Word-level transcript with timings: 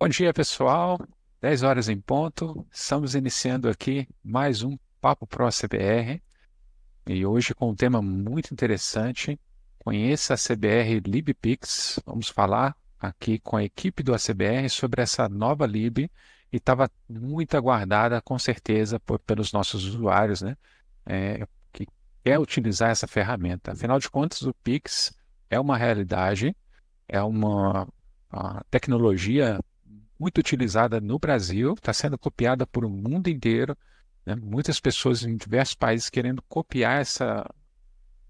Bom 0.00 0.06
dia, 0.06 0.32
pessoal. 0.32 0.96
10 1.40 1.64
horas 1.64 1.88
em 1.88 2.00
ponto. 2.00 2.64
Estamos 2.70 3.16
iniciando 3.16 3.68
aqui 3.68 4.06
mais 4.22 4.62
um 4.62 4.78
Papo 5.00 5.26
Pro 5.26 5.48
CBR 5.48 6.22
e 7.04 7.26
hoje 7.26 7.52
com 7.52 7.70
um 7.70 7.74
tema 7.74 8.00
muito 8.00 8.54
interessante. 8.54 9.36
Conheça 9.76 10.34
a 10.34 10.36
CBR 10.36 11.00
LibPix. 11.04 11.98
Vamos 12.06 12.28
falar 12.28 12.76
aqui 12.96 13.40
com 13.40 13.56
a 13.56 13.64
equipe 13.64 14.04
do 14.04 14.14
ACBR 14.14 14.70
sobre 14.70 15.02
essa 15.02 15.28
nova 15.28 15.66
Lib 15.66 15.98
e 15.98 16.10
estava 16.52 16.88
muito 17.08 17.56
aguardada, 17.56 18.22
com 18.22 18.38
certeza, 18.38 19.00
por, 19.00 19.18
pelos 19.18 19.52
nossos 19.52 19.84
usuários, 19.84 20.42
né? 20.42 20.56
É, 21.04 21.44
que 21.72 21.88
quer 22.22 22.38
utilizar 22.38 22.90
essa 22.90 23.08
ferramenta. 23.08 23.72
Afinal 23.72 23.98
de 23.98 24.08
contas, 24.08 24.42
o 24.42 24.54
Pix 24.62 25.12
é 25.50 25.58
uma 25.58 25.76
realidade, 25.76 26.56
é 27.08 27.20
uma, 27.20 27.88
uma 28.30 28.64
tecnologia 28.70 29.58
muito 30.18 30.38
utilizada 30.38 31.00
no 31.00 31.18
Brasil, 31.18 31.74
está 31.74 31.92
sendo 31.92 32.18
copiada 32.18 32.66
por 32.66 32.84
o 32.84 32.90
mundo 32.90 33.28
inteiro. 33.28 33.76
Né? 34.26 34.34
Muitas 34.34 34.80
pessoas 34.80 35.22
em 35.22 35.36
diversos 35.36 35.74
países 35.74 36.10
querendo 36.10 36.42
copiar 36.42 37.00
essa, 37.00 37.48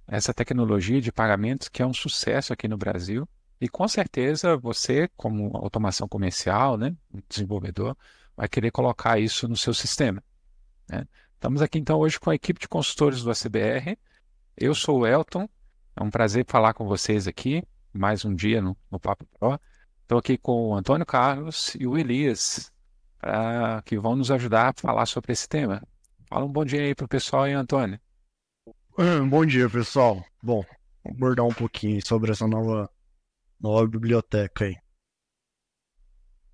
essa 0.06 0.34
tecnologia 0.34 1.00
de 1.00 1.10
pagamentos, 1.10 1.68
que 1.68 1.82
é 1.82 1.86
um 1.86 1.94
sucesso 1.94 2.52
aqui 2.52 2.68
no 2.68 2.76
Brasil. 2.76 3.28
E 3.60 3.68
com 3.68 3.88
certeza 3.88 4.56
você, 4.56 5.08
como 5.16 5.56
automação 5.56 6.06
comercial, 6.06 6.76
né, 6.76 6.94
desenvolvedor, 7.28 7.96
vai 8.36 8.48
querer 8.48 8.70
colocar 8.70 9.18
isso 9.18 9.48
no 9.48 9.56
seu 9.56 9.74
sistema. 9.74 10.22
Né? 10.88 11.06
Estamos 11.34 11.60
aqui 11.62 11.78
então 11.78 11.98
hoje 11.98 12.20
com 12.20 12.30
a 12.30 12.34
equipe 12.34 12.60
de 12.60 12.68
consultores 12.68 13.22
do 13.22 13.30
ACBR. 13.30 13.98
Eu 14.56 14.74
sou 14.74 15.00
o 15.00 15.06
Elton, 15.06 15.48
é 15.96 16.02
um 16.02 16.10
prazer 16.10 16.44
falar 16.46 16.74
com 16.74 16.86
vocês 16.86 17.26
aqui, 17.26 17.64
mais 17.92 18.24
um 18.24 18.34
dia 18.34 18.62
no, 18.62 18.76
no 18.90 19.00
Papo 19.00 19.26
Pro. 19.38 19.58
Estou 20.08 20.20
aqui 20.20 20.38
com 20.38 20.70
o 20.70 20.74
Antônio 20.74 21.04
Carlos 21.04 21.74
e 21.74 21.86
o 21.86 21.98
Elias, 21.98 22.72
uh, 23.22 23.82
que 23.84 23.98
vão 23.98 24.16
nos 24.16 24.30
ajudar 24.30 24.70
a 24.70 24.72
falar 24.72 25.04
sobre 25.04 25.34
esse 25.34 25.46
tema. 25.46 25.86
Fala 26.30 26.46
um 26.46 26.50
bom 26.50 26.64
dia 26.64 26.80
aí 26.80 26.94
para 26.94 27.04
o 27.04 27.08
pessoal 27.08 27.42
aí, 27.42 27.52
Antônio. 27.52 28.00
Bom 29.28 29.44
dia, 29.44 29.68
pessoal. 29.68 30.24
Bom, 30.42 30.64
vou 31.04 31.12
abordar 31.12 31.44
um 31.44 31.52
pouquinho 31.52 32.00
sobre 32.06 32.30
essa 32.30 32.48
nova, 32.48 32.90
nova 33.60 33.86
biblioteca 33.86 34.64
aí. 34.64 34.76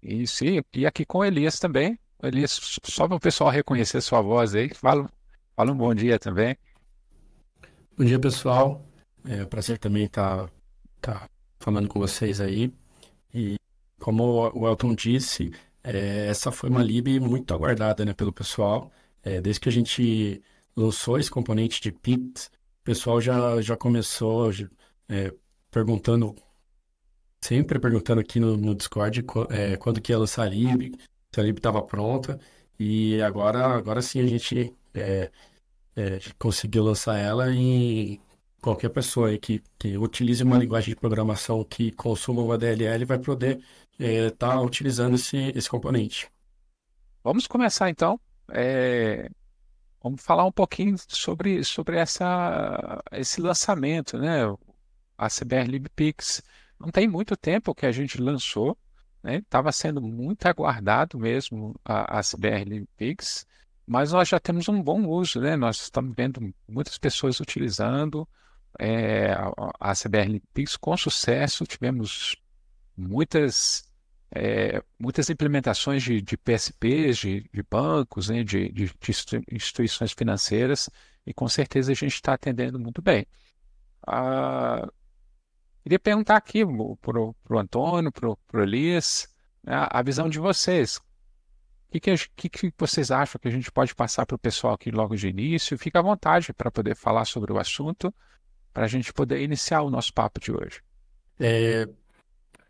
Isso, 0.03 0.45
e 0.75 0.85
aqui 0.85 1.07
com 1.07 1.19
o 1.19 1.25
Elias 1.25 1.61
também. 1.61 1.97
Elias, 2.25 2.59
só 2.83 3.07
para 3.07 3.17
o 3.17 3.21
pessoal 3.21 3.51
reconhecer 3.51 4.01
sua 4.01 4.21
voz 4.21 4.53
aí, 4.57 4.75
fala, 4.75 5.09
fala 5.55 5.71
um 5.71 5.77
bom 5.77 5.95
dia 5.95 6.19
também. 6.19 6.57
Bom 7.97 8.05
dia, 8.05 8.19
pessoal. 8.19 8.85
É 9.25 9.45
um 9.45 9.47
prazer 9.47 9.79
também 9.79 10.07
estar 10.07 10.51
tá, 11.01 11.21
tá 11.21 11.31
falando 11.61 11.87
com 11.87 12.01
vocês 12.01 12.41
aí. 12.41 12.75
E 13.35 13.57
como 13.99 14.51
o 14.55 14.69
Elton 14.69 14.95
disse, 14.95 15.51
é, 15.83 16.29
essa 16.29 16.53
foi 16.53 16.71
uma 16.71 16.83
lib 16.83 17.19
muito 17.21 17.53
aguardada 17.53 18.05
né, 18.05 18.13
pelo 18.15 18.33
pessoal. 18.33 18.91
É, 19.23 19.41
desde 19.41 19.61
que 19.61 19.69
a 19.69 19.73
gente 19.73 20.43
lançou 20.77 21.19
esse 21.19 21.31
componente 21.31 21.81
de 21.81 21.91
Pix, 21.91 22.47
o 22.83 22.85
pessoal 22.85 23.21
já, 23.21 23.61
já 23.61 23.77
começou 23.77 24.51
é, 25.09 25.33
perguntando, 25.71 26.35
sempre 27.41 27.79
perguntando 27.79 28.21
aqui 28.21 28.39
no, 28.39 28.57
no 28.57 28.75
Discord 28.75 29.25
é, 29.51 29.77
quando 29.77 30.01
que 30.01 30.13
ia 30.13 30.19
lançar 30.19 30.45
a 30.45 30.49
lib, 30.49 30.95
se 31.33 31.41
a 31.41 31.43
lib 31.43 31.59
estava 31.59 31.83
pronta. 31.83 32.39
E 32.79 33.21
agora, 33.23 33.67
agora 33.67 34.03
sim 34.03 34.21
a 34.21 34.27
gente 34.27 34.75
é, 34.95 35.31
é, 35.97 36.19
conseguiu 36.39 36.85
lançar 36.85 37.19
ela 37.19 37.51
e 37.53 38.21
qualquer 38.65 38.89
pessoa 38.89 39.29
aí 39.29 39.39
que, 39.39 39.63
que 39.79 39.99
utilize 39.99 40.43
uma 40.43 40.57
linguagem 40.57 40.95
de 40.95 40.99
programação 40.99 41.63
que 41.63 41.93
consuma 41.93 42.41
uma 42.41 42.57
DLL 42.57 43.05
vai 43.05 43.19
poder 43.19 43.63
estar 43.99 44.03
é, 44.03 44.31
tá 44.31 44.61
utilizando 44.61 45.17
esse, 45.17 45.37
esse 45.55 45.69
componente. 45.69 46.31
Vamos 47.23 47.47
começar 47.47 47.91
então. 47.91 48.19
É, 48.51 49.29
vamos 50.03 50.23
falar 50.23 50.47
um 50.47 50.53
pouquinho 50.53 50.97
sobre, 51.09 51.63
sobre 51.63 51.99
essa, 51.99 53.03
esse 53.13 53.39
lançamento, 53.43 54.17
né? 54.17 54.45
A 55.19 55.29
CBR 55.29 55.69
LibPix. 55.69 56.43
Não 56.81 56.89
tem 56.89 57.07
muito 57.07 57.37
tempo 57.37 57.75
que 57.75 57.85
a 57.85 57.93
gente 57.93 58.19
lançou, 58.19 58.77
né? 59.23 59.37
Estava 59.37 59.73
sendo 59.73 60.01
muito 60.01 60.47
aguardado 60.47 61.19
mesmo 61.19 61.79
a, 61.85 62.19
a 62.19 62.23
CBR 62.23 62.65
LibPix, 62.65 63.47
mas 63.87 64.13
nós 64.13 64.27
já 64.27 64.41
temos 64.41 64.71
um 64.71 64.83
bom 64.83 65.07
uso, 65.07 65.39
né? 65.39 65.55
Nós 65.55 65.83
estamos 65.83 66.15
vendo 66.17 66.55
muitas 66.67 66.97
pessoas 66.97 67.41
utilizando 67.41 68.27
é, 68.79 69.33
a 69.79 69.93
CBR 69.95 70.41
Pix 70.53 70.77
com 70.77 70.97
sucesso, 70.97 71.65
tivemos 71.65 72.37
muitas, 72.97 73.85
é, 74.31 74.83
muitas 74.99 75.31
implementações 75.31 76.03
de, 76.03 76.21
de 76.21 76.37
PSPs, 76.37 77.19
de, 77.19 77.49
de 77.53 77.63
bancos, 77.63 78.29
né, 78.29 78.43
de, 78.43 78.71
de, 78.71 78.93
instituições 79.51 80.13
financeiras, 80.13 80.91
e 81.27 81.33
com 81.33 81.49
certeza 81.49 81.93
a 81.93 81.95
gente 81.95 82.15
está 82.15 82.35
atendendo 82.35 82.79
muito 82.79 83.01
bem. 83.01 83.27
Ah, 84.07 84.87
queria 85.83 85.99
perguntar 85.99 86.37
aqui 86.37 86.63
para 87.01 87.21
o 87.21 87.59
Antônio, 87.59 88.13
para 88.13 88.29
o 88.31 88.63
Elias, 88.63 89.29
né, 89.63 89.87
a 89.91 90.03
visão 90.03 90.29
de 90.29 90.39
vocês. 90.39 90.97
O 91.89 92.01
que, 92.01 92.01
que, 92.35 92.49
que, 92.49 92.73
vocês 92.77 93.13
acham 93.13 93.39
que 93.41 93.47
a 93.47 93.51
gente 93.53 93.71
pode 93.71 93.95
passar 93.95 94.27
para 94.27 94.35
o 94.35 94.39
pessoal 94.39 94.75
aqui 94.75 94.91
logo 94.91 95.15
de 95.15 95.29
início? 95.29 95.79
Fica 95.79 96.01
à 96.01 96.03
vontade 96.03 96.53
para 96.53 96.69
poder 96.69 96.97
falar 96.97 97.25
sobre 97.25 97.53
o 97.53 97.59
assunto 97.59 98.13
para 98.75 98.85
a 98.85 98.89
gente 98.89 99.13
poder 99.13 99.41
iniciar 99.41 99.83
o 99.83 99.91
nosso 99.91 100.13
papo 100.13 100.41
de 100.41 100.51
hoje. 100.51 100.83
É, 101.39 101.89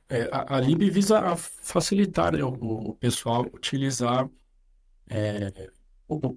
é, 0.09 0.29
a, 0.31 0.57
a 0.57 0.61
Lib 0.61 0.89
visa 0.91 1.35
facilitar 1.35 2.35
né, 2.35 2.45
o, 2.45 2.51
o, 2.51 2.95
pessoal 2.95 3.47
utilizar 3.53 4.29
é, 5.09 5.71
o, 6.07 6.17
o. 6.17 6.37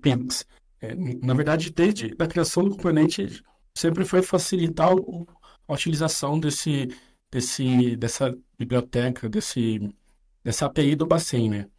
É, 0.79 0.95
na 0.95 1.33
verdade, 1.33 1.69
desde 1.71 2.15
a 2.17 2.27
criação 2.27 2.63
do 2.63 2.71
componente, 2.71 3.43
sempre 3.75 4.05
foi 4.05 4.21
facilitar 4.21 4.95
o, 4.95 5.27
a 5.67 5.73
utilização 5.73 6.39
desse, 6.39 6.87
desse, 7.29 7.97
dessa 7.97 8.35
biblioteca, 8.57 9.27
desse, 9.27 9.93
dessa 10.43 10.65
API 10.67 10.95
do 10.95 11.05
Bacen, 11.05 11.49
né? 11.49 11.69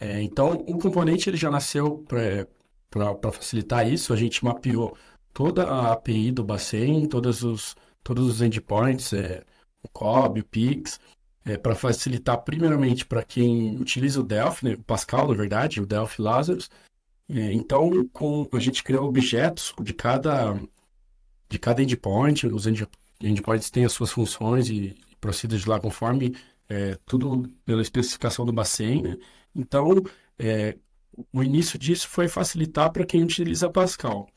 É, 0.00 0.20
então, 0.22 0.52
o 0.52 0.78
componente 0.78 1.28
ele 1.28 1.36
já 1.36 1.50
nasceu 1.50 2.04
para 2.08 3.32
facilitar 3.32 3.86
isso. 3.86 4.12
A 4.12 4.16
gente 4.16 4.42
mapeou 4.44 4.96
toda 5.32 5.64
a 5.64 5.92
API 5.92 6.32
do 6.32 6.44
Bacen, 6.44 7.06
todos 7.06 7.42
os, 7.42 7.76
todos 8.02 8.26
os 8.26 8.42
endpoints, 8.42 9.12
é, 9.12 9.44
o 9.82 9.88
COB, 9.88 10.40
o 10.40 10.44
PIX, 10.44 11.00
é, 11.44 11.56
para 11.56 11.74
facilitar 11.74 12.42
primeiramente 12.42 13.06
para 13.06 13.22
quem 13.22 13.76
utiliza 13.76 14.20
o 14.20 14.24
Delphi, 14.24 14.64
né, 14.64 14.74
o 14.74 14.82
Pascal, 14.82 15.28
na 15.28 15.34
verdade, 15.34 15.80
o 15.80 15.86
Delphi 15.86 16.22
Lazarus. 16.22 16.70
É, 17.28 17.52
então, 17.52 18.06
com, 18.12 18.48
a 18.52 18.58
gente 18.58 18.82
criou 18.82 19.08
objetos 19.08 19.72
de 19.80 19.94
cada, 19.94 20.60
de 21.48 21.58
cada 21.58 21.82
endpoint, 21.82 22.46
os 22.46 22.66
endpoints 23.20 23.70
têm 23.70 23.84
as 23.84 23.92
suas 23.92 24.10
funções 24.10 24.68
e, 24.68 24.96
e 25.10 25.16
procedem 25.20 25.58
lá 25.66 25.80
conforme 25.80 26.36
é, 26.68 26.96
tudo 27.06 27.48
pela 27.64 27.82
especificação 27.82 28.44
do 28.44 28.52
Bacen. 28.52 29.02
Né? 29.02 29.16
Então, 29.54 30.02
é, 30.38 30.76
o 31.32 31.42
início 31.42 31.78
disso 31.78 32.08
foi 32.08 32.28
facilitar 32.28 32.92
para 32.92 33.04
quem 33.04 33.22
utiliza 33.22 33.70
Pascal. 33.70 34.28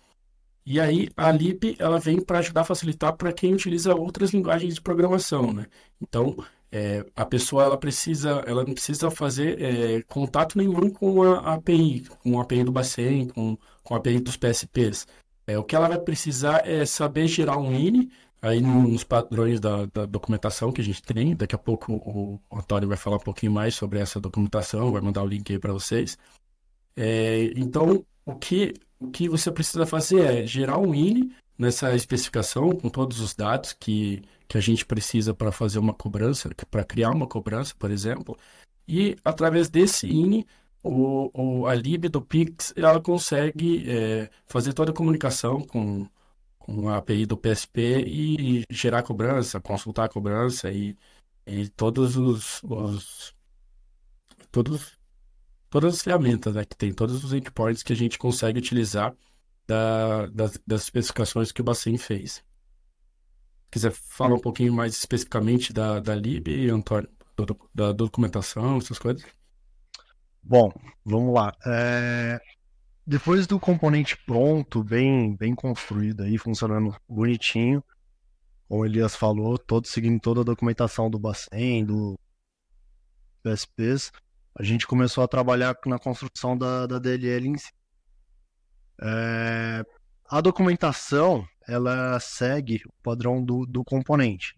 E 0.65 0.79
aí 0.79 1.09
a 1.17 1.31
lib 1.31 1.75
ela 1.77 1.99
vem 1.99 2.21
para 2.21 2.39
ajudar 2.39 2.61
a 2.61 2.65
facilitar 2.65 3.13
para 3.15 3.33
quem 3.33 3.53
utiliza 3.53 3.93
outras 3.93 4.31
linguagens 4.31 4.75
de 4.75 4.81
programação, 4.81 5.51
né? 5.51 5.65
Então 6.01 6.37
é, 6.71 7.05
a 7.15 7.23
pessoa 7.23 7.65
ela 7.65 7.77
precisa, 7.77 8.43
ela 8.47 8.63
não 8.63 8.73
precisa 8.73 9.11
fazer 9.11 9.61
é, 9.61 10.01
contato 10.03 10.57
nenhum 10.57 10.89
com 10.89 11.21
a 11.21 11.53
API, 11.53 12.05
com 12.23 12.39
a 12.39 12.41
API 12.41 12.63
do 12.63 12.71
Bacen, 12.71 13.27
com, 13.27 13.55
com 13.83 13.93
a 13.93 13.97
API 13.97 14.19
dos 14.19 14.37
PSPs. 14.37 15.05
É, 15.45 15.55
o 15.55 15.63
que 15.63 15.75
ela 15.75 15.87
vai 15.87 15.99
precisar 15.99 16.67
é 16.67 16.83
saber 16.83 17.27
gerar 17.27 17.57
um 17.57 17.71
INI, 17.71 18.09
aí 18.41 18.59
nos 18.59 19.03
padrões 19.03 19.59
da, 19.59 19.85
da 19.85 20.05
documentação 20.07 20.71
que 20.71 20.81
a 20.81 20.83
gente 20.83 21.03
tem. 21.03 21.35
Daqui 21.35 21.53
a 21.53 21.59
pouco 21.59 21.93
o 21.93 22.39
Antônio 22.51 22.87
vai 22.87 22.97
falar 22.97 23.17
um 23.17 23.19
pouquinho 23.19 23.51
mais 23.51 23.75
sobre 23.75 23.99
essa 23.99 24.19
documentação, 24.19 24.91
vai 24.91 25.01
mandar 25.01 25.21
o 25.21 25.27
link 25.27 25.51
aí 25.51 25.59
para 25.59 25.73
vocês. 25.73 26.17
É, 26.95 27.51
então, 27.55 28.03
o 28.25 28.35
que 28.35 28.73
o 29.03 29.11
que 29.11 29.27
você 29.27 29.51
precisa 29.51 29.85
fazer 29.85 30.21
é 30.21 30.47
gerar 30.47 30.77
um 30.77 30.93
INI 30.95 31.31
nessa 31.57 31.93
especificação 31.95 32.71
com 32.71 32.89
todos 32.89 33.19
os 33.19 33.35
dados 33.35 33.73
que, 33.73 34.21
que 34.47 34.57
a 34.57 34.61
gente 34.61 34.85
precisa 34.85 35.33
para 35.33 35.51
fazer 35.51 35.79
uma 35.79 35.93
cobrança, 35.93 36.49
para 36.69 36.83
criar 36.83 37.11
uma 37.11 37.27
cobrança, 37.27 37.73
por 37.77 37.91
exemplo. 37.91 38.37
E 38.87 39.15
através 39.23 39.69
desse 39.69 40.07
INI, 40.07 40.45
o, 40.81 41.29
o, 41.33 41.67
a 41.67 41.75
lib 41.75 42.09
do 42.09 42.21
Pix 42.21 42.73
ela 42.75 42.99
consegue 43.01 43.89
é, 43.89 44.29
fazer 44.45 44.73
toda 44.73 44.91
a 44.91 44.95
comunicação 44.95 45.61
com, 45.61 46.07
com 46.59 46.89
a 46.89 46.97
API 46.97 47.25
do 47.25 47.37
PSP 47.37 48.03
e 48.05 48.63
gerar 48.69 49.03
cobrança, 49.03 49.61
consultar 49.61 50.05
a 50.05 50.09
cobrança 50.09 50.71
e, 50.71 50.97
e 51.45 51.69
todos 51.69 52.17
os, 52.17 52.61
os 52.63 53.33
todos 54.51 55.02
todas 55.73 55.95
as 55.95 56.03
ferramentas 56.03 56.53
né, 56.53 56.63
que 56.63 56.77
tem, 56.77 56.93
todos 56.93 57.23
os 57.23 57.33
endpoints 57.33 57.81
que 57.81 57.91
a 57.91 57.95
gente 57.95 58.19
consegue 58.19 58.59
utilizar 58.59 59.11
da, 59.65 60.27
das, 60.27 60.61
das 60.67 60.83
especificações 60.83 61.51
que 61.51 61.61
o 61.61 61.63
Bacen 61.63 61.97
fez. 61.97 62.43
quiser 63.71 63.91
falar 63.91 64.35
um 64.35 64.39
pouquinho 64.39 64.71
mais 64.71 64.95
especificamente 64.95 65.73
da, 65.73 65.99
da 65.99 66.13
lib, 66.13 66.69
Antônio, 66.69 67.09
do, 67.35 67.57
da 67.73 67.91
documentação, 67.91 68.77
essas 68.77 68.99
coisas? 68.99 69.25
Bom, 70.43 70.71
vamos 71.03 71.33
lá. 71.33 71.51
É... 71.65 72.39
Depois 73.03 73.47
do 73.47 73.59
componente 73.59 74.15
pronto, 74.27 74.83
bem, 74.83 75.35
bem 75.35 75.55
construído 75.55 76.21
aí, 76.21 76.37
funcionando 76.37 76.95
bonitinho, 77.09 77.83
como 78.67 78.81
o 78.81 78.85
Elias 78.85 79.15
falou, 79.15 79.57
todo 79.57 79.87
seguindo 79.87 80.21
toda 80.21 80.41
a 80.41 80.45
documentação 80.45 81.09
do 81.09 81.17
Bacen, 81.17 81.83
do 81.83 82.15
PSPs, 83.41 84.11
a 84.55 84.63
gente 84.63 84.85
começou 84.85 85.23
a 85.23 85.27
trabalhar 85.27 85.75
na 85.85 85.97
construção 85.97 86.57
da, 86.57 86.85
da 86.85 86.99
DLL 86.99 87.47
em 87.47 87.57
si. 87.57 87.71
É, 89.01 89.83
a 90.29 90.41
documentação 90.41 91.47
ela 91.67 92.19
segue 92.19 92.81
o 92.85 92.93
padrão 93.01 93.43
do, 93.43 93.65
do 93.65 93.83
componente. 93.83 94.55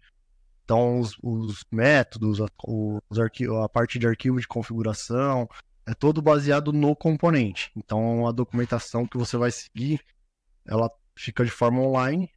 Então, 0.64 0.98
os, 0.98 1.16
os 1.22 1.64
métodos, 1.70 2.40
a, 2.40 2.46
os 2.66 3.18
a 3.62 3.68
parte 3.68 3.98
de 3.98 4.06
arquivo 4.06 4.40
de 4.40 4.48
configuração, 4.48 5.48
é 5.86 5.94
todo 5.94 6.20
baseado 6.20 6.72
no 6.72 6.94
componente. 6.96 7.70
Então, 7.76 8.26
a 8.26 8.32
documentação 8.32 9.06
que 9.06 9.16
você 9.16 9.36
vai 9.36 9.50
seguir, 9.52 10.04
ela 10.66 10.90
fica 11.14 11.44
de 11.44 11.50
forma 11.50 11.80
online, 11.80 12.28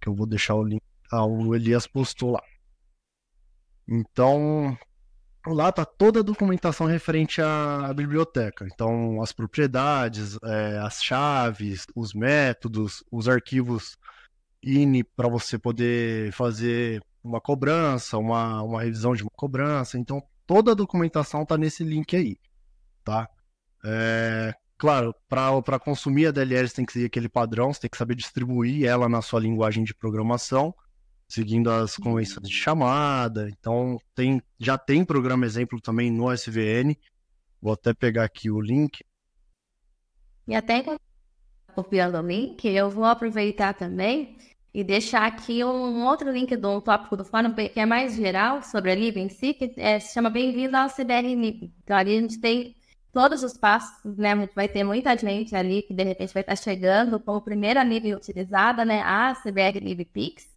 que 0.00 0.08
eu 0.08 0.14
vou 0.14 0.26
deixar 0.26 0.54
o 0.54 0.62
link, 0.62 0.82
ah, 1.10 1.24
o 1.24 1.54
Elias 1.54 1.86
postou 1.86 2.32
lá. 2.32 2.42
Então, 3.88 4.78
lá 5.54 5.70
tá 5.70 5.84
toda 5.84 6.20
a 6.20 6.22
documentação 6.22 6.86
referente 6.86 7.40
à, 7.40 7.92
biblioteca. 7.94 8.66
Então, 8.72 9.22
as 9.22 9.32
propriedades, 9.32 10.38
é, 10.42 10.78
as 10.78 11.02
chaves, 11.02 11.86
os 11.94 12.12
métodos, 12.12 13.04
os 13.10 13.28
arquivos 13.28 13.96
INI 14.62 15.04
para 15.04 15.28
você 15.28 15.58
poder 15.58 16.32
fazer 16.32 17.02
uma 17.22 17.40
cobrança, 17.40 18.18
uma, 18.18 18.62
uma 18.62 18.82
revisão 18.82 19.14
de 19.14 19.22
uma 19.22 19.30
cobrança. 19.34 19.98
Então, 19.98 20.22
toda 20.46 20.72
a 20.72 20.74
documentação 20.74 21.42
está 21.42 21.56
nesse 21.56 21.84
link 21.84 22.16
aí, 22.16 22.36
tá? 23.04 23.28
É, 23.84 24.54
claro, 24.76 25.14
para 25.28 25.78
consumir 25.78 26.26
a 26.26 26.30
DLL 26.30 26.68
você 26.68 26.74
tem 26.74 26.86
que 26.86 26.92
seguir 26.92 27.06
aquele 27.06 27.28
padrão, 27.28 27.72
você 27.72 27.80
tem 27.80 27.90
que 27.90 27.96
saber 27.96 28.14
distribuir 28.14 28.86
ela 28.86 29.08
na 29.08 29.22
sua 29.22 29.40
linguagem 29.40 29.84
de 29.84 29.94
programação 29.94 30.74
seguindo 31.28 31.70
as 31.70 31.96
convenções 31.96 32.48
de 32.48 32.54
chamada. 32.54 33.48
Então, 33.48 33.98
tem, 34.14 34.40
já 34.58 34.78
tem 34.78 35.04
programa 35.04 35.46
exemplo 35.46 35.80
também 35.80 36.10
no 36.10 36.32
SVN. 36.32 36.96
Vou 37.60 37.72
até 37.72 37.92
pegar 37.92 38.24
aqui 38.24 38.50
o 38.50 38.60
link. 38.60 39.04
E 40.46 40.54
até 40.54 40.84
copiando 41.74 42.18
o 42.18 42.26
link, 42.26 42.64
eu 42.66 42.88
vou 42.88 43.04
aproveitar 43.04 43.74
também 43.74 44.38
e 44.72 44.84
deixar 44.84 45.26
aqui 45.26 45.64
um 45.64 46.04
outro 46.04 46.30
link 46.30 46.54
de 46.54 46.66
um 46.66 46.80
tópico 46.80 47.16
do 47.16 47.24
fórum 47.24 47.54
que 47.54 47.80
é 47.80 47.86
mais 47.86 48.14
geral 48.14 48.62
sobre 48.62 48.90
a 48.90 48.94
LIB 48.94 49.20
em 49.20 49.28
si, 49.28 49.54
que 49.54 49.72
é, 49.76 49.98
se 49.98 50.12
chama 50.12 50.28
Bem-vindo 50.28 50.76
ao 50.76 50.90
CBR 50.90 51.34
LIB. 51.34 51.72
Então, 51.82 51.96
ali 51.96 52.16
a 52.16 52.20
gente 52.20 52.38
tem 52.38 52.76
todos 53.10 53.42
os 53.42 53.56
passos, 53.56 54.16
né? 54.18 54.34
Vai 54.54 54.68
ter 54.68 54.84
muita 54.84 55.16
gente 55.16 55.56
ali 55.56 55.82
que 55.82 55.94
de 55.94 56.04
repente 56.04 56.34
vai 56.34 56.42
estar 56.42 56.56
chegando 56.56 57.18
como 57.18 57.40
primeira 57.40 57.82
LIB 57.82 58.14
utilizada, 58.14 58.84
né? 58.84 59.00
A 59.00 59.34
CBR 59.34 59.80
LIB 59.80 60.04
Pix. 60.04 60.55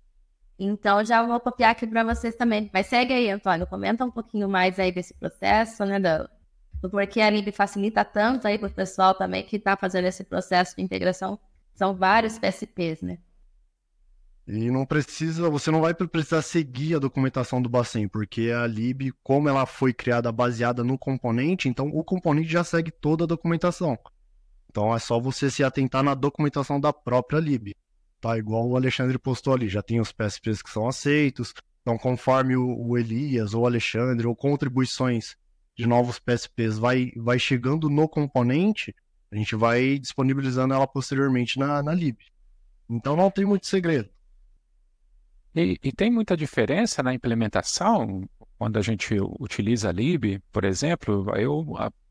Então, 0.59 1.06
já 1.06 1.25
vou 1.25 1.39
copiar 1.39 1.71
aqui 1.71 1.88
para 1.88 2.03
vocês 2.03 2.35
também. 2.35 2.69
Mas 2.73 2.88
segue 2.88 3.13
aí, 3.13 3.29
Antônio, 3.29 3.65
comenta 3.65 4.03
um 4.03 4.11
pouquinho 4.11 4.50
mais 4.50 4.77
aí 4.77 4.91
desse 4.91 5.13
processo, 5.13 5.85
né, 5.85 6.00
do, 6.00 6.29
do 6.81 6.89
porquê 6.89 7.21
a 7.21 7.29
Lib 7.29 7.50
facilita 7.53 8.03
tanto 8.03 8.45
aí 8.45 8.59
para 8.59 8.67
o 8.67 8.71
pessoal 8.71 9.15
também 9.15 9.44
que 9.44 9.56
está 9.56 9.77
fazendo 9.77 10.06
esse 10.06 10.25
processo 10.25 10.75
de 10.75 10.81
integração. 10.81 11.39
São 11.73 11.95
vários 11.95 12.38
PSPs, 12.38 13.01
né? 13.01 13.19
E 14.45 14.69
não 14.69 14.85
precisa, 14.85 15.50
você 15.50 15.71
não 15.71 15.79
vai 15.79 15.94
precisar 15.94 16.41
seguir 16.41 16.95
a 16.95 17.00
documentação 17.00 17.62
do 17.62 17.69
Bacen, 17.69 18.07
porque 18.07 18.51
a 18.51 18.65
lib, 18.65 19.13
como 19.23 19.47
ela 19.47 19.65
foi 19.65 19.94
criada 19.94 20.31
baseada 20.31 20.83
no 20.83 20.97
componente, 20.97 21.69
então 21.69 21.88
o 21.88 22.03
componente 22.03 22.51
já 22.51 22.63
segue 22.63 22.91
toda 22.91 23.23
a 23.23 23.27
documentação. 23.27 23.97
Então 24.69 24.94
é 24.94 25.00
só 25.00 25.19
você 25.19 25.50
se 25.51 25.63
atentar 25.63 26.03
na 26.03 26.15
documentação 26.15 26.79
da 26.79 26.91
própria 26.91 27.39
lib 27.39 27.75
tá? 28.19 28.38
Igual 28.38 28.68
o 28.68 28.75
Alexandre 28.75 29.18
postou 29.18 29.54
ali, 29.54 29.68
já 29.68 29.81
tem 29.81 30.00
os 30.00 30.12
PSPs 30.12 30.62
que 30.62 30.69
são 30.69 30.88
aceitos. 30.88 31.54
Então, 31.81 31.98
conforme 31.98 32.56
o, 32.56 32.77
o 32.77 32.98
Elias 32.98 33.54
ou 33.54 33.63
o 33.63 33.66
Alexandre 33.66 34.27
ou 34.27 34.36
contribuições 34.36 35.36
de 35.75 35.88
novos 35.88 36.19
PSPs 36.19 36.77
vai, 36.77 37.12
vai 37.16 37.39
chegando 37.39 37.89
no 37.89 38.07
componente, 38.07 38.94
a 39.31 39.36
gente 39.36 39.56
vai 39.56 39.98
disponibilizando 39.98 40.74
ela 40.74 40.88
posteriormente 40.88 41.57
na, 41.57 41.81
na 41.81 41.94
lib. 41.94 42.18
Então 42.89 43.16
não 43.16 43.30
tem 43.30 43.45
muito 43.45 43.68
segredo. 43.68 44.10
E, 45.56 45.80
e, 45.83 45.92
tem 45.92 46.12
muita 46.12 46.38
diferença 46.38 47.01
na 47.01 47.13
implementação 47.13 48.27
quando 48.57 48.77
a 48.77 48.81
gente 48.81 49.15
utiliza 49.39 49.89
a 49.89 49.92
lib, 49.92 50.39
por 50.51 50.63
exemplo. 50.63 51.25
Eu 51.36 51.65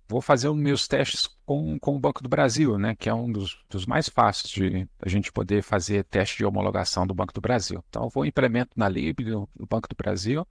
vou 0.09 0.23
fazer 0.23 0.49
os 0.49 0.57
meus 0.57 0.89
testes 0.89 1.29
com, 1.45 1.79
com 1.79 1.95
o 1.95 1.99
Banco 1.99 2.23
do 2.23 2.29
Brasil, 2.29 2.79
né, 2.79 2.97
que 2.97 3.09
é 3.09 3.15
um 3.15 3.31
dos, 3.31 3.63
dos 3.69 3.85
mais 3.85 4.09
fáceis 4.09 4.51
de 4.51 4.89
a 5.01 5.09
gente 5.09 5.31
poder 5.31 5.63
fazer 5.63 6.05
teste 6.05 6.39
de 6.39 6.47
homologação 6.47 7.07
do 7.07 7.15
Banco 7.15 7.35
do 7.35 7.41
Brasil. 7.41 7.85
Então, 7.89 8.09
vou 8.09 8.25
implemento 8.25 8.71
na 8.75 8.89
Lib 8.89 9.21
do 9.23 9.49
Banco 9.69 9.89
do 9.89 9.95
Brasil. 9.95 10.49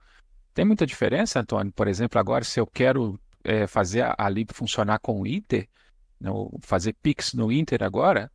Tem 0.54 0.64
muita 0.64 0.86
diferença, 0.86 1.40
Antônio? 1.40 1.72
Por 1.72 1.88
exemplo, 1.88 2.20
agora, 2.20 2.44
se 2.44 2.60
eu 2.60 2.66
quero 2.66 3.18
é, 3.42 3.66
fazer 3.66 4.02
a, 4.02 4.14
a 4.16 4.28
Lib 4.28 4.52
funcionar 4.52 5.00
com 5.00 5.20
o 5.20 5.26
Inter, 5.26 5.68
né, 6.20 6.30
fazer 6.60 6.94
Pix 7.02 7.34
no 7.34 7.50
Inter 7.50 7.82
agora, 7.82 8.30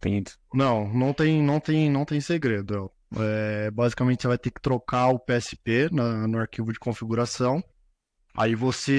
tem... 0.00 0.22
Não, 0.54 0.88
não 0.92 1.12
tem, 1.12 1.42
não 1.42 1.58
tem, 1.58 1.90
não 1.90 2.04
tem 2.04 2.20
segredo. 2.20 2.90
É, 3.16 3.70
basicamente, 3.72 4.22
você 4.22 4.28
vai 4.28 4.38
ter 4.38 4.50
que 4.50 4.60
trocar 4.60 5.08
o 5.08 5.18
PSP 5.18 5.88
na, 5.92 6.26
no 6.28 6.38
arquivo 6.38 6.72
de 6.72 6.78
configuração 6.78 7.62
Aí 8.34 8.54
você, 8.54 8.98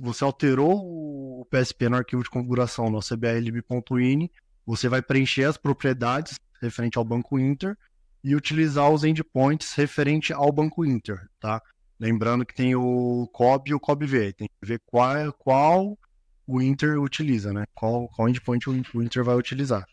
você 0.00 0.24
alterou 0.24 1.40
o 1.40 1.46
PSP 1.50 1.88
no 1.88 1.96
arquivo 1.96 2.22
de 2.22 2.30
configuração 2.30 2.88
no 2.90 3.00
cbrlib.ini, 3.00 4.30
você 4.64 4.88
vai 4.88 5.02
preencher 5.02 5.44
as 5.44 5.56
propriedades 5.56 6.38
referente 6.60 6.96
ao 6.96 7.04
Banco 7.04 7.38
Inter 7.38 7.76
e 8.22 8.34
utilizar 8.34 8.90
os 8.90 9.04
endpoints 9.04 9.72
referente 9.74 10.32
ao 10.32 10.50
Banco 10.52 10.84
Inter, 10.84 11.28
tá? 11.38 11.62
Lembrando 11.98 12.46
que 12.46 12.54
tem 12.54 12.74
o 12.74 13.28
COB 13.32 13.70
e 13.70 13.74
o 13.74 13.80
COBV, 13.80 14.32
tem 14.32 14.48
que 14.48 14.66
ver 14.66 14.80
qual, 14.86 15.32
qual 15.34 15.98
o 16.46 16.60
Inter 16.60 17.00
utiliza, 17.00 17.52
né? 17.52 17.64
Qual, 17.74 18.08
qual 18.08 18.28
endpoint 18.28 18.68
o 18.68 19.02
Inter 19.02 19.22
vai 19.22 19.36
utilizar. 19.36 19.86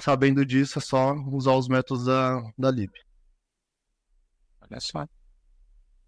Sabendo 0.00 0.44
disso, 0.44 0.78
é 0.78 0.82
só 0.82 1.14
usar 1.14 1.52
os 1.52 1.68
métodos 1.68 2.06
da, 2.06 2.40
da 2.58 2.70
lib. 2.70 2.90
Olha 4.60 4.80
só. 4.80 5.06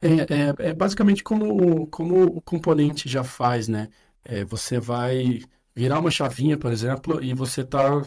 É, 0.01 0.67
é, 0.67 0.71
é 0.71 0.75
basicamente 0.75 1.25
como, 1.25 1.87
como 1.89 2.25
o 2.25 2.41
componente 2.41 3.09
já 3.09 3.25
faz, 3.25 3.69
né? 3.69 3.89
É, 4.25 4.45
você 4.45 4.79
vai 4.79 5.41
virar 5.75 5.99
uma 5.99 6.11
chavinha, 6.11 6.57
por 6.59 6.73
exemplo, 6.73 7.23
e 7.23 7.35
você 7.35 7.63
está 7.63 8.03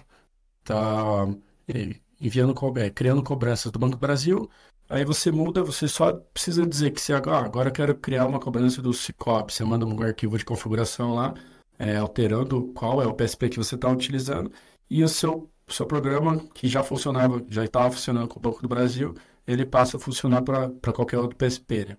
tá, 0.63 1.27
é, 1.67 1.95
enviando, 2.19 2.55
é, 2.77 2.89
criando 2.89 3.23
cobranças 3.23 3.71
do 3.71 3.79
Banco 3.79 3.95
do 3.95 3.99
Brasil. 3.99 4.49
Aí 4.89 5.05
você 5.05 5.31
muda, 5.31 5.63
você 5.63 5.87
só 5.87 6.13
precisa 6.13 6.65
dizer 6.67 6.91
que 6.91 7.01
você 7.01 7.13
agora, 7.13 7.45
agora 7.45 7.69
eu 7.69 7.73
quero 7.73 7.95
criar 7.95 8.25
uma 8.25 8.39
cobrança 8.39 8.81
do 8.81 8.93
Cicobi. 8.93 9.53
Você 9.53 9.63
manda 9.63 9.85
um 9.85 10.01
arquivo 10.01 10.37
de 10.37 10.45
configuração 10.45 11.15
lá, 11.15 11.33
é, 11.79 11.97
alterando 11.97 12.71
qual 12.73 13.01
é 13.01 13.07
o 13.07 13.13
PSP 13.13 13.49
que 13.49 13.57
você 13.57 13.75
está 13.75 13.89
utilizando. 13.89 14.51
E 14.89 15.03
o 15.03 15.07
seu, 15.09 15.49
seu 15.69 15.85
programa, 15.85 16.39
que 16.53 16.67
já 16.67 16.83
funcionava, 16.83 17.43
já 17.49 17.63
estava 17.65 17.91
funcionando 17.91 18.27
com 18.27 18.39
o 18.39 18.41
Banco 18.41 18.61
do 18.61 18.67
Brasil, 18.67 19.15
ele 19.45 19.65
passa 19.65 19.97
a 19.97 19.99
funcionar 19.99 20.41
para 20.41 20.93
qualquer 20.93 21.17
outro 21.17 21.37
PSP. 21.37 21.85
Né? 21.85 21.97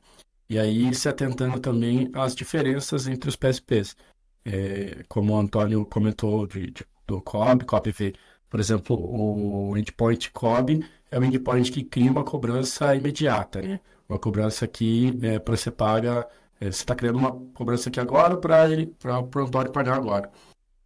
E 0.49 0.59
aí 0.59 0.95
se 0.95 1.09
atentando 1.09 1.59
também 1.61 2.11
às 2.15 2.35
diferenças 2.35 3.07
entre 3.07 3.29
os 3.29 3.37
PSPs. 3.37 3.97
É, 4.45 5.05
como 5.09 5.35
o 5.35 5.39
Antônio 5.39 5.87
comentou 5.87 6.47
de, 6.47 6.71
de, 6.71 6.85
do 7.07 7.21
COB, 7.23 7.65
COB-V. 7.65 8.15
Por 8.51 8.61
exemplo, 8.61 8.97
o 8.97 9.77
endpoint 9.79 10.31
COB 10.33 10.85
é 11.11 11.19
um 11.19 11.25
endpoint 11.25 11.71
que 11.71 11.85
cria 11.85 12.11
uma 12.11 12.25
cobrança 12.25 12.95
imediata, 12.95 13.63
né? 13.63 13.81
Uma 14.09 14.19
cobrança 14.19 14.67
que 14.67 15.19
é, 15.23 15.39
você 15.39 15.71
paga, 15.71 16.29
é, 16.61 16.67
você 16.67 16.83
está 16.83 16.95
criando 16.95 17.19
uma 17.19 17.33
cobrança 17.55 17.89
aqui 17.89 18.01
agora 18.01 18.37
para 18.37 19.21
o 19.21 19.41
Antônio 19.41 19.73
pagar 19.73 19.97
agora. 19.97 20.31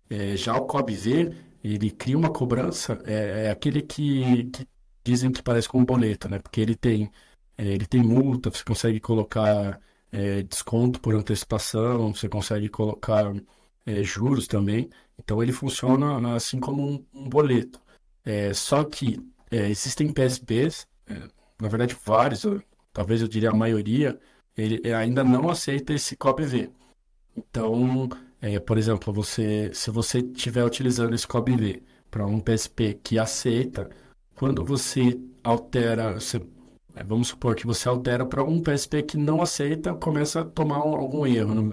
É, 0.09 0.37
já 0.37 0.57
o 0.57 0.67
COB-V, 0.67 1.33
ele 1.65 1.91
cria 1.91 2.17
uma 2.17 2.31
cobrança, 2.31 3.01
é, 3.05 3.47
é 3.47 3.51
aquele 3.51 3.83
que, 3.83 4.45
que 4.45 4.69
dizem 5.07 5.31
que 5.31 5.43
parece 5.43 5.69
com 5.69 5.79
um 5.79 5.85
boleto, 5.85 6.29
né? 6.29 6.39
Porque 6.41 6.61
ele 6.61 6.75
tem, 6.75 7.11
é, 7.57 7.65
ele 7.65 7.87
tem 7.87 8.03
multa, 8.03 8.51
você 8.51 8.65
consegue 8.65 9.01
colocar 9.01 9.81
é, 10.13 10.43
desconto 10.43 11.01
por 11.01 11.15
antecipação, 11.15 12.13
você 12.13 12.29
consegue 12.29 12.69
colocar 12.69 13.33
é, 13.87 14.03
juros 14.03 14.49
também. 14.49 14.91
Então 15.19 15.43
ele 15.43 15.53
funciona 15.53 16.35
assim 16.35 16.59
como 16.61 16.83
um, 16.83 17.05
um 17.15 17.29
boleto. 17.29 17.81
É, 18.25 18.53
só 18.53 18.83
que 18.85 19.19
é, 19.51 19.69
existem 19.71 20.13
PSPs, 20.13 20.89
é, 21.07 21.29
na 21.61 21.69
verdade 21.69 21.97
vários, 22.05 22.45
talvez 22.93 23.23
eu 23.23 23.29
diria 23.29 23.51
a 23.51 23.55
maioria, 23.55 24.19
ele 24.57 24.93
ainda 24.93 25.23
não 25.23 25.49
aceita 25.49 25.95
esse 25.95 26.17
COBV. 26.17 26.71
Então, 27.37 28.09
por 28.67 28.79
exemplo, 28.79 29.13
você, 29.13 29.71
se 29.75 29.91
você 29.91 30.21
estiver 30.21 30.65
utilizando 30.65 31.15
esse 31.15 31.27
COBV 31.27 31.83
para 32.11 32.27
um 32.27 32.41
PSP 32.41 32.95
que 33.03 33.19
aceita 33.19 33.91
quando 34.37 34.65
você 34.65 35.21
altera, 35.43 36.13
você 36.15 36.41
É, 36.95 37.05
vamos 37.05 37.29
supor 37.29 37.55
que 37.55 37.67
você 37.67 37.89
altera 37.89 38.25
para 38.25 38.43
um 38.43 38.63
PSP 38.63 39.03
que 39.03 39.19
não 39.19 39.43
aceita, 39.43 39.95
começa 39.95 40.41
a 40.41 40.45
tomar 40.45 40.79
um, 40.87 40.97
algum 40.97 41.27
erro. 41.27 41.55
Não, 41.55 41.73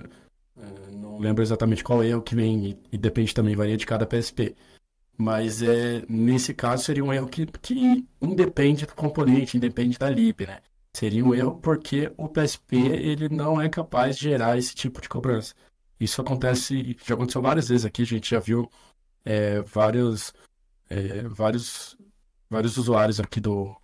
é, 0.58 0.91
não, 0.91 1.17
lembro 1.20 1.41
exatamente 1.41 1.84
qual 1.84 2.03
erro 2.03 2.22
que 2.22 2.36
vem 2.36 2.72
e, 2.72 2.79
e, 2.91 2.98
depende 2.98 3.34
também, 3.34 3.55
varia 3.55 3.77
de 3.77 3.86
cada 3.86 4.05
PSP. 4.05 4.55
Mas 5.17 5.62
é, 5.62 6.03
nesse 6.10 6.53
caso 6.53 6.84
seria 6.84 7.05
um 7.05 7.13
erro 7.13 7.27
que, 7.29 7.46
que 7.46 8.05
independe 8.22 8.86
do 8.86 8.96
componente, 8.96 9.55
independe 9.55 9.98
da 9.98 10.10
lib, 10.10 10.46
né? 10.46 10.60
Seria 10.93 11.25
um 11.25 11.34
erro 11.34 11.58
porque 11.62 12.12
o 12.17 12.27
PSP 12.27 12.75
ele 12.75 13.29
não 13.29 13.62
é 13.62 13.70
capaz 13.70 14.17
de 14.17 14.24
gerar 14.24 14.58
esse 14.58 14.75
tipo 14.75 15.01
de 15.01 15.10
cobrança. 15.10 15.53
Isso 16.00 16.22
acontece, 16.22 16.98
já 17.05 17.15
aconteceu 17.15 17.41
várias 17.41 17.70
vezes 17.70 17.86
aqui, 17.86 18.01
a 18.01 18.05
gente 18.05 18.29
já 18.29 18.39
viu 18.39 18.70
é, 19.24 19.62
vários, 19.62 20.34
é, 20.89 21.24
vários, 21.24 21.98
vários 22.50 22.78
usuários 22.78 23.20
aqui 23.20 23.40
do, 23.40 23.76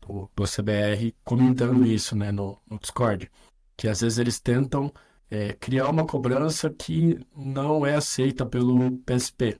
do, 0.00 0.30
do 0.34 0.44
CBR 0.44 1.14
comentando 1.24 1.86
isso 1.86 2.16
né, 2.16 2.32
no, 2.32 2.58
no 2.68 2.78
Discord. 2.78 3.30
Que 3.76 3.88
às 3.88 4.00
vezes 4.00 4.18
eles 4.18 4.40
tentam 4.40 4.92
é, 5.30 5.54
criar 5.54 5.88
uma 5.88 6.06
cobrança 6.06 6.68
que 6.70 7.18
não 7.34 7.86
é 7.86 7.94
aceita 7.94 8.44
pelo 8.44 8.98
PSP. 8.98 9.58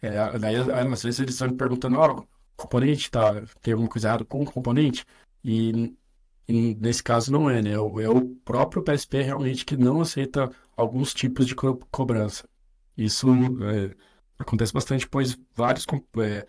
É, 0.00 0.38
daí, 0.38 0.56
às 0.56 1.02
vezes 1.02 1.20
eles 1.20 1.34
estão 1.34 1.48
me 1.48 1.56
perguntando, 1.56 1.98
ó, 1.98 2.18
oh, 2.18 2.26
componente 2.56 3.10
tá, 3.10 3.42
tem 3.60 3.72
alguma 3.72 3.90
coisa 3.90 4.08
errada 4.08 4.24
com 4.24 4.42
o 4.42 4.50
componente? 4.50 5.04
E, 5.44 5.94
e, 6.48 6.74
nesse 6.76 7.02
caso 7.02 7.30
não 7.30 7.50
é, 7.50 7.60
né? 7.62 7.72
É 7.72 7.78
o, 7.78 8.00
é 8.00 8.08
o 8.08 8.26
próprio 8.44 8.82
PSP 8.82 9.22
realmente 9.22 9.64
que 9.64 9.76
não 9.76 10.00
aceita 10.00 10.50
alguns 10.76 11.12
tipos 11.12 11.46
de 11.46 11.54
co 11.54 11.76
cobrança. 11.90 12.48
Isso 12.96 13.28
é, 13.64 13.94
acontece 14.38 14.72
bastante, 14.72 15.08
pois 15.08 15.38
vários 15.54 15.86
é, 16.18 16.46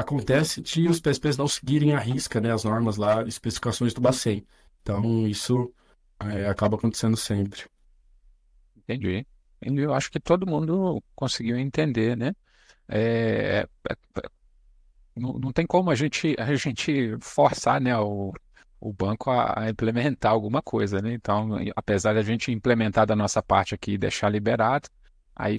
acontece 0.00 0.60
de 0.60 0.88
os 0.88 1.00
PSPs 1.00 1.36
não 1.36 1.48
seguirem 1.48 1.94
a 1.94 1.98
risca, 1.98 2.40
né, 2.40 2.52
as 2.52 2.64
normas 2.64 2.96
lá, 2.96 3.22
especificações 3.24 3.94
do 3.94 4.00
Bacen. 4.00 4.46
Então 4.82 5.26
isso 5.26 5.72
é, 6.20 6.46
acaba 6.48 6.76
acontecendo 6.76 7.16
sempre. 7.16 7.64
Entendi. 8.76 9.26
Eu 9.60 9.92
acho 9.94 10.10
que 10.10 10.18
todo 10.18 10.46
mundo 10.46 11.02
conseguiu 11.14 11.58
entender, 11.58 12.16
né? 12.16 12.34
É, 12.88 13.66
é, 13.88 13.92
é, 13.92 14.28
não, 15.14 15.34
não 15.34 15.52
tem 15.52 15.66
como 15.66 15.90
a 15.90 15.94
gente, 15.94 16.34
a 16.38 16.54
gente 16.56 17.16
forçar, 17.20 17.80
né, 17.80 17.96
o, 17.98 18.32
o 18.80 18.92
banco 18.92 19.30
a, 19.30 19.64
a, 19.64 19.70
implementar 19.70 20.32
alguma 20.32 20.62
coisa, 20.62 21.00
né? 21.00 21.12
Então, 21.12 21.50
apesar 21.76 22.14
de 22.14 22.18
a 22.20 22.22
gente 22.22 22.50
implementar 22.50 23.06
da 23.06 23.14
nossa 23.14 23.42
parte 23.42 23.74
aqui 23.74 23.92
e 23.92 23.98
deixar 23.98 24.30
liberado, 24.30 24.88
aí 25.36 25.58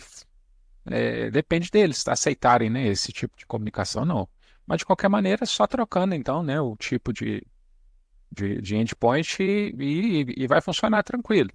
é, 0.85 1.29
depende 1.29 1.69
deles 1.69 2.07
aceitarem, 2.07 2.69
né, 2.69 2.87
esse 2.87 3.11
tipo 3.11 3.37
de 3.37 3.45
comunicação, 3.45 4.05
não. 4.05 4.27
Mas 4.65 4.79
de 4.79 4.85
qualquer 4.85 5.09
maneira, 5.09 5.45
só 5.45 5.67
trocando 5.67 6.15
então, 6.15 6.43
né, 6.43 6.59
o 6.59 6.75
tipo 6.75 7.11
de, 7.13 7.45
de, 8.31 8.61
de 8.61 8.75
endpoint 8.75 9.41
e, 9.41 9.75
e, 9.77 10.43
e 10.43 10.47
vai 10.47 10.61
funcionar 10.61 11.03
tranquilo. 11.03 11.49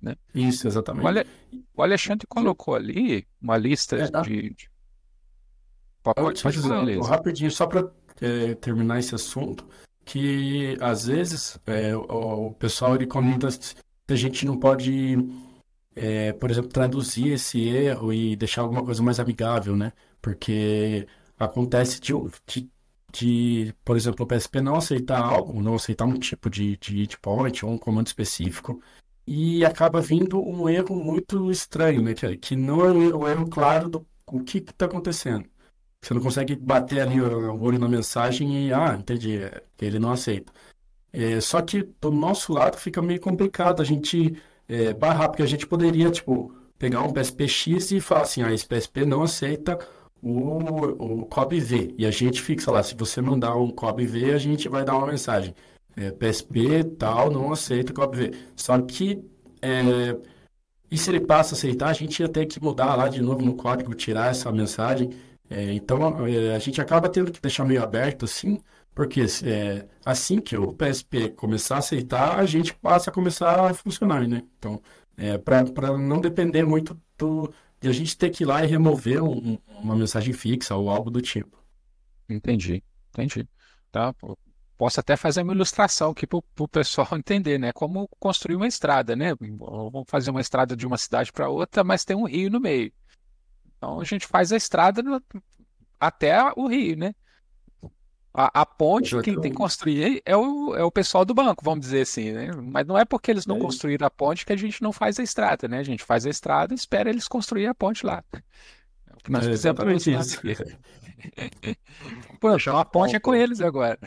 Né? 0.00 0.14
Isso, 0.34 0.66
exatamente. 0.66 1.04
O, 1.04 1.08
Ale, 1.08 1.26
o 1.74 1.82
Alexandre 1.82 2.26
colocou 2.26 2.74
ali 2.74 3.26
uma 3.40 3.56
lista 3.56 3.96
é, 3.96 4.08
tá. 4.08 4.20
de, 4.20 4.50
de... 4.54 4.70
Pode, 6.02 6.42
pode 6.42 6.56
dizer, 6.56 7.00
rapidinho, 7.02 7.50
só 7.50 7.66
para 7.66 7.90
é, 8.20 8.54
terminar 8.54 8.98
esse 8.98 9.14
assunto, 9.14 9.66
que 10.04 10.76
às 10.80 11.06
vezes 11.06 11.58
é, 11.66 11.94
o, 11.94 12.46
o, 12.46 12.54
pessoal 12.54 12.94
ele 12.94 13.06
comenta 13.06 13.50
se 13.50 13.74
a 14.08 14.14
gente 14.14 14.46
não 14.46 14.56
pode 14.56 15.18
é, 15.98 16.32
por 16.32 16.50
exemplo, 16.50 16.70
traduzir 16.70 17.32
esse 17.32 17.60
erro 17.68 18.12
e 18.12 18.36
deixar 18.36 18.62
alguma 18.62 18.84
coisa 18.84 19.02
mais 19.02 19.20
amigável, 19.20 19.76
né? 19.76 19.92
Porque 20.22 21.06
acontece 21.38 22.00
de, 22.00 22.12
de, 22.46 22.70
de 23.12 23.74
por 23.84 23.96
exemplo, 23.96 24.24
o 24.24 24.28
PSP 24.28 24.60
não 24.60 24.76
aceitar 24.76 25.20
algo, 25.20 25.62
não 25.62 25.74
aceitar 25.74 26.04
um 26.06 26.18
tipo 26.18 26.48
de, 26.50 26.76
de 26.78 26.94
hit 26.94 27.18
point 27.20 27.64
ou 27.64 27.72
um 27.72 27.78
comando 27.78 28.06
específico, 28.06 28.80
e 29.26 29.64
acaba 29.64 30.00
vindo 30.00 30.40
um 30.40 30.68
erro 30.68 30.96
muito 30.96 31.50
estranho, 31.50 32.02
né? 32.02 32.14
Que, 32.14 32.36
que 32.36 32.56
não 32.56 32.84
é 32.84 32.92
o 32.92 33.28
erro 33.28 33.48
claro 33.48 33.88
do 33.88 34.06
o 34.30 34.40
que 34.40 34.58
está 34.58 34.86
acontecendo. 34.86 35.48
Você 36.02 36.14
não 36.14 36.20
consegue 36.20 36.54
bater 36.56 37.00
ali 37.00 37.20
o 37.20 37.60
olho 37.60 37.78
na 37.78 37.88
mensagem 37.88 38.68
e, 38.68 38.72
ah, 38.72 38.96
entendi, 38.98 39.40
ele 39.80 39.98
não 39.98 40.12
aceita. 40.12 40.52
É, 41.12 41.40
só 41.40 41.60
que 41.62 41.82
do 42.00 42.10
nosso 42.10 42.52
lado 42.52 42.76
fica 42.76 43.02
meio 43.02 43.20
complicado 43.20 43.80
a 43.80 43.84
gente 43.84 44.40
é, 44.68 44.92
barrar, 44.92 45.28
porque 45.28 45.42
a 45.42 45.46
gente 45.46 45.66
poderia, 45.66 46.10
tipo, 46.10 46.54
pegar 46.78 47.02
um 47.02 47.12
PSP-X 47.12 47.90
e 47.92 48.00
falar 48.00 48.22
assim, 48.22 48.42
ah, 48.42 48.52
esse 48.52 48.66
PSP 48.66 49.04
não 49.04 49.22
aceita 49.22 49.78
o, 50.22 51.22
o 51.22 51.26
COB-V. 51.26 51.94
E 51.98 52.06
a 52.06 52.10
gente 52.10 52.42
fixa 52.42 52.70
lá, 52.70 52.82
se 52.82 52.94
você 52.94 53.20
mandar 53.20 53.56
um 53.56 53.70
COB-V, 53.70 54.32
a 54.32 54.38
gente 54.38 54.68
vai 54.68 54.84
dar 54.84 54.96
uma 54.96 55.06
mensagem. 55.06 55.54
É, 55.96 56.10
PSP 56.12 56.84
tal, 56.98 57.30
não 57.30 57.52
aceita 57.52 57.92
COB-V. 57.92 58.32
Só 58.54 58.78
que, 58.80 59.24
é, 59.62 60.16
e 60.90 60.96
se 60.96 61.10
ele 61.10 61.20
passa 61.20 61.54
a 61.54 61.56
aceitar, 61.58 61.88
a 61.88 61.92
gente 61.92 62.20
ia 62.20 62.28
ter 62.28 62.46
que 62.46 62.62
mudar 62.62 62.94
lá 62.94 63.08
de 63.08 63.20
novo 63.20 63.42
no 63.44 63.54
código, 63.54 63.94
tirar 63.94 64.30
essa 64.30 64.52
mensagem. 64.52 65.10
É, 65.50 65.72
então, 65.72 66.26
é, 66.26 66.54
a 66.54 66.58
gente 66.58 66.80
acaba 66.80 67.08
tendo 67.08 67.32
que 67.32 67.40
deixar 67.40 67.64
meio 67.64 67.82
aberto, 67.82 68.24
assim, 68.24 68.60
porque 68.98 69.24
é, 69.44 69.86
assim 70.04 70.40
que 70.40 70.56
o 70.56 70.74
PSP 70.74 71.28
começar 71.28 71.76
a 71.76 71.78
aceitar, 71.78 72.36
a 72.36 72.44
gente 72.44 72.74
passa 72.74 73.10
a 73.10 73.12
começar 73.12 73.70
a 73.70 73.72
funcionar, 73.72 74.26
né? 74.26 74.42
Então, 74.58 74.82
é, 75.16 75.38
para 75.38 75.96
não 75.96 76.20
depender 76.20 76.64
muito 76.64 77.00
do, 77.16 77.54
de 77.80 77.88
a 77.88 77.92
gente 77.92 78.18
ter 78.18 78.28
que 78.30 78.42
ir 78.42 78.46
lá 78.46 78.64
e 78.64 78.66
remover 78.66 79.22
um, 79.22 79.56
uma 79.68 79.94
mensagem 79.94 80.34
fixa 80.34 80.74
ou 80.74 80.90
algo 80.90 81.12
do 81.12 81.22
tipo. 81.22 81.64
Entendi, 82.28 82.82
entendi. 83.10 83.48
Tá? 83.92 84.12
Posso 84.76 84.98
até 84.98 85.16
fazer 85.16 85.42
uma 85.42 85.54
ilustração 85.54 86.10
aqui 86.10 86.26
para 86.26 86.40
o 86.58 86.68
pessoal 86.68 87.06
entender, 87.14 87.56
né? 87.56 87.72
Como 87.72 88.08
construir 88.18 88.56
uma 88.56 88.66
estrada, 88.66 89.14
né? 89.14 89.32
Vamos 89.38 90.06
fazer 90.08 90.32
uma 90.32 90.40
estrada 90.40 90.74
de 90.74 90.84
uma 90.84 90.98
cidade 90.98 91.30
para 91.30 91.48
outra, 91.48 91.84
mas 91.84 92.04
tem 92.04 92.16
um 92.16 92.26
rio 92.26 92.50
no 92.50 92.58
meio. 92.58 92.92
Então 93.76 94.00
a 94.00 94.04
gente 94.04 94.26
faz 94.26 94.52
a 94.52 94.56
estrada 94.56 95.04
até 96.00 96.36
o 96.56 96.66
rio, 96.66 96.96
né? 96.96 97.14
A, 98.40 98.60
a 98.60 98.64
ponte, 98.64 99.16
Exatamente. 99.16 99.24
quem 99.24 99.40
tem 99.40 99.50
que 99.50 99.56
construir 99.56 100.22
é 100.24 100.36
o, 100.36 100.72
é 100.76 100.84
o 100.84 100.92
pessoal 100.92 101.24
do 101.24 101.34
banco, 101.34 101.64
vamos 101.64 101.80
dizer 101.80 102.02
assim, 102.02 102.30
né? 102.30 102.52
Mas 102.52 102.86
não 102.86 102.96
é 102.96 103.04
porque 103.04 103.32
eles 103.32 103.46
não 103.46 103.56
é 103.56 103.60
construíram 103.60 104.06
a 104.06 104.10
ponte 104.10 104.46
que 104.46 104.52
a 104.52 104.56
gente 104.56 104.80
não 104.80 104.92
faz 104.92 105.18
a 105.18 105.24
estrada, 105.24 105.66
né? 105.66 105.80
A 105.80 105.82
gente 105.82 106.04
faz 106.04 106.24
a 106.24 106.30
estrada 106.30 106.72
e 106.72 106.76
espera 106.76 107.10
eles 107.10 107.26
construir 107.26 107.66
a 107.66 107.74
ponte 107.74 108.06
lá. 108.06 108.22
É 108.32 108.40
que 109.24 109.32
nós 109.32 109.44
é 109.44 109.50
exatamente 109.50 110.14
isso. 110.14 110.40
Poxa, 112.40 112.78
a 112.78 112.84
ponte 112.84 113.16
é 113.16 113.18
com 113.18 113.34
eles 113.34 113.60
agora. 113.60 113.98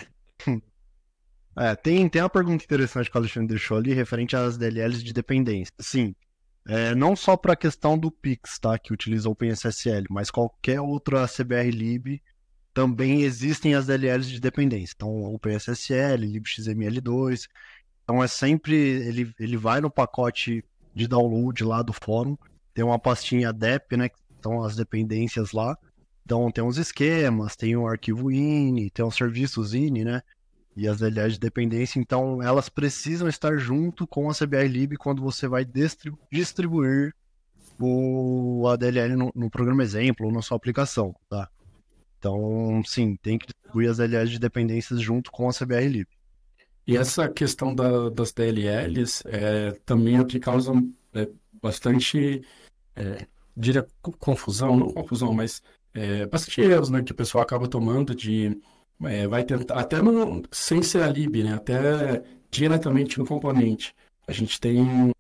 É, 1.58 1.76
tem, 1.76 2.08
tem 2.08 2.22
uma 2.22 2.30
pergunta 2.30 2.64
interessante 2.64 3.12
que 3.12 3.18
o 3.18 3.20
Alexandre 3.20 3.50
deixou 3.50 3.76
ali 3.76 3.94
referente 3.94 4.34
às 4.38 4.58
DLLs 4.58 5.04
de 5.04 5.12
dependência. 5.12 5.74
Sim, 5.78 6.16
é, 6.66 6.96
não 6.96 7.18
só 7.18 7.36
para 7.36 7.52
a 7.52 7.58
questão 7.58 7.98
do 7.98 8.10
Pix, 8.10 8.60
tá, 8.60 8.80
que 8.80 8.94
utiliza 8.94 9.28
o 9.28 9.34
OpenSSL, 9.34 10.06
mas 10.10 10.32
qualquer 10.32 10.80
outra 10.80 11.28
CBR 11.28 11.70
Lib 11.70 12.22
também 12.74 13.22
existem 13.22 13.76
as 13.76 13.88
DLLs 13.88 14.30
de 14.30 14.40
dependência. 14.40 14.94
Então, 14.96 15.10
o 15.34 15.40
PSSL, 15.40 16.26
libxml2. 16.26 17.48
Então, 18.04 18.24
é 18.24 18.28
sempre. 18.28 18.76
Ele, 18.76 19.34
ele 19.40 19.58
vai 19.58 19.82
no 19.82 19.90
pacote 19.90 20.64
de 20.94 21.08
download 21.08 21.64
lá 21.64 21.82
do 21.82 21.94
fórum. 21.94 22.38
Tem 22.74 22.84
uma 22.84 23.00
pastinha 23.00 23.52
DEP, 23.52 23.98
né? 23.98 24.10
Que 24.10 24.18
estão 24.36 24.64
as 24.64 24.76
dependências 24.76 25.52
lá. 25.52 25.78
Então, 26.26 26.50
tem 26.52 26.64
uns 26.64 26.78
esquemas, 26.78 27.56
tem 27.56 27.76
o 27.76 27.88
arquivo 27.88 28.32
INI, 28.32 28.90
tem 28.90 29.04
os 29.04 29.16
serviços 29.16 29.74
INI, 29.74 30.06
né? 30.06 30.22
E 30.78 30.88
as 30.88 31.00
DLLs 31.00 31.34
de 31.34 31.40
dependência. 31.40 32.00
Então, 32.00 32.42
elas 32.42 32.70
precisam 32.70 33.28
estar 33.28 33.58
junto 33.58 34.08
com 34.08 34.30
a 34.30 34.34
CBR 34.34 34.96
quando 34.98 35.22
você 35.22 35.48
vai 35.48 35.66
distribuir 36.32 37.14
o 37.78 38.68
ADLL 38.68 39.16
no, 39.16 39.32
no 39.36 39.50
programa 39.50 39.84
exemplo 39.84 40.28
ou 40.28 40.32
na 40.32 40.42
sua 40.42 40.56
aplicação, 40.56 41.16
tá? 41.28 41.50
Então, 42.22 42.84
sim, 42.86 43.16
tem 43.16 43.40
que 43.40 43.48
distribuir 43.48 43.90
as 43.90 43.98
DLLs 43.98 44.30
de 44.30 44.38
dependências 44.38 45.02
junto 45.02 45.32
com 45.32 45.50
a 45.50 45.52
CBR 45.52 45.88
Lib. 45.88 46.08
E 46.86 46.96
essa 46.96 47.28
questão 47.28 47.74
da, 47.74 48.10
das 48.10 48.32
DLLs 48.32 49.24
é, 49.26 49.72
também 49.84 50.18
é 50.18 50.22
o 50.22 50.26
que 50.26 50.40
causa 50.40 50.72
é, 51.16 51.28
bastante, 51.60 52.44
é, 52.96 53.26
diria, 53.58 53.88
confusão, 54.20 54.78
não 54.78 54.94
confusão, 54.94 55.34
mas 55.34 55.64
é, 55.96 56.28
bastante 56.28 56.62
erros 56.62 56.92
né, 56.92 57.02
que 57.02 57.12
o 57.12 57.16
pessoal 57.16 57.44
acaba 57.44 57.68
tomando 57.68 58.14
de. 58.14 58.56
É, 59.04 59.28
vai 59.28 59.44
tentar, 59.44 59.80
até 59.80 60.00
no, 60.00 60.44
sem 60.52 60.84
ser 60.84 61.02
a 61.02 61.08
lib, 61.08 61.44
né, 61.44 61.56
até 61.56 62.24
diretamente 62.52 63.18
no 63.18 63.26
componente. 63.26 63.96
A 64.28 64.32
gente 64.32 64.60
tem 64.60 65.12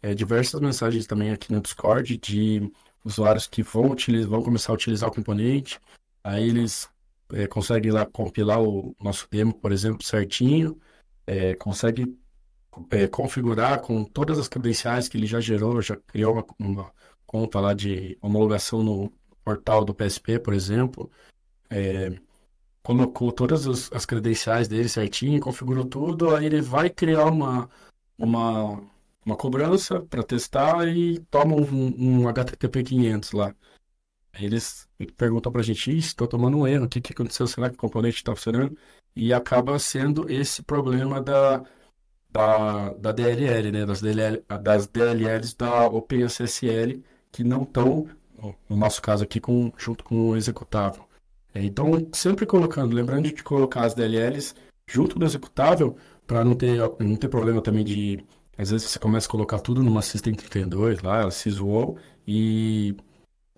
é, 0.00 0.14
diversas 0.14 0.58
mensagens 0.62 1.06
também 1.06 1.30
aqui 1.30 1.52
no 1.52 1.60
Discord 1.60 2.16
de 2.16 2.72
usuários 3.04 3.46
que 3.46 3.62
vão, 3.62 3.90
utilizar, 3.90 4.30
vão 4.30 4.42
começar 4.42 4.72
a 4.72 4.74
utilizar 4.74 5.10
o 5.10 5.14
componente 5.14 5.78
Aí 6.22 6.48
eles 6.48 6.88
é, 7.32 7.46
conseguem 7.46 7.92
lá 7.92 8.06
compilar 8.06 8.62
o 8.62 8.94
nosso 9.00 9.28
demo, 9.30 9.54
por 9.54 9.72
exemplo, 9.72 10.04
certinho, 10.04 10.78
é, 11.26 11.54
consegue 11.54 12.16
é, 12.90 13.06
configurar 13.08 13.80
com 13.80 14.04
todas 14.04 14.38
as 14.38 14.48
credenciais 14.48 15.08
que 15.08 15.16
ele 15.16 15.26
já 15.26 15.40
gerou, 15.40 15.80
já 15.82 15.96
criou 15.96 16.34
uma, 16.34 16.46
uma 16.58 16.92
conta 17.26 17.60
lá 17.60 17.74
de 17.74 18.16
homologação 18.20 18.82
no 18.82 19.12
portal 19.44 19.84
do 19.84 19.94
PSP, 19.94 20.38
por 20.38 20.54
exemplo, 20.54 21.10
é, 21.70 22.12
colocou 22.82 23.32
todas 23.32 23.66
as, 23.66 23.92
as 23.92 24.06
credenciais 24.06 24.68
dele 24.68 24.88
certinho, 24.88 25.40
configurou 25.40 25.84
tudo, 25.84 26.34
aí 26.34 26.46
ele 26.46 26.62
vai 26.62 26.88
criar 26.88 27.26
uma, 27.26 27.68
uma, 28.18 28.82
uma 29.24 29.36
cobrança 29.36 30.00
para 30.00 30.22
testar 30.22 30.88
e 30.88 31.18
toma 31.30 31.54
um, 31.54 32.22
um 32.22 32.28
HTTP 32.28 32.82
500 32.84 33.32
lá. 33.32 33.54
Eles 34.38 34.88
perguntam 35.16 35.50
para 35.50 35.60
a 35.60 35.64
gente, 35.64 35.96
estou 35.96 36.26
tomando 36.26 36.58
um 36.58 36.66
erro, 36.66 36.84
o 36.84 36.88
que, 36.88 37.00
que 37.00 37.12
aconteceu? 37.12 37.46
Será 37.46 37.68
que 37.68 37.76
o 37.76 37.78
componente 37.78 38.16
está 38.16 38.34
funcionando? 38.34 38.76
E 39.16 39.32
acaba 39.32 39.78
sendo 39.78 40.30
esse 40.30 40.62
problema 40.62 41.20
da, 41.20 41.64
da, 42.30 42.90
da 42.94 43.12
DLL, 43.12 43.72
né? 43.72 43.86
Das, 43.86 44.00
DLL, 44.00 44.44
das 44.62 44.86
DLLs 44.86 45.56
da 45.56 45.86
OpenSSL, 45.86 47.02
que 47.32 47.42
não 47.42 47.62
estão, 47.62 48.08
no 48.68 48.76
nosso 48.76 49.02
caso 49.02 49.24
aqui, 49.24 49.40
com, 49.40 49.72
junto 49.76 50.04
com 50.04 50.30
o 50.30 50.36
executável. 50.36 51.04
É, 51.54 51.64
então, 51.64 52.08
sempre 52.12 52.46
colocando, 52.46 52.94
lembrando 52.94 53.32
de 53.32 53.42
colocar 53.42 53.84
as 53.84 53.94
DLLs 53.94 54.54
junto 54.86 55.18
do 55.18 55.24
executável, 55.24 55.96
para 56.26 56.44
não 56.44 56.54
ter, 56.54 56.78
não 57.00 57.16
ter 57.16 57.28
problema 57.28 57.60
também 57.62 57.84
de. 57.84 58.24
Às 58.56 58.70
vezes 58.70 58.90
você 58.90 58.98
começa 58.98 59.26
a 59.26 59.30
colocar 59.30 59.58
tudo 59.60 59.82
numa 59.82 60.00
System32 60.00 61.02
lá, 61.02 61.22
ela 61.22 61.30
se 61.30 61.48
zoou, 61.50 61.96
e 62.26 62.94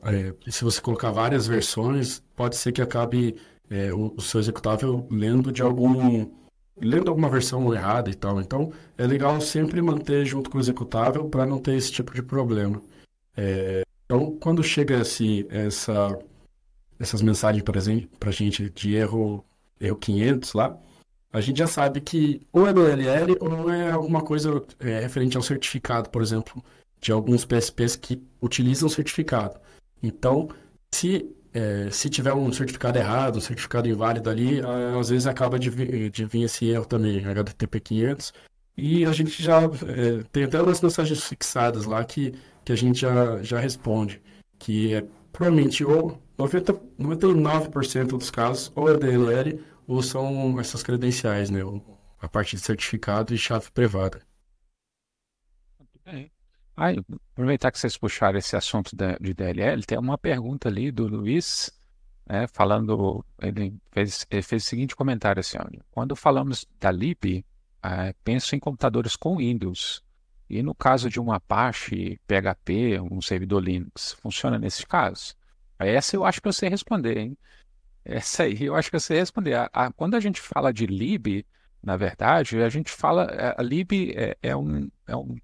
é, 0.05 0.35
se 0.51 0.65
você 0.65 0.81
colocar 0.81 1.11
várias 1.11 1.47
versões, 1.47 2.23
pode 2.35 2.57
ser 2.57 2.73
que 2.73 2.83
acabe 2.83 3.37
é, 3.69 3.93
o, 3.93 4.15
o, 4.17 4.21
seu 4.21 4.41
executável 4.41 5.07
lendo 5.11 5.53
de 5.53 5.63
algum. 5.63 6.31
lendo 6.81 7.09
alguma 7.09 7.29
versão 7.29 7.73
errada 7.75 8.11
e 8.11 8.15
tal. 8.15 8.41
Então, 8.41 8.73
é 8.97 9.07
legal 9.07 9.41
sempre 9.41 9.81
manter 9.83 10.25
junto 10.25 10.51
com 10.51 10.59
o 10.59 10.61
executável 10.61 11.29
para 11.29 11.47
não 11.47 11.59
ter 11.59 11.75
esse 11.77 11.93
tipo 11.93 12.15
de 12.15 12.23
problema. 12.23 12.81
É, 13.37 13.83
então, 14.07 14.37
quando 14.41 14.63
chega 14.63 15.01
esse, 15.01 15.47
essa, 15.51 16.19
essas 16.99 17.23
mensagens, 17.23 17.63
para 17.63 17.79
a 18.31 18.33
gente 18.33 18.71
de 18.71 18.95
erro, 18.95 19.45
erro 19.81 19.97
500 19.97 20.53
lá, 20.55 20.77
a 21.33 21.41
gente 21.41 21.59
já 21.59 21.67
sabe 21.67 22.01
que 22.01 22.41
ou 22.53 22.67
é 22.67 22.73
DLL 22.73 23.37
ou 23.41 23.71
é 23.71 23.93
alguma 23.93 24.21
coisa 24.21 24.65
é, 24.81 24.99
referente 25.01 25.37
ao 25.37 25.43
certificado, 25.43 26.11
por 26.11 26.23
exemplo, 26.23 26.63
de 27.01 27.13
alguns 27.13 27.45
PSPs 27.45 27.97
que 27.97 28.21
utilizam 28.43 28.89
certificado. 28.89 29.61
Então, 30.03 30.49
se 30.93 31.35
é, 31.53 31.91
se 31.91 32.09
tiver 32.09 32.33
um 32.33 32.53
certificado 32.53 32.99
errado, 32.99 33.39
um 33.39 33.41
certificado 33.41 33.89
inválido 33.89 34.31
ali, 34.31 34.61
às 34.99 35.09
vezes 35.09 35.27
acaba 35.27 35.59
de 35.59 35.69
vir, 35.69 36.11
de 36.11 36.25
vir 36.25 36.43
esse 36.45 36.69
erro 36.69 36.85
também, 36.85 37.25
HTTP 37.25 37.81
500. 37.81 38.33
E 38.77 39.05
a 39.05 39.13
gente 39.13 39.43
já 39.43 39.63
é, 39.63 40.23
tem 40.33 40.45
até 40.45 40.63
umas 40.63 40.81
mensagens 40.81 41.25
fixadas 41.25 41.85
lá 41.85 42.05
que, 42.05 42.35
que 42.65 42.73
a 42.73 42.77
gente 42.77 43.01
já, 43.01 43.43
já 43.43 43.59
responde, 43.59 44.23
que 44.59 44.95
é 44.95 45.05
provavelmente 45.33 45.85
ou 45.85 46.21
90, 46.39 46.73
99% 46.99 48.07
dos 48.07 48.31
casos 48.31 48.73
ou 48.75 48.89
é 48.89 48.97
DLL 48.97 49.61
ou 49.87 50.03
são 50.03 50.59
essas 50.61 50.83
credenciais, 50.83 51.51
né? 51.51 51.61
A 52.21 52.29
parte 52.29 52.57
de 52.57 52.63
certificado 52.63 53.35
e 53.35 53.39
chave 53.39 53.71
privada. 53.71 54.23
Muito 55.79 56.01
bem. 56.05 56.31
Ah, 56.83 56.93
aproveitar 57.35 57.71
que 57.71 57.79
vocês 57.79 57.99
puxaram 57.99 58.39
esse 58.39 58.57
assunto 58.57 58.97
de 58.97 59.35
DLL, 59.35 59.83
tem 59.85 59.99
uma 59.99 60.17
pergunta 60.17 60.71
ali 60.71 60.91
do 60.91 61.07
Luiz, 61.07 61.71
né, 62.27 62.47
falando, 62.47 63.23
ele 63.39 63.77
fez, 63.93 64.27
ele 64.31 64.41
fez 64.41 64.65
o 64.65 64.67
seguinte 64.67 64.97
comentário 64.97 65.41
assim, 65.41 65.59
olha, 65.59 65.85
quando 65.91 66.17
falamos 66.17 66.67
da 66.81 66.91
lib, 66.91 67.45
é, 67.83 68.15
penso 68.25 68.57
em 68.57 68.59
computadores 68.59 69.15
com 69.15 69.37
Windows, 69.37 70.03
e 70.49 70.63
no 70.63 70.75
caso 70.75 71.11
de 71.11 71.21
um 71.21 71.31
Apache, 71.31 72.19
PHP, 72.27 72.99
um 72.99 73.21
servidor 73.21 73.63
Linux, 73.63 74.13
funciona 74.15 74.59
nesse 74.59 74.87
caso? 74.87 75.35
Essa 75.79 76.17
eu 76.17 76.25
acho 76.25 76.41
que 76.41 76.49
eu 76.49 76.53
sei 76.53 76.71
responder, 76.71 77.19
hein? 77.19 77.39
Essa 78.03 78.45
aí 78.45 78.65
eu 78.65 78.75
acho 78.75 78.89
que 78.89 78.97
eu 78.97 79.01
sei 79.01 79.19
responder. 79.19 79.53
A, 79.53 79.71
a, 79.71 79.93
quando 79.93 80.15
a 80.15 80.21
gente 80.21 80.41
fala 80.41 80.73
de 80.73 80.87
lib, 80.87 81.45
na 81.83 81.99
verdade, 81.99 82.63
a 82.63 82.71
gente 82.71 82.91
fala, 82.91 83.25
é, 83.25 83.55
a 83.59 83.63
lib 83.63 84.15
é, 84.17 84.35
é 84.43 84.57
um, 84.57 84.91
é 85.07 85.15
um 85.15 85.37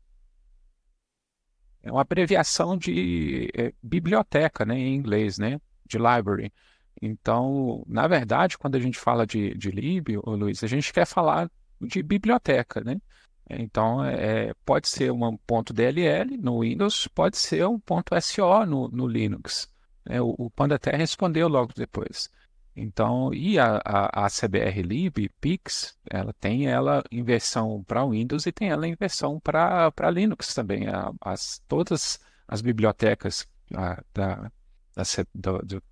é 1.86 1.92
uma 1.92 2.00
abreviação 2.00 2.76
de 2.76 3.48
é, 3.56 3.72
biblioteca, 3.80 4.64
né, 4.64 4.76
em 4.76 4.96
inglês, 4.96 5.38
né, 5.38 5.60
de 5.86 5.98
library. 5.98 6.52
Então, 7.00 7.84
na 7.86 8.08
verdade, 8.08 8.58
quando 8.58 8.74
a 8.74 8.80
gente 8.80 8.98
fala 8.98 9.26
de, 9.26 9.54
de 9.54 9.70
lib, 9.70 10.16
Luiz, 10.34 10.64
a 10.64 10.66
gente 10.66 10.92
quer 10.92 11.06
falar 11.06 11.48
de 11.80 12.02
biblioteca, 12.02 12.80
né? 12.82 13.00
Então, 13.48 14.04
é, 14.04 14.52
pode 14.64 14.88
ser 14.88 15.12
um 15.12 15.36
ponto 15.36 15.72
DLL 15.72 16.36
no 16.36 16.60
Windows, 16.60 17.06
pode 17.08 17.36
ser 17.36 17.64
um 17.66 17.78
ponto 17.78 18.20
SO 18.20 18.66
no, 18.66 18.88
no 18.88 19.06
Linux. 19.06 19.70
É, 20.04 20.20
o, 20.20 20.34
o 20.36 20.50
respondeu 20.96 21.46
logo 21.46 21.72
depois. 21.76 22.28
Então, 22.76 23.32
e 23.32 23.58
a, 23.58 23.80
a, 23.82 24.26
a 24.26 24.28
CBR 24.28 24.82
Lib, 24.82 25.30
Pix, 25.40 25.96
ela 26.10 26.34
tem 26.34 26.68
ela 26.68 27.02
em 27.10 27.22
versão 27.22 27.82
para 27.84 28.04
Windows 28.04 28.44
e 28.44 28.52
tem 28.52 28.68
ela 28.68 28.86
em 28.86 28.94
versão 28.94 29.40
para 29.40 30.10
Linux 30.12 30.52
também. 30.52 30.86
A, 30.86 31.10
as, 31.22 31.62
todas 31.66 32.20
as 32.46 32.60
bibliotecas 32.60 33.48
a, 33.74 34.02
da, 34.12 34.52
da, 34.94 35.02
do, 35.34 35.58
do, 35.60 35.82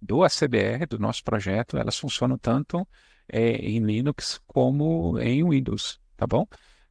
do 0.00 0.24
ACBR, 0.24 0.86
do 0.88 0.98
nosso 0.98 1.22
projeto, 1.22 1.78
elas 1.78 1.96
funcionam 1.96 2.36
tanto 2.36 2.86
é, 3.28 3.52
em 3.52 3.78
Linux 3.78 4.40
como 4.44 5.20
em 5.20 5.48
Windows, 5.48 6.00
tá 6.16 6.26
bom? 6.26 6.44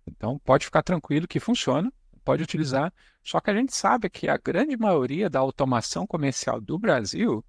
Então, 0.08 0.40
pode 0.40 0.64
ficar 0.64 0.82
tranquilo 0.82 1.28
que 1.28 1.42
funciona, 1.42 1.92
pode 2.24 2.42
utilizar. 2.42 2.94
Só 3.22 3.42
que 3.42 3.50
a 3.50 3.54
gente 3.54 3.76
sabe 3.76 4.10
que 4.10 4.30
a 4.30 4.38
grande 4.38 4.78
maioria 4.78 5.30
da 5.30 5.40
automação 5.40 6.08
comercial 6.08 6.62
do 6.62 6.80
Brasil 6.80 7.44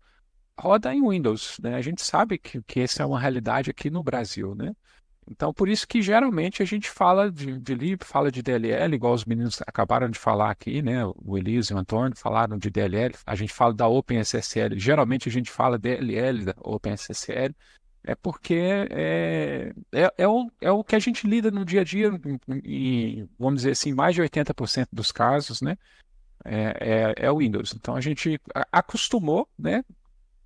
roda 0.58 0.94
em 0.94 1.06
Windows, 1.06 1.58
né? 1.62 1.74
A 1.74 1.80
gente 1.80 2.02
sabe 2.02 2.38
que, 2.38 2.62
que 2.62 2.80
essa 2.80 3.02
é 3.02 3.06
uma 3.06 3.20
realidade 3.20 3.70
aqui 3.70 3.90
no 3.90 4.02
Brasil, 4.02 4.54
né? 4.54 4.74
Então, 5.30 5.52
por 5.54 5.68
isso 5.68 5.86
que 5.86 6.02
geralmente 6.02 6.62
a 6.62 6.66
gente 6.66 6.90
fala 6.90 7.30
de, 7.30 7.58
de 7.58 7.74
lib, 7.74 8.02
fala 8.04 8.30
de 8.30 8.42
DLL, 8.42 8.94
igual 8.94 9.14
os 9.14 9.24
meninos 9.24 9.62
acabaram 9.62 10.10
de 10.10 10.18
falar 10.18 10.50
aqui, 10.50 10.82
né? 10.82 11.04
O 11.16 11.38
Elise 11.38 11.72
e 11.72 11.76
o 11.76 11.78
Antônio 11.78 12.16
falaram 12.16 12.58
de 12.58 12.70
DLL, 12.70 13.14
a 13.24 13.34
gente 13.36 13.52
fala 13.52 13.72
da 13.72 13.86
OpenSSL, 13.86 14.76
geralmente 14.76 15.28
a 15.28 15.32
gente 15.32 15.50
fala 15.50 15.78
DLL 15.78 16.44
da 16.44 16.54
OpenSSL, 16.58 17.54
é 18.04 18.16
porque 18.16 18.54
é, 18.90 19.72
é, 19.92 20.12
é, 20.18 20.28
o, 20.28 20.50
é 20.60 20.70
o 20.72 20.82
que 20.82 20.96
a 20.96 20.98
gente 20.98 21.26
lida 21.26 21.52
no 21.52 21.64
dia 21.64 21.82
a 21.82 21.84
dia, 21.84 22.10
e 22.64 23.24
vamos 23.38 23.60
dizer 23.60 23.72
assim, 23.72 23.92
mais 23.94 24.14
de 24.16 24.22
80% 24.22 24.88
dos 24.92 25.12
casos, 25.12 25.62
né? 25.62 25.78
É, 26.44 27.14
é, 27.20 27.26
é 27.26 27.30
o 27.30 27.38
Windows. 27.38 27.72
Então 27.74 27.94
a 27.94 28.00
gente 28.00 28.40
acostumou, 28.72 29.48
né? 29.56 29.84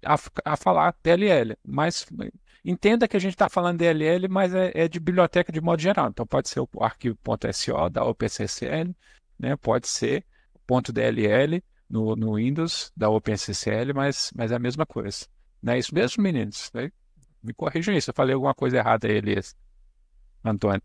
A, 0.04 0.16
a 0.44 0.56
falar 0.56 0.94
DLL, 1.02 1.56
mas 1.64 2.06
entenda 2.64 3.06
que 3.06 3.16
a 3.16 3.20
gente 3.20 3.32
está 3.32 3.48
falando 3.48 3.78
DLL, 3.78 4.28
mas 4.28 4.54
é, 4.54 4.72
é, 4.74 4.88
de 4.88 4.98
biblioteca 4.98 5.52
de 5.52 5.60
modo 5.60 5.80
geral. 5.80 6.08
Então 6.08 6.26
pode 6.26 6.48
ser 6.48 6.60
o 6.60 6.68
arquivo 6.80 7.18
.so 7.52 7.88
da 7.88 8.04
OpenSSL, 8.04 8.94
né? 9.38 9.56
pode 9.56 9.88
ser 9.88 10.24
.dll 10.66 11.62
no, 11.88 12.16
no 12.16 12.34
Windows 12.34 12.92
da 12.96 13.08
OpenSSL, 13.08 13.94
mas, 13.94 14.32
mas 14.34 14.50
é 14.50 14.56
a 14.56 14.58
mesma 14.58 14.84
coisa. 14.84 15.26
Não 15.62 15.72
é 15.72 15.78
isso 15.78 15.94
mesmo, 15.94 16.22
meninos? 16.22 16.70
Né? 16.74 16.90
Me 17.42 17.52
corrijam 17.54 17.94
isso, 17.94 18.10
eu 18.10 18.14
falei 18.14 18.34
alguma 18.34 18.54
coisa 18.54 18.78
errada 18.78 19.06
aí, 19.06 19.16
Elias. 19.16 19.56
Antônio. 20.44 20.82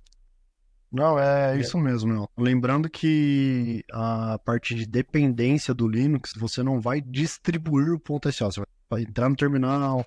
Não, 0.92 1.18
é 1.18 1.58
isso 1.58 1.78
mesmo, 1.78 2.12
meu. 2.12 2.30
Lembrando 2.38 2.90
que 2.90 3.84
a 3.92 4.38
parte 4.40 4.76
de 4.76 4.86
dependência 4.86 5.74
do 5.74 5.88
Linux, 5.88 6.34
você 6.36 6.62
não 6.62 6.82
vai 6.82 7.00
distribuir 7.00 7.94
o 7.94 8.00
ponto 8.00 8.30
.so, 8.30 8.46
você 8.46 8.60
vai 8.60 8.68
entrar 9.00 9.30
no 9.30 9.36
terminal, 9.36 10.06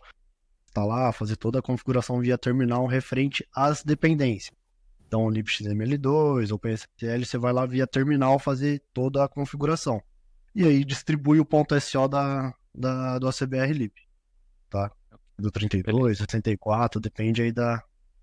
instalar, 0.67 1.13
fazer 1.13 1.37
toda 1.37 1.61
a 1.61 1.63
configuração 1.63 2.21
via 2.21 2.37
terminal 2.37 2.87
referente 2.87 3.47
às 3.55 3.83
dependências. 3.83 4.55
Então, 5.07 5.27
libxml2, 5.29 6.51
OpenSSL, 6.53 7.25
você 7.25 7.39
vai 7.39 7.53
lá 7.53 7.65
via 7.65 7.87
terminal 7.87 8.39
fazer 8.39 8.83
toda 8.93 9.23
a 9.23 9.29
configuração. 9.29 10.03
E 10.55 10.65
aí 10.65 10.85
distribui 10.85 11.39
o 11.39 11.45
ponto 11.45 11.79
.so 11.81 12.09
da, 12.09 12.53
da, 12.75 13.19
do 13.19 13.29
ACBR 13.29 13.73
lib, 13.73 13.93
tá? 14.69 14.91
Do 15.39 15.51
32, 15.51 16.19
64, 16.19 17.01
depende 17.01 17.43
aí 17.43 17.53
da, 17.53 17.83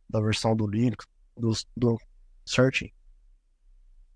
da 0.09 0.19
versão 0.19 0.55
do 0.55 0.67
Linux, 0.67 1.05
do, 1.37 1.51
do 1.75 1.97
certinho. 2.45 2.91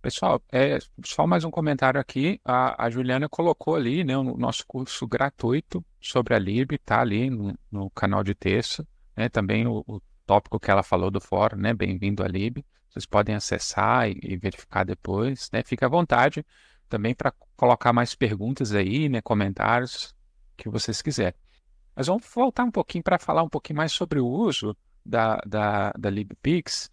Pessoal, 0.06 0.40
é, 0.52 0.78
só 1.04 1.26
mais 1.26 1.44
um 1.46 1.50
comentário 1.50 2.00
aqui. 2.00 2.40
A, 2.46 2.86
a 2.86 2.92
Juliana 2.92 3.28
colocou 3.28 3.76
ali 3.76 4.04
né, 4.04 4.16
o 4.16 4.38
nosso 4.38 4.64
curso 4.68 5.08
gratuito 5.08 5.84
sobre 6.00 6.36
a 6.36 6.38
Lib, 6.38 6.76
está 6.76 7.02
ali 7.02 7.28
no, 7.28 7.58
no, 7.72 7.90
canal 7.90 8.24
de 8.24 8.36
texto. 8.36 8.88
Né, 9.18 9.30
também 9.30 9.66
o, 9.66 9.84
o, 9.88 10.00
tópico 10.24 10.60
que 10.60 10.70
ela 10.70 10.84
falou 10.84 11.10
do 11.10 11.20
fórum, 11.20 11.58
né, 11.58 11.74
bem-vindo 11.74 12.22
à 12.22 12.28
Lib. 12.28 12.64
Vocês 12.88 13.08
podem 13.08 13.34
acessar 13.34 14.08
e, 14.08 14.20
e 14.22 14.38
verificar 14.38 14.86
depois. 14.86 15.50
Né, 15.52 15.64
fica 15.66 15.88
à 15.88 15.90
vontade 15.90 16.46
também 16.88 17.16
para 17.16 17.34
colocar 17.58 17.92
mais 17.92 18.14
perguntas 18.14 18.74
aí, 18.74 19.10
né, 19.10 19.22
comentários 19.24 20.14
que 20.56 20.70
vocês 20.70 21.02
quiserem. 21.02 21.34
Mas 21.96 22.06
vamos 22.06 22.28
voltar 22.32 22.64
um 22.64 22.72
pouquinho 22.72 23.04
para 23.04 23.18
falar 23.18 23.42
um 23.42 23.50
pouquinho 23.50 23.78
mais 23.78 23.92
sobre 23.92 24.20
o 24.20 24.28
uso 24.28 24.78
da, 25.04 25.42
da, 25.48 25.92
da 25.98 26.12
LibPix 26.12 26.92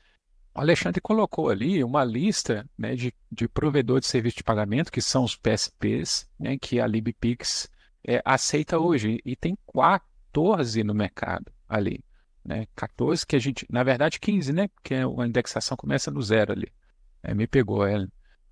o 0.54 0.60
Alexandre 0.60 1.00
colocou 1.00 1.48
ali 1.48 1.82
uma 1.82 2.04
lista 2.04 2.68
né, 2.76 2.94
de, 2.94 3.14
de 3.30 3.48
provedores 3.48 4.04
de 4.04 4.10
serviço 4.10 4.36
de 4.36 4.44
pagamento, 4.44 4.92
que 4.92 5.00
são 5.00 5.24
os 5.24 5.34
PSPs, 5.36 6.28
né, 6.38 6.58
que 6.58 6.80
a 6.80 6.86
LibPix 6.86 7.70
é, 8.06 8.20
aceita 8.24 8.78
hoje, 8.78 9.20
e 9.24 9.34
tem 9.34 9.56
14 9.72 10.84
no 10.84 10.94
mercado 10.94 11.50
ali. 11.68 12.04
né? 12.44 12.66
14 12.76 13.26
que 13.26 13.36
a 13.36 13.38
gente, 13.38 13.66
na 13.70 13.82
verdade 13.82 14.20
15, 14.20 14.52
né? 14.52 14.68
Porque 14.68 14.94
a 14.94 15.26
indexação 15.26 15.76
começa 15.76 16.10
no 16.10 16.20
zero 16.22 16.52
ali. 16.52 16.68
É, 17.22 17.34
me 17.34 17.46
pegou, 17.46 17.86
é, 17.86 18.06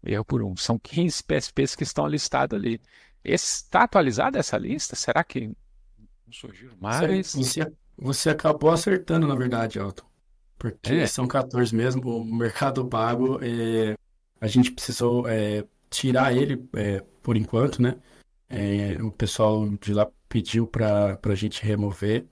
erro 0.05 0.25
por 0.25 0.43
um. 0.43 0.57
São 0.57 0.79
15 0.79 1.23
PSPs 1.25 1.75
que 1.75 1.83
estão 1.83 2.07
listados 2.07 2.59
ali. 2.59 2.81
Está 3.23 3.83
atualizada 3.83 4.39
essa 4.39 4.57
lista? 4.57 4.97
Será 4.97 5.23
que 5.23 5.49
não 5.49 6.33
surgiram 6.33 6.77
mais? 6.81 7.35
Você, 7.35 7.73
você 7.99 8.31
acabou 8.31 8.71
acertando, 8.71 9.27
na 9.27 9.35
verdade, 9.35 9.79
Elton. 9.79 10.10
Porque 10.61 10.93
é. 10.93 11.07
são 11.07 11.27
14 11.27 11.75
mesmo. 11.75 12.19
O 12.19 12.23
Mercado 12.23 12.85
Pago, 12.85 13.41
é, 13.43 13.97
a 14.39 14.47
gente 14.47 14.71
precisou 14.71 15.27
é, 15.27 15.65
tirar 15.89 16.37
ele 16.37 16.63
é, 16.77 17.03
por 17.23 17.35
enquanto, 17.35 17.81
né? 17.81 17.97
É, 18.47 19.03
o 19.03 19.11
pessoal 19.11 19.67
de 19.81 19.95
lá 19.95 20.07
pediu 20.29 20.67
para 20.67 21.19
a 21.23 21.35
gente 21.35 21.65
remover. 21.65 22.27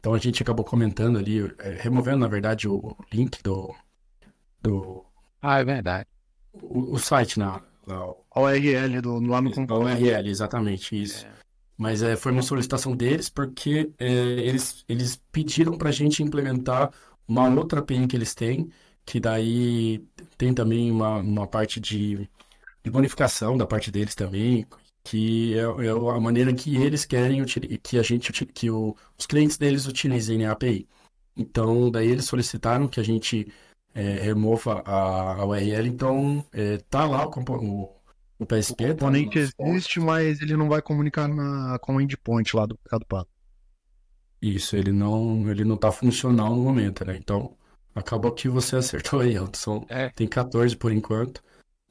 Então 0.00 0.12
a 0.12 0.18
gente 0.18 0.42
acabou 0.42 0.64
comentando 0.64 1.18
ali, 1.18 1.38
é, 1.60 1.78
removendo, 1.80 2.18
na 2.18 2.26
verdade, 2.26 2.68
o 2.68 2.96
link 3.12 3.40
do. 3.44 3.72
do 4.60 5.04
ah, 5.40 5.60
é 5.60 5.64
verdade. 5.64 6.08
O, 6.52 6.94
o 6.94 6.98
site, 6.98 7.38
na, 7.38 7.62
lá, 7.86 8.12
a 8.32 8.40
URL 8.40 9.00
do, 9.00 9.20
lá 9.20 9.40
no 9.40 9.52
computador. 9.52 9.88
A 9.88 9.94
URL, 9.94 10.28
exatamente, 10.28 11.00
isso. 11.00 11.24
É. 11.24 11.30
Mas 11.76 12.02
é, 12.02 12.16
foi 12.16 12.32
uma 12.32 12.42
solicitação 12.42 12.96
deles 12.96 13.28
porque 13.28 13.88
é, 14.00 14.08
eles, 14.08 14.84
eles 14.88 15.22
pediram 15.30 15.78
para 15.78 15.90
a 15.90 15.92
gente 15.92 16.24
implementar 16.24 16.90
uma 17.28 17.48
outra 17.48 17.80
API 17.80 18.06
que 18.06 18.16
eles 18.16 18.34
têm, 18.34 18.70
que 19.04 19.20
daí 19.20 20.04
tem 20.36 20.54
também 20.54 20.90
uma, 20.90 21.18
uma 21.18 21.46
parte 21.46 21.78
de, 21.78 22.28
de 22.82 22.90
bonificação 22.90 23.56
da 23.56 23.66
parte 23.66 23.90
deles 23.90 24.14
também, 24.14 24.66
que 25.04 25.54
é, 25.54 25.62
é 25.62 25.90
a 25.90 26.20
maneira 26.20 26.52
que 26.52 26.76
eles 26.76 27.04
querem 27.04 27.44
que 27.82 27.98
a 27.98 28.02
gente 28.02 28.32
que 28.46 28.70
o, 28.70 28.96
os 29.18 29.26
clientes 29.26 29.58
deles 29.58 29.86
utilizem 29.86 30.44
a 30.46 30.52
API. 30.52 30.88
Então, 31.36 31.90
daí 31.90 32.08
eles 32.08 32.24
solicitaram 32.24 32.88
que 32.88 32.98
a 32.98 33.02
gente 33.02 33.46
é, 33.94 34.14
remova 34.14 34.82
a, 34.84 35.34
a, 35.34 35.46
URL, 35.46 35.88
então 35.88 36.44
é, 36.52 36.78
tá 36.90 37.06
lá 37.06 37.26
o, 37.26 37.30
o, 37.30 37.96
o 38.40 38.46
PSP. 38.46 38.84
O 38.84 38.88
componente 38.88 39.52
tá 39.52 39.64
existe, 39.64 40.00
mas 40.00 40.40
ele 40.40 40.56
não 40.56 40.68
vai 40.68 40.82
comunicar 40.82 41.28
na, 41.28 41.78
com 41.78 41.96
o 41.96 42.00
endpoint 42.00 42.56
lá 42.56 42.66
do 42.66 42.78
Pago. 43.08 43.28
Isso, 44.40 44.76
ele 44.76 44.92
não, 44.92 45.48
ele 45.50 45.64
não 45.64 45.76
tá 45.76 45.90
funcional 45.90 46.54
no 46.54 46.62
momento, 46.62 47.04
né? 47.04 47.16
Então, 47.16 47.56
acabou 47.94 48.32
que 48.32 48.48
você 48.48 48.76
acertou 48.76 49.20
aí, 49.20 49.34
Elton. 49.34 49.84
É. 49.88 50.10
Tem 50.10 50.26
14 50.26 50.76
por 50.76 50.92
enquanto. 50.92 51.42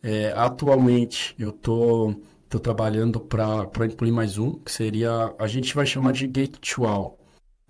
É, 0.01 0.31
atualmente, 0.33 1.35
eu 1.37 1.51
tô 1.51 2.15
Estou 2.47 2.61
trabalhando 2.61 3.19
para 3.19 3.85
incluir 3.85 4.13
mais 4.13 4.37
um, 4.37 4.53
que 4.53 4.71
seria, 4.71 5.35
a 5.37 5.47
gente 5.47 5.75
vai 5.75 5.85
chamar 5.85 6.13
de 6.13 6.25
Gate 6.25 6.55
to 6.59 6.85
All, 6.85 7.19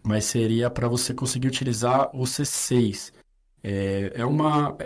mas 0.04 0.26
seria 0.26 0.70
para 0.70 0.88
você 0.88 1.16
conseguir 1.16 1.48
utilizar 1.48 2.16
o 2.16 2.26
C6. 2.26 3.12
É, 3.64 4.12
é 4.14 4.24
uma 4.24 4.78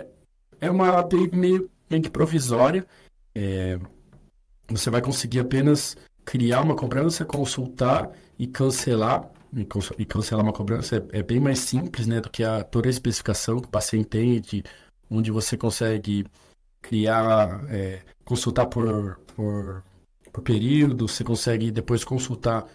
é 0.58 0.70
uma 0.70 0.98
API 0.98 1.28
meio, 1.36 1.70
meio 1.90 2.02
que 2.02 2.08
provisória. 2.08 2.86
É, 3.34 3.78
você 4.66 4.88
vai 4.88 5.02
conseguir 5.02 5.40
apenas 5.40 5.94
criar 6.24 6.62
uma 6.62 6.74
cobrança, 6.74 7.22
consultar 7.22 8.10
e 8.38 8.46
cancelar. 8.46 9.30
E 9.54 10.04
cancelar 10.06 10.44
uma 10.44 10.52
cobrança 10.52 10.96
é, 10.96 11.18
é 11.18 11.22
bem 11.22 11.38
mais 11.38 11.58
simples 11.58 12.06
né, 12.06 12.20
do 12.20 12.30
que 12.30 12.42
a, 12.42 12.64
toda 12.64 12.88
a 12.88 12.90
especificação 12.90 13.60
que 13.60 13.68
o 13.68 13.70
paciente 13.70 14.06
tem, 14.06 14.40
de, 14.40 14.64
onde 15.10 15.30
você 15.30 15.56
consegue 15.56 16.24
criar, 16.80 17.64
é, 17.68 18.00
consultar 18.24 18.66
por, 18.66 19.20
por, 19.36 19.82
por 20.32 20.42
período, 20.42 21.06
você 21.06 21.22
consegue 21.22 21.70
depois 21.70 22.02
consultar, 22.02 22.66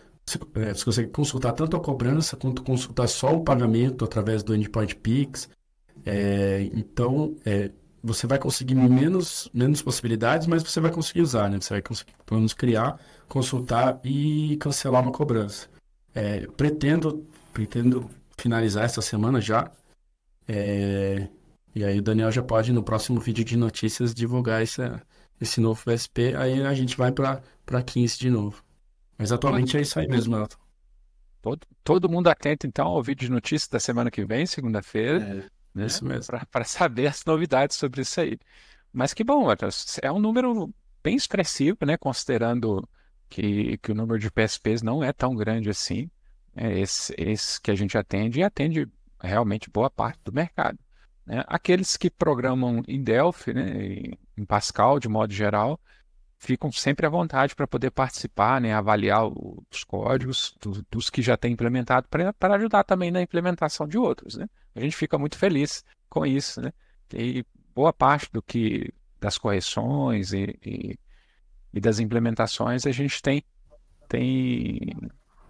é, 0.55 0.73
você, 0.73 0.85
consegue 0.85 1.09
consultar 1.09 1.53
tanto 1.53 1.75
a 1.75 1.79
cobrança 1.79 2.37
quanto 2.37 2.63
consultar 2.63 3.07
só 3.07 3.35
o 3.35 3.43
pagamento 3.43 4.05
através 4.05 4.43
do 4.43 4.55
Endpoint 4.55 4.95
Pix. 4.97 5.49
É, 6.05 6.69
então, 6.73 7.35
é, 7.43 7.71
você 8.03 8.27
vai 8.27 8.37
conseguir 8.39 8.75
menos, 8.75 9.49
menos 9.53 9.81
possibilidades, 9.81 10.47
mas 10.47 10.63
você 10.63 10.79
vai 10.79 10.91
conseguir 10.91 11.21
usar, 11.21 11.49
né? 11.49 11.59
Você 11.59 11.73
vai 11.73 11.81
conseguir, 11.81 12.13
pelo 12.25 12.39
menos, 12.39 12.53
criar, 12.53 12.99
consultar 13.27 13.99
e 14.03 14.57
cancelar 14.57 15.01
uma 15.01 15.11
cobrança. 15.11 15.67
É, 16.17 16.47
pretendo, 16.47 17.27
pretendo 17.53 18.09
finalizar 18.35 18.85
essa 18.85 19.03
semana 19.03 19.39
já. 19.39 19.71
É, 20.47 21.27
e 21.75 21.83
aí 21.83 21.99
o 21.99 22.01
Daniel 22.01 22.31
já 22.31 22.41
pode, 22.41 22.73
no 22.73 22.81
próximo 22.81 23.19
vídeo 23.19 23.45
de 23.45 23.55
notícias, 23.55 24.15
divulgar 24.15 24.63
essa, 24.63 24.99
esse 25.39 25.61
novo 25.61 25.79
VSP. 25.85 26.35
Aí 26.35 26.65
a 26.65 26.73
gente 26.73 26.97
vai 26.97 27.11
para 27.11 27.83
15 27.85 28.17
de 28.17 28.31
novo. 28.31 28.63
Mas 29.15 29.31
atualmente 29.31 29.77
é 29.77 29.81
isso 29.81 29.99
aí 29.99 30.07
mesmo, 30.07 30.35
Elton. 30.35 30.57
Todo, 31.39 31.67
todo 31.83 32.09
mundo 32.09 32.29
atento, 32.29 32.65
então, 32.65 32.87
ao 32.87 33.03
vídeo 33.03 33.27
de 33.27 33.31
notícias 33.31 33.69
da 33.69 33.79
semana 33.79 34.09
que 34.09 34.25
vem, 34.25 34.47
segunda-feira. 34.47 35.19
É, 35.19 35.45
né? 35.75 35.85
isso 35.85 36.03
mesmo. 36.03 36.33
Para 36.51 36.63
saber 36.63 37.05
as 37.05 37.23
novidades 37.25 37.77
sobre 37.77 38.01
isso 38.01 38.19
aí. 38.19 38.39
Mas 38.91 39.13
que 39.13 39.23
bom, 39.23 39.45
é 40.01 40.11
um 40.11 40.19
número 40.19 40.73
bem 41.03 41.15
expressivo, 41.15 41.77
né? 41.85 41.95
Considerando 41.95 42.89
que, 43.29 43.77
que 43.77 43.91
o 43.91 43.95
número 43.95 44.19
de 44.19 44.31
PSPs 44.31 44.81
não 44.81 45.03
é 45.03 45.11
tão 45.11 45.35
grande 45.35 45.69
assim. 45.69 46.09
É 46.55 46.79
esse, 46.79 47.13
esse 47.17 47.61
que 47.61 47.69
a 47.69 47.75
gente 47.75 47.97
atende 47.97 48.39
e 48.39 48.43
atende 48.43 48.87
realmente 49.21 49.69
boa 49.69 49.89
parte 49.89 50.19
do 50.23 50.33
mercado. 50.33 50.77
Né? 51.25 51.43
Aqueles 51.47 51.97
que 51.97 52.09
programam 52.09 52.81
em 52.87 53.03
Delphi, 53.03 53.53
né, 53.53 54.17
em 54.37 54.45
Pascal, 54.45 54.99
de 54.99 55.09
modo 55.09 55.33
geral, 55.33 55.79
ficam 56.39 56.71
sempre 56.71 57.05
à 57.05 57.09
vontade 57.09 57.55
para 57.55 57.67
poder 57.67 57.91
participar, 57.91 58.61
né, 58.61 58.73
avaliar 58.73 59.27
os 59.27 59.83
códigos 59.83 60.55
do, 60.61 60.85
dos 60.89 61.09
que 61.09 61.21
já 61.21 61.35
têm 61.35 61.53
implementado, 61.53 62.07
para 62.07 62.55
ajudar 62.55 62.83
também 62.83 63.11
na 63.11 63.21
implementação 63.21 63.87
de 63.87 63.97
outros. 63.97 64.35
Né? 64.35 64.47
A 64.75 64.79
gente 64.79 64.95
fica 64.95 65.17
muito 65.17 65.37
feliz 65.37 65.83
com 66.09 66.25
isso. 66.25 66.61
Né? 66.61 66.71
E 67.13 67.45
boa 67.75 67.91
parte 67.91 68.31
do 68.31 68.41
que 68.41 68.93
das 69.19 69.37
correções 69.37 70.31
e, 70.31 70.57
e, 70.63 70.99
e 71.77 71.79
das 71.79 71.99
implementações 71.99 72.85
a 72.85 72.91
gente 72.91 73.21
tem, 73.21 73.43
tem, 74.09 74.79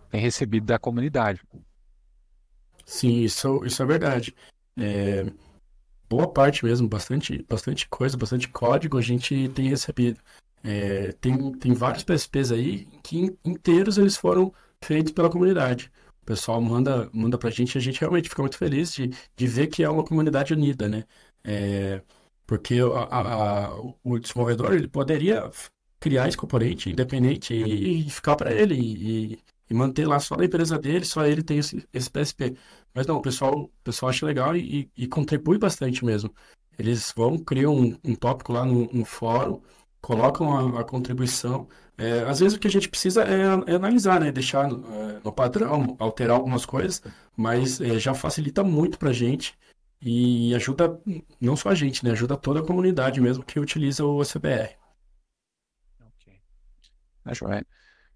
tem 0.10 0.22
recebido 0.22 0.66
da 0.66 0.78
comunidade. 0.78 1.42
Sim, 2.86 3.22
isso, 3.22 3.64
isso 3.66 3.82
é 3.82 3.86
verdade. 3.86 4.36
É, 4.78 5.26
boa 6.10 6.32
parte 6.32 6.66
mesmo, 6.66 6.88
bastante, 6.88 7.44
bastante 7.50 7.88
coisa, 7.88 8.18
bastante 8.18 8.48
código 8.50 8.98
a 8.98 9.02
gente 9.02 9.50
tem 9.50 9.70
recebido. 9.70 10.20
É, 10.64 11.14
tem, 11.14 11.52
tem 11.54 11.74
vários 11.74 12.04
PSPs 12.04 12.52
aí 12.52 12.86
que 13.04 13.38
inteiros 13.46 13.98
eles 13.98 14.18
foram 14.18 14.54
feitos 14.84 15.14
pela 15.14 15.30
comunidade. 15.30 15.90
O 16.24 16.26
pessoal 16.26 16.62
manda, 16.62 17.10
manda 17.14 17.38
pra 17.38 17.50
gente 17.50 17.76
e 17.76 17.78
a 17.78 17.82
gente 17.82 18.02
realmente 18.02 18.28
fica 18.30 18.42
muito 18.42 18.58
feliz 18.58 18.94
de, 18.94 19.12
de 19.36 19.48
ver 19.48 19.68
que 19.68 19.82
é 19.82 19.90
uma 19.90 20.04
comunidade 20.04 20.54
unida, 20.54 20.90
né? 20.90 21.06
É, 21.44 22.02
porque 22.46 22.80
a, 22.80 23.04
a, 23.04 23.66
a, 23.68 23.82
o 24.04 24.20
desenvolvedor 24.20 24.74
ele 24.74 24.90
poderia 24.90 25.50
criar 26.00 26.28
esse 26.28 26.38
componente 26.38 26.90
independente 26.90 27.54
e, 27.54 28.08
e 28.08 28.10
ficar 28.10 28.36
para 28.36 28.54
ele 28.54 28.76
e, 28.76 29.40
e 29.70 29.74
manter 29.74 30.08
lá 30.08 30.20
só 30.20 30.36
na 30.36 30.46
empresa 30.46 30.78
dele, 30.78 31.06
só 31.06 31.26
ele 31.26 31.44
tem 31.44 31.60
esse, 31.60 31.86
esse 31.94 32.10
PSP. 32.10 32.56
Mas 32.94 33.06
não, 33.06 33.18
o 33.18 33.22
pessoal, 33.22 33.64
o 33.64 33.72
pessoal 33.84 34.10
acha 34.10 34.26
legal 34.26 34.56
e, 34.56 34.90
e 34.96 35.08
contribui 35.08 35.58
bastante 35.58 36.04
mesmo. 36.06 36.34
Eles 36.78 37.14
vão, 37.16 37.38
criam 37.38 37.76
um, 37.76 37.98
um 38.04 38.16
tópico 38.16 38.54
lá 38.54 38.66
no, 38.66 39.04
fórum, 39.06 39.62
colocam 40.02 40.78
a, 40.78 40.82
a 40.82 40.84
contribuição. 40.84 41.68
É, 41.98 42.22
às 42.22 42.40
vezes 42.40 42.56
o 42.56 42.60
que 42.60 42.68
a 42.68 42.72
gente 42.72 42.88
precisa 42.88 43.24
é, 43.24 43.72
é 43.72 43.76
analisar, 43.76 44.20
né? 44.20 44.32
Deixar 44.32 44.70
é, 44.70 45.20
no, 45.24 45.34
padrão, 45.34 45.96
alterar 46.00 46.38
algumas 46.38 46.66
coisas, 46.66 47.02
mas 47.36 47.82
é, 47.82 48.00
já 48.00 48.14
facilita 48.14 48.64
muito 48.64 49.00
para 49.00 49.10
a 49.10 49.14
gente 49.14 49.58
e 50.00 50.54
ajuda 50.54 51.00
não 51.42 51.56
só 51.56 51.70
a 51.70 51.76
gente, 51.76 52.06
né? 52.06 52.12
Ajuda 52.12 52.38
toda 52.38 52.60
a 52.60 52.66
comunidade 52.66 53.20
mesmo 53.20 53.44
que 53.44 53.60
utiliza 53.60 54.06
o 54.06 54.22
CBR. 54.24 54.77
Joia. 57.34 57.66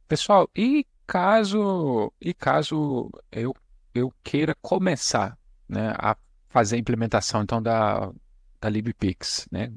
Pessoal, 0.07 0.49
e 0.55 0.85
caso, 1.07 2.11
e 2.19 2.33
caso 2.33 3.11
eu, 3.31 3.55
eu 3.93 4.13
queira 4.23 4.55
começar 4.61 5.37
né, 5.67 5.93
a 5.97 6.15
fazer 6.49 6.75
a 6.75 6.79
implementação 6.79 7.43
então 7.43 7.61
da, 7.61 8.11
da 8.59 8.69
LibPix, 8.69 9.47
né? 9.51 9.73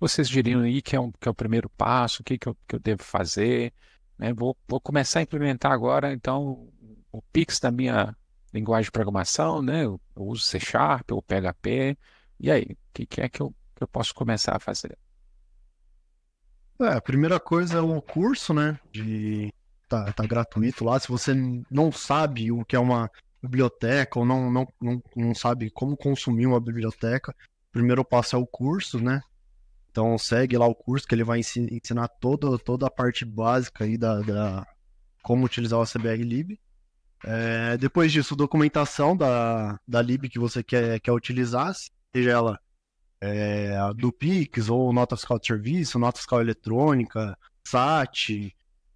Vocês 0.00 0.28
diriam 0.28 0.60
aí 0.62 0.80
que 0.80 0.94
é, 0.94 1.00
um, 1.00 1.10
que 1.10 1.28
é 1.28 1.30
o 1.30 1.34
primeiro 1.34 1.68
passo, 1.70 2.22
o 2.22 2.24
que, 2.24 2.38
que, 2.38 2.48
eu, 2.48 2.56
que 2.68 2.76
eu 2.76 2.80
devo 2.80 3.02
fazer, 3.02 3.72
né? 4.16 4.32
Vou, 4.32 4.56
vou 4.68 4.80
começar 4.80 5.20
a 5.20 5.22
implementar 5.22 5.72
agora 5.72 6.12
então 6.12 6.68
o 7.10 7.22
Pix 7.32 7.58
da 7.58 7.70
minha 7.70 8.16
linguagem 8.52 8.84
de 8.84 8.92
programação, 8.92 9.62
né? 9.62 9.84
Eu, 9.84 10.00
eu 10.16 10.22
uso 10.22 10.44
C 10.44 10.60
Sharp 10.60 11.10
ou 11.12 11.22
PHP. 11.22 11.98
E 12.40 12.50
aí, 12.50 12.62
o 12.62 12.76
que, 12.92 13.06
que 13.06 13.20
é 13.20 13.28
que 13.28 13.40
eu, 13.40 13.54
que 13.74 13.82
eu 13.82 13.88
posso 13.88 14.14
começar 14.14 14.56
a 14.56 14.60
fazer? 14.60 14.96
É, 16.80 16.94
a 16.94 17.00
primeira 17.00 17.40
coisa 17.40 17.78
é 17.78 17.80
o 17.80 18.00
curso, 18.00 18.54
né? 18.54 18.78
De 18.92 19.52
tá, 19.88 20.12
tá 20.12 20.26
gratuito 20.26 20.84
lá. 20.84 20.98
Se 20.98 21.08
você 21.08 21.34
não 21.70 21.90
sabe 21.90 22.52
o 22.52 22.64
que 22.64 22.76
é 22.76 22.78
uma 22.78 23.10
biblioteca 23.42 24.18
ou 24.18 24.24
não, 24.24 24.50
não, 24.50 24.68
não, 24.80 25.02
não 25.16 25.34
sabe 25.34 25.70
como 25.70 25.96
consumir 25.96 26.46
uma 26.46 26.60
biblioteca, 26.60 27.32
o 27.32 27.72
primeiro 27.72 28.04
passo 28.04 28.36
é 28.36 28.38
o 28.38 28.46
curso, 28.46 29.00
né? 29.00 29.20
Então 29.90 30.16
segue 30.16 30.56
lá 30.56 30.66
o 30.66 30.74
curso 30.74 31.06
que 31.06 31.14
ele 31.14 31.24
vai 31.24 31.40
ensinar 31.40 32.08
toda, 32.08 32.56
toda 32.58 32.86
a 32.86 32.90
parte 32.90 33.24
básica 33.24 33.84
aí 33.84 33.98
da, 33.98 34.20
da 34.20 34.66
como 35.22 35.44
utilizar 35.44 35.80
o 35.80 35.86
CBR 35.86 36.22
Lib. 36.22 36.58
É, 37.24 37.76
depois 37.76 38.12
disso, 38.12 38.36
documentação 38.36 39.16
da, 39.16 39.78
da 39.86 40.00
lib 40.00 40.28
que 40.28 40.38
você 40.38 40.62
quer, 40.62 41.00
quer 41.00 41.10
utilizar, 41.10 41.74
seja 42.14 42.30
ela 42.30 42.60
é, 43.20 43.76
do 43.96 44.12
Pix 44.12 44.68
ou 44.68 44.92
nota 44.92 45.16
fiscal 45.16 45.38
de 45.38 45.46
serviço, 45.46 45.98
nota 45.98 46.18
fiscal 46.18 46.40
eletrônica, 46.40 47.36
SAT. 47.64 48.54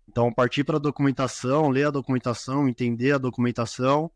Então, 0.08 0.32
partir 0.32 0.64
para 0.64 0.76
a 0.76 0.80
documentação, 0.80 1.68
ler 1.68 1.86
a 1.86 1.90
documentação, 1.90 2.68
entender 2.68 3.12
a 3.12 3.18
documentação. 3.18 4.10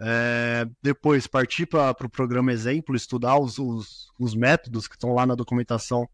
É, 0.00 0.68
depois, 0.82 1.26
partir 1.26 1.66
para 1.66 1.90
o 1.90 1.94
pro 1.94 2.08
programa 2.08 2.52
exemplo, 2.52 2.94
estudar 2.94 3.38
os, 3.38 3.58
os, 3.58 4.12
os 4.18 4.34
métodos 4.34 4.86
que 4.86 4.94
estão 4.94 5.12
lá 5.12 5.26
na 5.26 5.34
documentação 5.34 6.08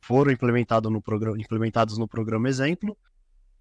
foram 0.00 0.30
implementado 0.30 0.90
no 0.90 1.00
programa, 1.00 1.40
implementados 1.40 1.98
no 1.98 2.06
programa 2.06 2.48
exemplo. 2.48 2.96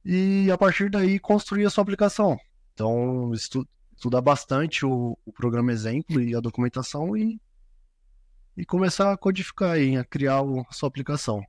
E 0.05 0.51
a 0.51 0.57
partir 0.57 0.89
daí, 0.89 1.17
construir 1.17 1.65
a 1.65 1.69
sua 1.69 1.81
aplicação. 1.81 2.37
Então, 2.73 3.33
estu, 3.33 3.65
estudar 3.95 4.21
bastante 4.21 4.85
o, 4.85 5.17
o 5.25 5.31
programa 5.31 5.71
exemplo 5.71 6.19
e 6.21 6.35
a 6.35 6.41
documentação 6.41 7.15
e 7.15 7.39
e 8.55 8.65
começar 8.65 9.11
a 9.11 9.17
codificar 9.17 9.71
aí, 9.71 9.97
a 9.97 10.03
criar 10.03 10.41
a 10.41 10.73
sua 10.73 10.87
aplicação. 10.87 11.43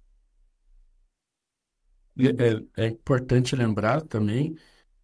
É, 2.16 2.84
é, 2.84 2.86
importante 2.86 3.56
lembrar 3.56 4.02
também 4.02 4.56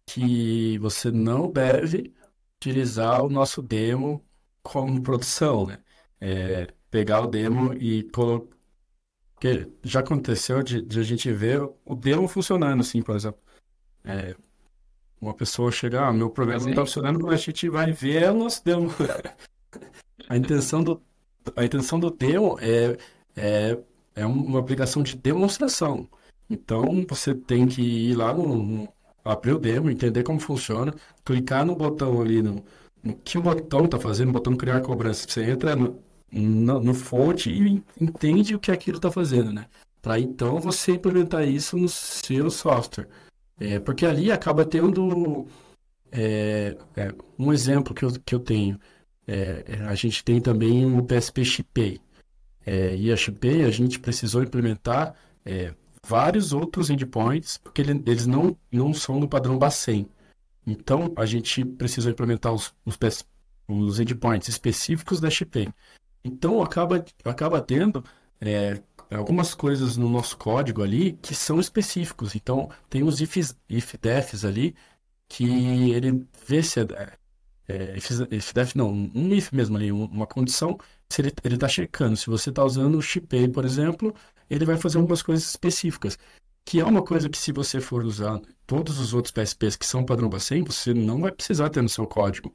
que 0.05 0.77
você 0.79 1.11
não 1.11 1.51
deve 1.51 2.13
utilizar 2.57 3.23
o 3.23 3.29
nosso 3.29 3.61
demo 3.61 4.25
como 4.63 5.01
produção, 5.01 5.65
né? 5.65 5.79
É, 6.19 6.67
pegar 6.89 7.21
o 7.21 7.27
demo 7.27 7.73
e 7.73 8.03
colocar. 8.11 8.55
Porque 9.33 9.71
já 9.83 10.01
aconteceu 10.01 10.61
de, 10.61 10.83
de, 10.83 10.99
a 10.99 11.03
gente 11.03 11.31
ver 11.31 11.61
o 11.83 11.95
demo 11.95 12.27
funcionando, 12.27 12.81
assim, 12.81 13.01
por 13.01 13.15
exemplo. 13.15 13.41
É, 14.03 14.35
uma 15.19 15.33
pessoa 15.33 15.71
chegar, 15.71 16.07
ah, 16.07 16.13
meu 16.13 16.29
programa 16.29 16.63
não 16.63 16.69
está 16.69 16.85
funcionando, 16.85 17.19
mas 17.25 17.33
a 17.33 17.37
gente 17.37 17.67
vai 17.69 17.91
ver 17.91 18.31
o 18.31 18.35
nosso 18.35 18.63
demo. 18.63 18.89
a 20.29 20.37
intenção 20.37 20.83
do, 20.83 21.01
a 21.55 21.65
intenção 21.65 21.99
do 21.99 22.09
demo 22.11 22.57
é, 22.59 22.97
é, 23.35 23.77
é 24.15 24.25
uma 24.25 24.59
aplicação 24.59 25.03
de 25.03 25.15
demonstração. 25.15 26.07
Então 26.49 27.05
você 27.07 27.33
tem 27.33 27.67
que 27.67 27.81
ir 27.81 28.15
lá 28.15 28.33
no, 28.33 28.55
no 28.55 28.89
abrir 29.23 29.53
o 29.53 29.59
demo, 29.59 29.89
entender 29.89 30.23
como 30.23 30.39
funciona, 30.39 30.93
clicar 31.23 31.65
no 31.65 31.75
botão 31.75 32.21
ali 32.21 32.41
no, 32.41 32.63
no 33.03 33.15
que 33.15 33.37
o 33.37 33.41
botão 33.41 33.85
está 33.85 33.99
fazendo, 33.99 34.29
o 34.29 34.33
botão 34.33 34.55
criar 34.55 34.81
cobrança. 34.81 35.27
Você 35.27 35.43
entra 35.43 35.75
no, 35.75 35.99
no, 36.31 36.79
no 36.79 36.93
fonte 36.93 37.49
e 37.49 37.83
entende 37.99 38.55
o 38.55 38.59
que 38.59 38.71
aquilo 38.71 38.97
está 38.97 39.11
fazendo, 39.11 39.51
né? 39.53 39.65
Para 40.01 40.19
então 40.19 40.59
você 40.59 40.93
implementar 40.93 41.47
isso 41.47 41.77
no 41.77 41.87
seu 41.87 42.49
software. 42.49 43.07
É, 43.59 43.79
porque 43.79 44.05
ali 44.05 44.31
acaba 44.31 44.65
tendo 44.65 45.47
é, 46.11 46.75
é, 46.95 47.13
um 47.37 47.53
exemplo 47.53 47.93
que 47.93 48.03
eu, 48.03 48.11
que 48.25 48.35
eu 48.35 48.39
tenho. 48.39 48.79
É, 49.27 49.63
é, 49.67 49.81
a 49.85 49.95
gente 49.95 50.23
tem 50.23 50.41
também 50.41 50.85
o 50.85 51.03
PSP. 51.03 52.01
É, 52.65 52.95
e 52.95 53.11
a 53.11 53.15
Shipay 53.15 53.63
a 53.63 53.71
gente 53.71 53.99
precisou 53.99 54.43
implementar 54.43 55.15
é, 55.45 55.73
vários 56.05 56.53
outros 56.53 56.89
endpoints, 56.89 57.57
porque 57.57 57.81
ele, 57.81 57.91
eles 58.05 58.27
não, 58.27 58.55
não 58.71 58.93
são 58.93 59.19
do 59.19 59.27
padrão 59.27 59.57
Bacen. 59.57 60.07
Então, 60.65 61.11
a 61.15 61.25
gente 61.25 61.65
precisou 61.65 62.11
implementar 62.11 62.53
os, 62.53 62.73
os, 62.85 62.97
os 63.67 63.99
endpoints 63.99 64.47
específicos 64.47 65.19
da 65.19 65.29
Shipay. 65.29 65.69
Então, 66.23 66.61
acaba, 66.61 67.03
acaba 67.25 67.61
tendo 67.61 68.03
é, 68.39 68.79
algumas 69.09 69.55
coisas 69.55 69.97
no 69.97 70.07
nosso 70.07 70.37
código 70.37 70.83
ali 70.83 71.13
que 71.13 71.33
são 71.33 71.59
específicos. 71.59 72.35
Então, 72.35 72.69
tem 72.89 73.03
os 73.03 73.19
ifs, 73.21 73.57
if-defs 73.67 74.45
ali, 74.45 74.75
que 75.27 75.45
ele 75.91 76.27
vê 76.45 76.61
se 76.61 76.79
é, 76.79 77.13
é, 77.71 77.97
if, 77.97 78.53
def, 78.53 78.75
não, 78.75 78.91
um 78.91 79.33
if 79.33 79.51
mesmo 79.51 79.77
ali, 79.77 79.91
uma 79.91 80.27
condição, 80.27 80.77
se 81.09 81.21
ele, 81.21 81.33
ele 81.43 81.57
tá 81.57 81.67
checando. 81.67 82.17
Se 82.17 82.27
você 82.27 82.49
está 82.49 82.63
usando 82.63 82.97
o 82.97 83.01
Shipay, 83.01 83.47
por 83.47 83.65
exemplo, 83.65 84.13
ele 84.49 84.65
vai 84.65 84.77
fazer 84.77 84.97
algumas 84.97 85.21
coisas 85.21 85.47
específicas. 85.49 86.17
Que 86.65 86.79
é 86.79 86.85
uma 86.85 87.01
coisa 87.03 87.29
que 87.29 87.37
se 87.37 87.51
você 87.51 87.81
for 87.81 88.03
usar 88.03 88.39
todos 88.67 88.99
os 88.99 89.13
outros 89.13 89.31
PSPs 89.31 89.75
que 89.75 89.85
são 89.85 90.05
padrão 90.05 90.29
Bacen, 90.29 90.63
você 90.63 90.93
não 90.93 91.21
vai 91.21 91.31
precisar 91.31 91.69
ter 91.69 91.81
no 91.81 91.89
seu 91.89 92.05
código. 92.05 92.53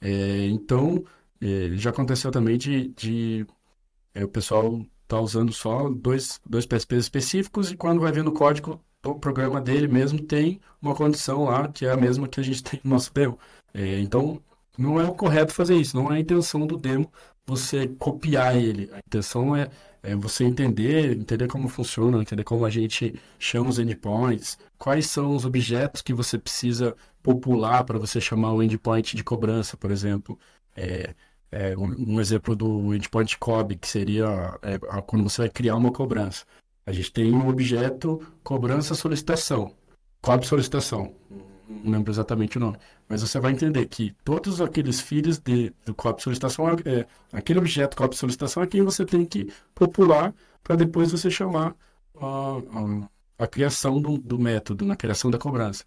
É, 0.00 0.46
então, 0.46 1.04
é, 1.40 1.70
já 1.76 1.90
aconteceu 1.90 2.30
também 2.30 2.58
de, 2.58 2.88
de 2.88 3.46
é, 4.14 4.24
o 4.24 4.28
pessoal 4.28 4.84
tá 5.08 5.20
usando 5.20 5.52
só 5.52 5.88
dois, 5.90 6.40
dois 6.48 6.66
PSPs 6.66 7.04
específicos 7.04 7.70
e 7.70 7.76
quando 7.76 8.00
vai 8.00 8.12
ver 8.12 8.24
no 8.24 8.32
código 8.32 8.80
do 9.02 9.14
programa 9.16 9.60
dele 9.60 9.88
mesmo 9.88 10.20
tem 10.20 10.60
uma 10.80 10.94
condição 10.94 11.44
lá 11.44 11.68
que 11.68 11.86
é 11.86 11.90
a 11.90 11.96
mesma 11.96 12.28
que 12.28 12.40
a 12.40 12.42
gente 12.42 12.62
tem 12.64 12.80
no 12.84 12.90
nosso 12.90 13.12
demo. 13.12 13.38
É, 13.74 13.98
então, 14.00 14.40
não 14.78 15.00
é 15.00 15.04
o 15.04 15.14
correto 15.14 15.52
fazer 15.52 15.76
isso, 15.76 15.96
não 15.96 16.10
é 16.12 16.16
a 16.16 16.20
intenção 16.20 16.66
do 16.66 16.76
demo 16.76 17.10
você 17.46 17.88
copiar 17.88 18.56
ele. 18.56 18.90
A 18.92 18.98
intenção 18.98 19.56
é, 19.56 19.68
é 20.02 20.14
você 20.14 20.44
entender, 20.44 21.16
entender 21.16 21.48
como 21.48 21.68
funciona, 21.68 22.20
entender 22.20 22.44
como 22.44 22.64
a 22.64 22.70
gente 22.70 23.14
chama 23.38 23.70
os 23.70 23.78
endpoints, 23.78 24.58
quais 24.78 25.06
são 25.06 25.34
os 25.34 25.44
objetos 25.44 26.02
que 26.02 26.14
você 26.14 26.38
precisa 26.38 26.96
popular 27.22 27.84
para 27.84 27.98
você 27.98 28.20
chamar 28.20 28.52
o 28.52 28.62
endpoint 28.62 29.16
de 29.16 29.24
cobrança, 29.24 29.76
por 29.76 29.90
exemplo. 29.90 30.38
É, 30.76 31.14
é 31.50 31.76
um, 31.76 32.14
um, 32.14 32.20
exemplo 32.20 32.56
do 32.56 32.94
endpoint 32.94 33.36
COB, 33.38 33.76
que 33.76 33.86
seria 33.88 34.58
é, 34.62 34.78
quando 35.06 35.24
você 35.28 35.42
vai 35.42 35.50
criar 35.50 35.76
uma 35.76 35.92
cobrança. 35.92 36.46
A 36.84 36.92
gente 36.92 37.12
tem 37.12 37.32
um 37.32 37.48
objeto 37.48 38.20
cobrança 38.42 38.94
solicitação, 38.94 39.72
COB 40.20 40.46
solicitação 40.46 41.14
não 41.82 41.92
lembro 41.92 42.12
exatamente 42.12 42.56
o 42.56 42.60
nome, 42.60 42.76
mas 43.08 43.22
você 43.22 43.40
vai 43.40 43.52
entender 43.52 43.86
que 43.86 44.14
todos 44.24 44.60
aqueles 44.60 45.00
filhos 45.00 45.38
de, 45.38 45.72
do 45.84 45.94
copo 45.94 46.22
solicitação, 46.22 46.68
é, 46.68 46.72
é, 47.00 47.06
aquele 47.32 47.58
objeto 47.58 47.96
copo 47.96 48.14
solicitação 48.14 48.62
é 48.62 48.66
quem 48.66 48.82
você 48.82 49.04
tem 49.04 49.24
que 49.24 49.50
popular 49.74 50.34
para 50.62 50.76
depois 50.76 51.10
você 51.10 51.30
chamar 51.30 51.74
a, 52.16 52.26
a, 53.38 53.44
a 53.44 53.46
criação 53.46 54.00
do, 54.00 54.18
do, 54.18 54.38
método, 54.38 54.84
na 54.84 54.96
criação 54.96 55.30
da 55.30 55.38
cobrança. 55.38 55.84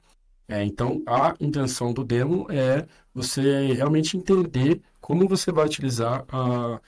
É, 0.47 0.63
então, 0.63 1.01
a 1.07 1.33
intenção 1.39 1.93
do 1.93 2.03
demo 2.03 2.47
é 2.51 2.85
você 3.13 3.73
realmente 3.73 4.17
entender 4.17 4.81
como 5.01 5.27
você 5.27 5.51
vai 5.51 5.65
utilizar 5.65 6.23
a, 6.29 6.79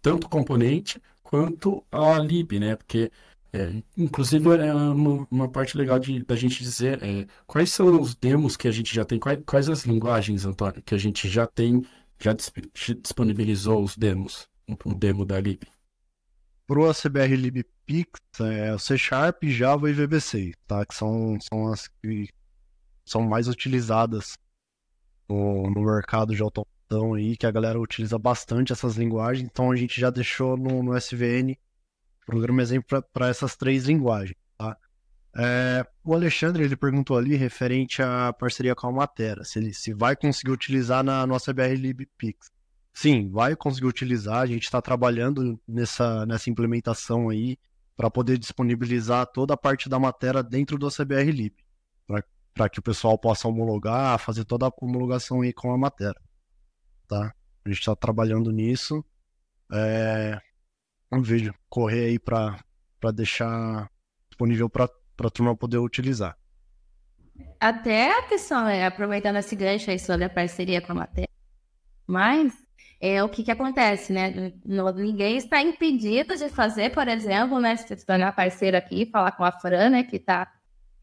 tanto 0.00 0.26
o 0.26 0.30
componente 0.30 1.00
quanto 1.22 1.84
a 1.90 2.18
lib, 2.18 2.58
né? 2.58 2.76
Porque 2.76 3.10
é, 3.54 3.82
inclusive, 3.98 4.48
é 4.56 4.72
uma, 4.72 5.26
uma, 5.30 5.48
parte 5.48 5.76
legal 5.76 5.98
de, 5.98 6.24
da 6.24 6.34
gente 6.34 6.62
dizer 6.62 7.02
é, 7.02 7.26
quais 7.46 7.70
são 7.70 8.00
os 8.00 8.14
demos 8.14 8.56
que 8.56 8.66
a 8.66 8.70
gente 8.70 8.94
já 8.94 9.04
tem, 9.04 9.18
quais, 9.18 9.40
quais 9.44 9.68
as 9.68 9.84
linguagens, 9.84 10.46
Antônio, 10.46 10.82
que 10.82 10.94
a 10.94 10.98
gente 10.98 11.28
já 11.28 11.46
tem, 11.46 11.84
já 12.18 12.32
disponibilizou 12.32 13.82
os 13.82 13.94
demos, 13.94 14.48
um 14.86 14.94
demo 14.94 15.26
da 15.26 15.38
lib. 15.38 15.64
Para 16.66 16.80
o 16.80 16.88
ACBR 16.88 17.34
é 18.40 18.74
o 18.74 18.78
C 18.78 18.96
Sharp, 18.96 19.44
Java 19.44 19.90
e 19.90 19.94
VB6, 19.94 20.54
tá? 20.66 20.86
Que 20.86 20.94
são, 20.94 21.38
são 21.40 21.70
as 21.70 21.88
que 21.88 22.30
são 23.04 23.20
mais 23.22 23.48
utilizadas 23.48 24.38
no, 25.28 25.68
no 25.70 25.82
mercado 25.82 26.34
de 26.34 26.40
automação 26.40 27.14
aí, 27.14 27.36
que 27.36 27.44
a 27.44 27.50
galera 27.50 27.78
utiliza 27.78 28.18
bastante 28.18 28.72
essas 28.72 28.96
linguagens, 28.96 29.46
então 29.46 29.70
a 29.70 29.76
gente 29.76 30.00
já 30.00 30.08
deixou 30.08 30.56
no, 30.56 30.82
no 30.82 30.96
SVN 30.96 31.54
programa 32.26 32.62
exemplo 32.62 33.02
para 33.12 33.28
essas 33.28 33.56
três 33.56 33.84
linguagens. 33.84 34.36
Tá? 34.56 34.76
É, 35.36 35.86
o 36.04 36.14
Alexandre 36.14 36.62
ele 36.62 36.76
perguntou 36.76 37.16
ali 37.16 37.36
referente 37.36 38.02
à 38.02 38.32
parceria 38.32 38.74
com 38.74 38.86
a 38.86 38.92
Matera, 38.92 39.44
se 39.44 39.58
ele 39.58 39.72
se 39.72 39.94
vai 39.94 40.14
conseguir 40.14 40.50
utilizar 40.50 41.02
na 41.02 41.26
nossa 41.26 41.52
BR 41.52 41.74
LibPix. 41.74 42.50
Sim, 42.92 43.30
vai 43.30 43.56
conseguir 43.56 43.86
utilizar. 43.86 44.40
A 44.40 44.46
gente 44.46 44.64
está 44.64 44.82
trabalhando 44.82 45.58
nessa, 45.66 46.26
nessa 46.26 46.50
implementação 46.50 47.30
aí 47.30 47.58
para 47.96 48.10
poder 48.10 48.38
disponibilizar 48.38 49.26
toda 49.26 49.54
a 49.54 49.56
parte 49.56 49.88
da 49.88 49.98
matéria 49.98 50.42
dentro 50.42 50.76
do 50.78 50.90
CBR 50.90 51.30
Lib, 51.30 51.54
para 52.54 52.68
que 52.68 52.78
o 52.78 52.82
pessoal 52.82 53.16
possa 53.16 53.48
homologar, 53.48 54.18
fazer 54.18 54.44
toda 54.44 54.66
a 54.66 54.72
homologação 54.80 55.40
aí 55.40 55.52
com 55.52 55.72
a 55.72 55.78
matéria. 55.78 56.20
Tá? 57.08 57.32
A 57.64 57.68
gente 57.68 57.78
está 57.78 57.96
trabalhando 57.96 58.50
nisso. 58.50 59.04
É, 59.72 60.38
um 61.12 61.22
vídeo, 61.22 61.54
correr 61.68 62.06
aí 62.06 62.18
para 62.18 62.56
deixar 63.14 63.90
disponível 64.30 64.68
para 64.68 64.88
a 65.18 65.30
turma 65.30 65.54
poder 65.54 65.78
utilizar. 65.78 66.36
Até 67.60 68.18
a 68.18 68.22
questão, 68.22 68.66
é, 68.66 68.86
aproveitando 68.86 69.36
esse 69.36 69.54
gancho 69.54 69.90
aí 69.90 69.98
sobre 69.98 70.24
a 70.24 70.30
parceria 70.30 70.80
com 70.80 70.92
a 70.92 70.96
matéria, 70.96 71.28
mas 72.06 72.52
é 73.00 73.22
o 73.22 73.28
que, 73.28 73.42
que 73.42 73.50
acontece, 73.50 74.12
né? 74.12 74.52
ninguém 74.64 75.36
está 75.36 75.60
impedido 75.60 76.36
de 76.36 76.48
fazer, 76.48 76.90
por 76.90 77.08
exemplo, 77.08 77.58
né? 77.58 77.76
Se 77.76 78.06
tornar 78.06 78.32
parceiro 78.32 78.76
aqui, 78.76 79.06
falar 79.06 79.32
com 79.32 79.44
a 79.44 79.50
Fran, 79.50 79.90
né? 79.90 80.04
Que 80.04 80.16
está, 80.16 80.52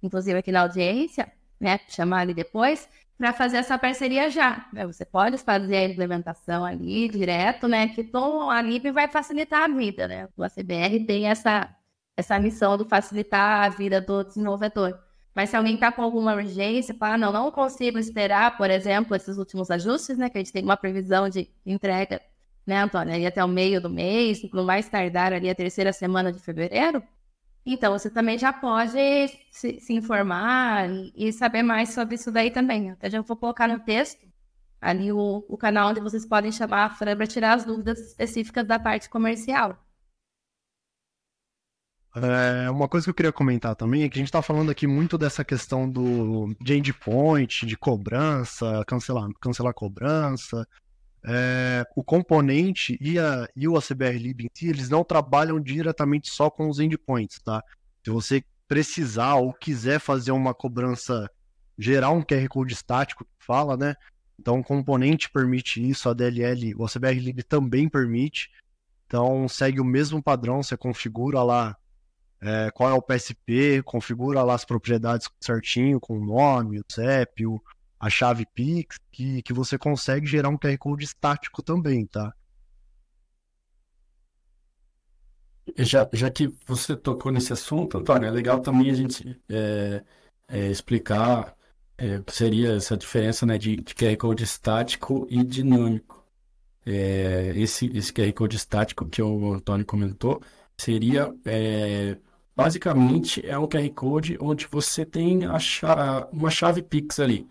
inclusive, 0.01 0.39
aqui 0.39 0.51
na 0.51 0.61
audiência, 0.61 1.29
né? 1.59 1.79
Chamar 1.89 2.21
ali 2.21 2.33
depois 2.33 2.87
para 3.19 3.33
fazer 3.33 3.57
essa 3.57 3.77
parceria 3.77 4.29
já. 4.29 4.65
Né? 4.71 4.87
Você 4.87 5.03
pode 5.03 5.37
fazer 5.37 5.75
a 5.75 5.85
implementação 5.85 6.63
ali 6.63 7.09
direto, 7.09 7.67
né? 7.67 7.89
Que 7.89 8.01
tom, 8.01 8.49
a 8.49 8.61
LIB 8.61 8.91
vai 8.91 9.09
facilitar 9.09 9.63
a 9.63 9.67
vida, 9.67 10.07
né? 10.07 10.29
O 10.37 10.43
ACBR 10.43 11.05
tem 11.05 11.27
essa, 11.27 11.69
essa 12.15 12.39
missão 12.39 12.77
de 12.77 12.85
facilitar 12.85 13.65
a 13.65 13.69
vida 13.69 13.99
do 13.99 14.23
desenvolvedor. 14.23 14.97
Mas 15.35 15.49
se 15.49 15.57
alguém 15.57 15.75
está 15.75 15.91
com 15.91 16.01
alguma 16.01 16.33
urgência, 16.33 16.95
fala, 16.95 17.17
não, 17.17 17.31
não 17.31 17.51
consigo 17.51 17.99
esperar, 17.99 18.57
por 18.57 18.69
exemplo, 18.69 19.13
esses 19.15 19.37
últimos 19.37 19.69
ajustes, 19.69 20.17
né? 20.17 20.29
Que 20.29 20.37
a 20.37 20.41
gente 20.41 20.53
tem 20.53 20.63
uma 20.63 20.77
previsão 20.77 21.27
de 21.27 21.49
entrega, 21.65 22.21
né, 22.65 22.77
Antônia? 22.77 23.15
Ali 23.15 23.25
até 23.25 23.43
o 23.43 23.47
meio 23.49 23.81
do 23.81 23.89
mês, 23.89 24.41
no 24.53 24.63
mais 24.63 24.87
tardar 24.87 25.33
ali 25.33 25.49
a 25.49 25.55
terceira 25.55 25.91
semana 25.91 26.31
de 26.31 26.39
fevereiro. 26.39 27.03
Então, 27.71 27.93
você 27.93 28.09
também 28.09 28.35
já 28.35 28.51
pode 28.51 28.97
se, 29.51 29.79
se 29.79 29.93
informar 29.93 30.89
e, 31.15 31.31
saber 31.31 31.61
mais 31.61 31.89
sobre 31.89 32.15
isso 32.15 32.31
daí 32.31 32.49
também. 32.49 32.89
Até 32.89 33.11
já 33.11 33.21
vou 33.21 33.37
colocar 33.37 33.67
no 33.67 33.79
texto 33.79 34.27
ali 34.81 35.11
o, 35.11 35.45
o 35.47 35.55
canal 35.55 35.89
onde 35.89 35.99
vocês 35.99 36.25
podem 36.25 36.51
chamar 36.51 36.85
a 36.85 36.89
Fran 36.89 37.15
para 37.15 37.27
tirar 37.27 37.53
as 37.53 37.65
dúvidas 37.65 37.99
específicas 37.99 38.65
da 38.65 38.79
parte 38.79 39.07
comercial. 39.07 39.77
É, 42.15 42.71
uma 42.71 42.87
coisa 42.87 43.05
que 43.05 43.11
eu 43.11 43.13
queria 43.13 43.31
comentar 43.31 43.75
também 43.75 44.01
é 44.01 44.09
que 44.09 44.17
a 44.17 44.21
gente 44.21 44.29
está 44.29 44.41
falando 44.41 44.71
aqui 44.71 44.87
muito 44.87 45.15
dessa 45.15 45.45
questão 45.45 45.87
do 45.87 46.55
de 46.59 46.75
endpoint, 46.75 47.67
de 47.67 47.77
cobrança, 47.77 48.83
cancelar, 48.87 49.29
cancelar 49.39 49.75
cobrança. 49.75 50.67
É, 51.23 51.85
o 51.95 52.03
componente 52.03 52.97
e, 53.01 53.19
a, 53.19 53.47
e 53.55 53.67
o 53.67 53.77
ACBR 53.77 54.17
Lib 54.17 54.45
em 54.45 54.49
si, 54.53 54.67
eles 54.67 54.89
não 54.89 55.03
trabalham 55.03 55.59
diretamente 55.59 56.29
só 56.29 56.49
com 56.49 56.69
os 56.69 56.79
endpoints, 56.79 57.39
tá? 57.39 57.63
Se 58.03 58.09
você 58.09 58.43
precisar 58.67 59.35
ou 59.35 59.53
quiser 59.53 59.99
fazer 59.99 60.31
uma 60.31 60.53
cobrança, 60.53 61.29
gerar 61.77 62.11
um 62.11 62.21
QR 62.21 62.47
Code 62.47 62.73
estático, 62.73 63.27
fala, 63.39 63.75
né? 63.75 63.95
Então 64.39 64.59
o 64.59 64.63
componente 64.63 65.29
permite 65.29 65.87
isso, 65.87 66.07
a 66.07 66.13
DLL, 66.13 66.73
o 66.75 66.85
ACBR 66.85 67.19
Lib 67.19 67.43
também 67.43 67.89
permite. 67.89 68.49
Então 69.05 69.47
segue 69.49 69.81
o 69.81 69.85
mesmo 69.85 70.23
padrão, 70.23 70.63
você 70.63 70.77
configura 70.77 71.43
lá 71.43 71.75
é, 72.41 72.71
qual 72.71 72.89
é 72.89 72.93
o 72.93 73.01
PSP, 73.01 73.81
configura 73.83 74.43
lá 74.43 74.53
as 74.53 74.63
propriedades 74.63 75.27
certinho, 75.41 75.99
com 75.99 76.17
o 76.17 76.25
nome, 76.25 76.79
o 76.79 76.85
CEP, 76.89 77.45
o, 77.45 77.61
a 77.99 78.09
chave 78.09 78.45
Pix, 78.53 78.97
que, 79.11 79.41
que 79.41 79.53
você 79.53 79.77
consegue 79.77 80.25
gerar 80.25 80.49
um 80.49 80.57
QR 80.57 80.77
Code 80.77 81.03
estático 81.03 81.61
também, 81.61 82.05
tá? 82.05 82.33
Já, 85.77 86.09
já 86.13 86.31
que 86.31 86.53
você 86.65 86.95
tocou 86.95 87.31
nesse 87.31 87.53
assunto, 87.53 87.97
Antônio, 87.97 88.27
é 88.27 88.31
legal 88.31 88.59
também 88.59 88.89
a 88.89 88.93
gente 88.93 89.39
é, 89.47 90.03
é, 90.47 90.67
explicar 90.67 91.55
é, 91.97 92.17
o 92.17 92.23
que 92.23 92.33
seria 92.33 92.73
essa 92.75 92.97
diferença 92.97 93.45
né, 93.45 93.57
de, 93.57 93.75
de 93.75 93.93
QR 93.93 94.15
Code 94.17 94.43
estático 94.43 95.27
e 95.29 95.43
dinâmico. 95.43 96.25
É, 96.85 97.53
esse, 97.55 97.85
esse 97.95 98.11
QR 98.11 98.31
Code 98.33 98.55
estático 98.55 99.07
que 99.07 99.21
o 99.21 99.53
Antônio 99.53 99.85
comentou 99.85 100.41
seria 100.75 101.31
é, 101.45 102.17
Basicamente, 102.59 103.41
é 103.47 103.57
um 103.57 103.65
QR 103.65 103.89
Code 103.91 104.37
onde 104.41 104.67
você 104.69 105.05
tem 105.05 105.43
chave, 105.61 106.27
uma 106.33 106.49
chave 106.49 106.81
Pix 106.81 107.17
ali. 107.17 107.47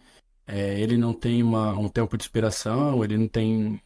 É, 0.49 0.81
ele 0.81 0.97
não 0.97 1.13
tem 1.13 1.43
uma, 1.43 1.79
um 1.79 1.89
tempo 1.89 2.17
de 2.17 2.25
expiração, 2.25 3.05
ele 3.05 3.19
não 3.19 3.29
tem 3.29 3.81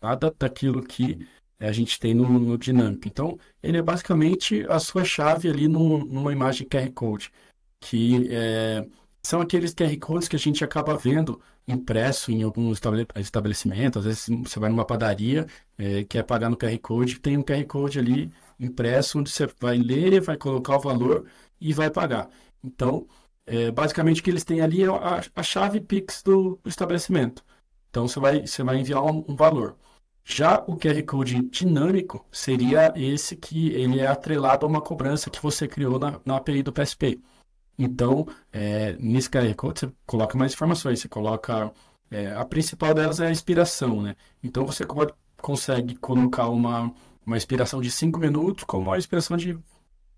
nada 0.00 0.32
daquilo 0.38 0.80
que 0.82 1.26
a 1.58 1.72
gente 1.72 1.98
tem 1.98 2.14
no, 2.14 2.28
no 2.38 2.56
Dynamic. 2.56 3.08
Então, 3.08 3.38
ele 3.60 3.78
é 3.78 3.82
basicamente 3.82 4.64
a 4.68 4.78
sua 4.78 5.04
chave 5.04 5.48
ali 5.48 5.66
num, 5.66 6.04
numa 6.04 6.32
imagem 6.32 6.68
QR 6.68 6.90
Code, 6.92 7.32
que 7.80 8.28
é, 8.30 8.86
são 9.22 9.40
aqueles 9.40 9.74
QR 9.74 9.98
Codes 9.98 10.28
que 10.28 10.36
a 10.36 10.38
gente 10.38 10.62
acaba 10.62 10.96
vendo 10.96 11.40
impresso 11.66 12.30
em 12.30 12.44
algum 12.44 12.72
estabelecimento. 13.16 13.98
Às 13.98 14.04
vezes 14.04 14.28
você 14.44 14.60
vai 14.60 14.70
numa 14.70 14.84
padaria, 14.84 15.46
é, 15.76 16.04
quer 16.04 16.22
pagar 16.22 16.48
no 16.48 16.56
QR 16.56 16.78
Code, 16.78 17.18
tem 17.18 17.36
um 17.36 17.42
QR 17.42 17.64
Code 17.66 17.98
ali 17.98 18.30
impresso, 18.60 19.18
onde 19.18 19.30
você 19.30 19.48
vai 19.60 19.76
ler, 19.76 20.20
vai 20.20 20.36
colocar 20.36 20.76
o 20.76 20.80
valor 20.80 21.26
e 21.60 21.72
vai 21.72 21.90
pagar. 21.90 22.30
Então, 22.62 23.06
é, 23.46 23.70
basicamente 23.70 24.20
o 24.20 24.24
que 24.24 24.30
eles 24.30 24.44
têm 24.44 24.60
ali 24.60 24.82
é 24.82 24.88
a, 24.88 25.22
a 25.34 25.42
chave 25.42 25.80
Pix 25.80 26.22
do, 26.22 26.58
estabelecimento. 26.64 27.44
Então, 27.90 28.06
você 28.08 28.20
vai, 28.20 28.46
você 28.46 28.62
vai 28.62 28.78
enviar 28.78 29.02
um, 29.02 29.24
um, 29.28 29.36
valor. 29.36 29.76
Já 30.24 30.62
o 30.66 30.76
QR 30.76 31.02
Code 31.04 31.40
dinâmico 31.48 32.26
seria 32.32 32.92
esse 32.96 33.36
que 33.36 33.68
ele 33.70 34.00
é 34.00 34.06
atrelado 34.06 34.66
a 34.66 34.68
uma 34.68 34.80
cobrança 34.80 35.30
que 35.30 35.42
você 35.42 35.68
criou 35.68 35.98
na, 35.98 36.20
na 36.24 36.36
API 36.36 36.62
do 36.62 36.72
PSP. 36.72 37.20
Então, 37.78 38.26
é, 38.52 38.96
nesse 38.98 39.30
QR 39.30 39.54
Code, 39.54 39.80
você 39.80 39.92
coloca 40.04 40.36
mais 40.36 40.52
informações. 40.52 41.00
Você 41.00 41.08
coloca... 41.08 41.72
É, 42.10 42.32
a 42.34 42.44
principal 42.44 42.94
delas 42.94 43.18
é 43.20 43.26
a 43.26 43.30
inspiração, 43.30 44.00
né? 44.00 44.14
Então, 44.42 44.64
você 44.64 44.84
consegue 45.36 45.96
colocar 45.96 46.48
uma 46.48 46.94
uma 47.26 47.36
expiração 47.36 47.80
de 47.80 47.90
5 47.90 48.18
minutos 48.20 48.64
com 48.64 48.78
uma 48.78 48.96
expiração 48.96 49.36
de 49.36 49.58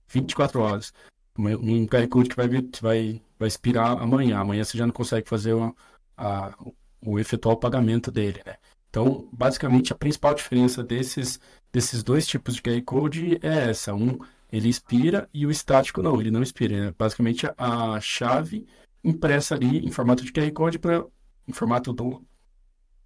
24 0.08 0.60
horas. 0.60 0.92
Um 1.38 1.86
QR 1.86 2.08
Code 2.08 2.28
que 2.28 2.36
vai, 2.36 2.48
vai, 2.80 3.22
vai 3.38 3.48
expirar 3.48 4.02
amanhã. 4.02 4.38
Amanhã 4.38 4.64
você 4.64 4.76
já 4.76 4.86
não 4.86 4.92
consegue 4.92 5.28
fazer 5.28 5.54
uma, 5.54 5.74
a, 6.16 6.54
o 7.00 7.18
efetuar 7.18 7.54
o 7.54 7.58
pagamento 7.58 8.10
dele, 8.10 8.42
né? 8.44 8.56
Então, 8.90 9.28
basicamente, 9.32 9.92
a 9.92 9.96
principal 9.96 10.34
diferença 10.34 10.82
desses, 10.82 11.38
desses 11.72 12.02
dois 12.02 12.26
tipos 12.26 12.54
de 12.54 12.62
QR 12.62 12.82
Code 12.82 13.38
é 13.42 13.70
essa. 13.70 13.94
Um, 13.94 14.18
ele 14.50 14.68
expira 14.68 15.28
e 15.32 15.46
o 15.46 15.50
estático 15.50 16.02
não, 16.02 16.20
ele 16.20 16.30
não 16.30 16.42
expira. 16.42 16.88
É 16.88 16.90
basicamente 16.90 17.46
a 17.56 18.00
chave 18.00 18.66
impressa 19.04 19.54
ali 19.54 19.86
em 19.86 19.90
formato 19.90 20.24
de 20.24 20.32
QR 20.32 20.50
Code 20.52 20.78
para 20.78 21.04
em 21.46 21.52
formato 21.52 21.92
do, 21.92 22.22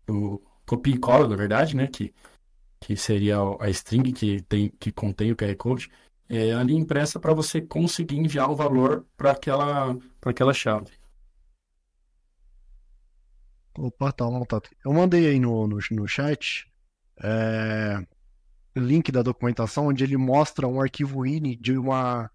do 0.06 0.42
copia 0.66 0.94
e 0.94 0.98
cola, 0.98 1.28
na 1.28 1.36
verdade, 1.36 1.76
né? 1.76 1.86
Que 1.86 2.14
que 2.82 2.96
seria 2.96 3.36
a 3.60 3.70
string 3.70 4.12
que, 4.12 4.42
tem, 4.42 4.68
que 4.80 4.90
contém 4.90 5.30
o 5.30 5.36
QR 5.36 5.54
Code, 5.56 5.88
é 6.38 6.54
ali 6.54 6.74
impressa 6.74 7.20
para 7.20 7.34
você 7.34 7.60
conseguir 7.60 8.16
enviar 8.16 8.50
o 8.50 8.56
valor 8.56 9.06
para 9.16 9.32
aquela, 9.32 9.96
aquela 10.24 10.54
chave. 10.54 10.90
Opa, 13.76 14.12
tá, 14.12 14.24
tá. 14.46 14.60
Eu 14.84 14.92
mandei 14.92 15.26
aí 15.26 15.38
no, 15.38 15.66
no, 15.66 15.78
no 15.90 16.08
chat 16.08 16.70
é, 17.22 18.04
link 18.76 19.10
da 19.10 19.22
documentação 19.22 19.86
onde 19.88 20.04
ele 20.04 20.16
mostra 20.16 20.66
um 20.66 20.80
arquivo 20.80 21.26
INI 21.26 21.56
de 21.56 21.76
uma, 21.76 22.30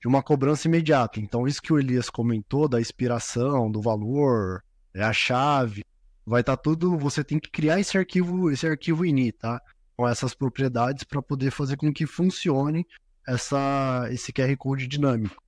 de 0.00 0.08
uma 0.08 0.22
cobrança 0.22 0.68
imediata. 0.68 1.20
Então, 1.20 1.46
isso 1.46 1.62
que 1.62 1.72
o 1.72 1.78
Elias 1.78 2.08
comentou 2.08 2.68
da 2.68 2.80
expiração, 2.80 3.70
do 3.70 3.82
valor, 3.82 4.62
é 4.94 5.02
a 5.02 5.12
chave, 5.12 5.84
vai 6.24 6.40
estar 6.40 6.56
tá 6.56 6.62
tudo. 6.62 6.96
Você 6.98 7.22
tem 7.22 7.38
que 7.38 7.50
criar 7.50 7.80
esse 7.80 7.98
arquivo, 7.98 8.50
esse 8.50 8.66
arquivo 8.66 9.04
INI, 9.04 9.32
tá? 9.32 9.60
com 9.98 10.06
essas 10.06 10.32
propriedades 10.32 11.02
para 11.02 11.20
poder 11.20 11.50
fazer 11.50 11.76
com 11.76 11.92
que 11.92 12.06
funcione 12.06 12.86
essa, 13.28 14.08
esse 14.10 14.32
QR 14.32 14.56
Code 14.56 14.86
dinâmico. 14.86 15.42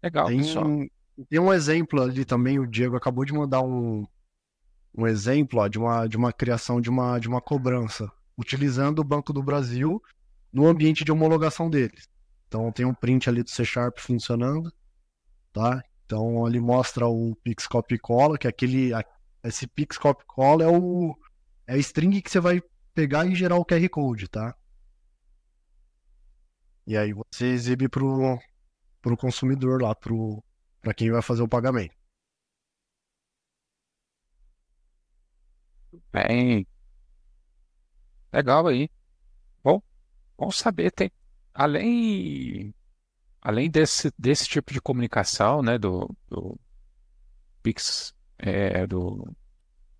Legal, 0.00 0.28
tem, 0.28 0.38
pessoal. 0.38 0.66
Tem 1.28 1.40
um 1.40 1.52
exemplo 1.52 2.00
ali 2.00 2.24
também, 2.24 2.60
o 2.60 2.66
Diego 2.66 2.96
acabou 2.96 3.24
de 3.24 3.32
mandar 3.32 3.60
um, 3.62 4.06
um 4.96 5.06
exemplo 5.06 5.58
ó, 5.58 5.66
de, 5.66 5.76
uma, 5.76 6.06
de 6.06 6.16
uma 6.16 6.32
criação 6.32 6.80
de 6.80 6.88
uma, 6.88 7.18
de 7.18 7.26
uma 7.26 7.40
cobrança, 7.40 8.10
utilizando 8.36 9.00
o 9.00 9.04
Banco 9.04 9.32
do 9.32 9.42
Brasil 9.42 10.00
no 10.52 10.68
ambiente 10.68 11.04
de 11.04 11.10
homologação 11.10 11.68
deles. 11.68 12.08
Então 12.46 12.70
tem 12.70 12.86
um 12.86 12.94
print 12.94 13.28
ali 13.28 13.42
do 13.42 13.50
C 13.50 13.64
Sharp 13.64 13.98
funcionando, 13.98 14.72
tá? 15.52 15.82
Então 16.06 16.46
ele 16.46 16.60
mostra 16.60 17.08
o 17.08 17.34
Pix 17.42 17.66
Copy 17.66 17.98
Cola, 17.98 18.38
que 18.38 18.46
é 18.46 18.50
aquele, 18.50 18.92
esse 19.42 19.66
Pix 19.66 19.98
Copy 19.98 20.24
Cola 20.26 20.62
é 20.62 20.68
o, 20.68 21.18
é 21.66 21.74
a 21.74 21.78
string 21.78 22.22
que 22.22 22.30
você 22.30 22.38
vai 22.38 22.62
pegar 22.94 23.26
e 23.26 23.34
gerar 23.34 23.56
o 23.56 23.64
QR 23.64 23.86
Code, 23.90 24.28
tá? 24.28 24.54
E 26.88 26.96
aí 26.96 27.12
você 27.12 27.48
exibe 27.48 27.86
pro, 27.86 28.40
pro 29.02 29.14
consumidor 29.14 29.82
lá, 29.82 29.94
pro, 29.94 30.42
quem 30.96 31.10
vai 31.10 31.20
fazer 31.20 31.42
o 31.42 31.48
pagamento. 31.48 31.94
Bem, 36.10 36.66
legal 38.32 38.66
aí. 38.66 38.90
Bom, 39.62 39.82
bom 40.38 40.50
saber, 40.50 40.90
tem 40.92 41.10
além 41.54 42.74
além 43.42 43.70
desse, 43.70 44.12
desse 44.18 44.48
tipo 44.48 44.72
de 44.72 44.80
comunicação, 44.80 45.62
né, 45.62 45.78
do, 45.78 46.08
do 46.28 46.58
Pix, 47.62 48.14
é, 48.38 48.86
do 48.86 49.30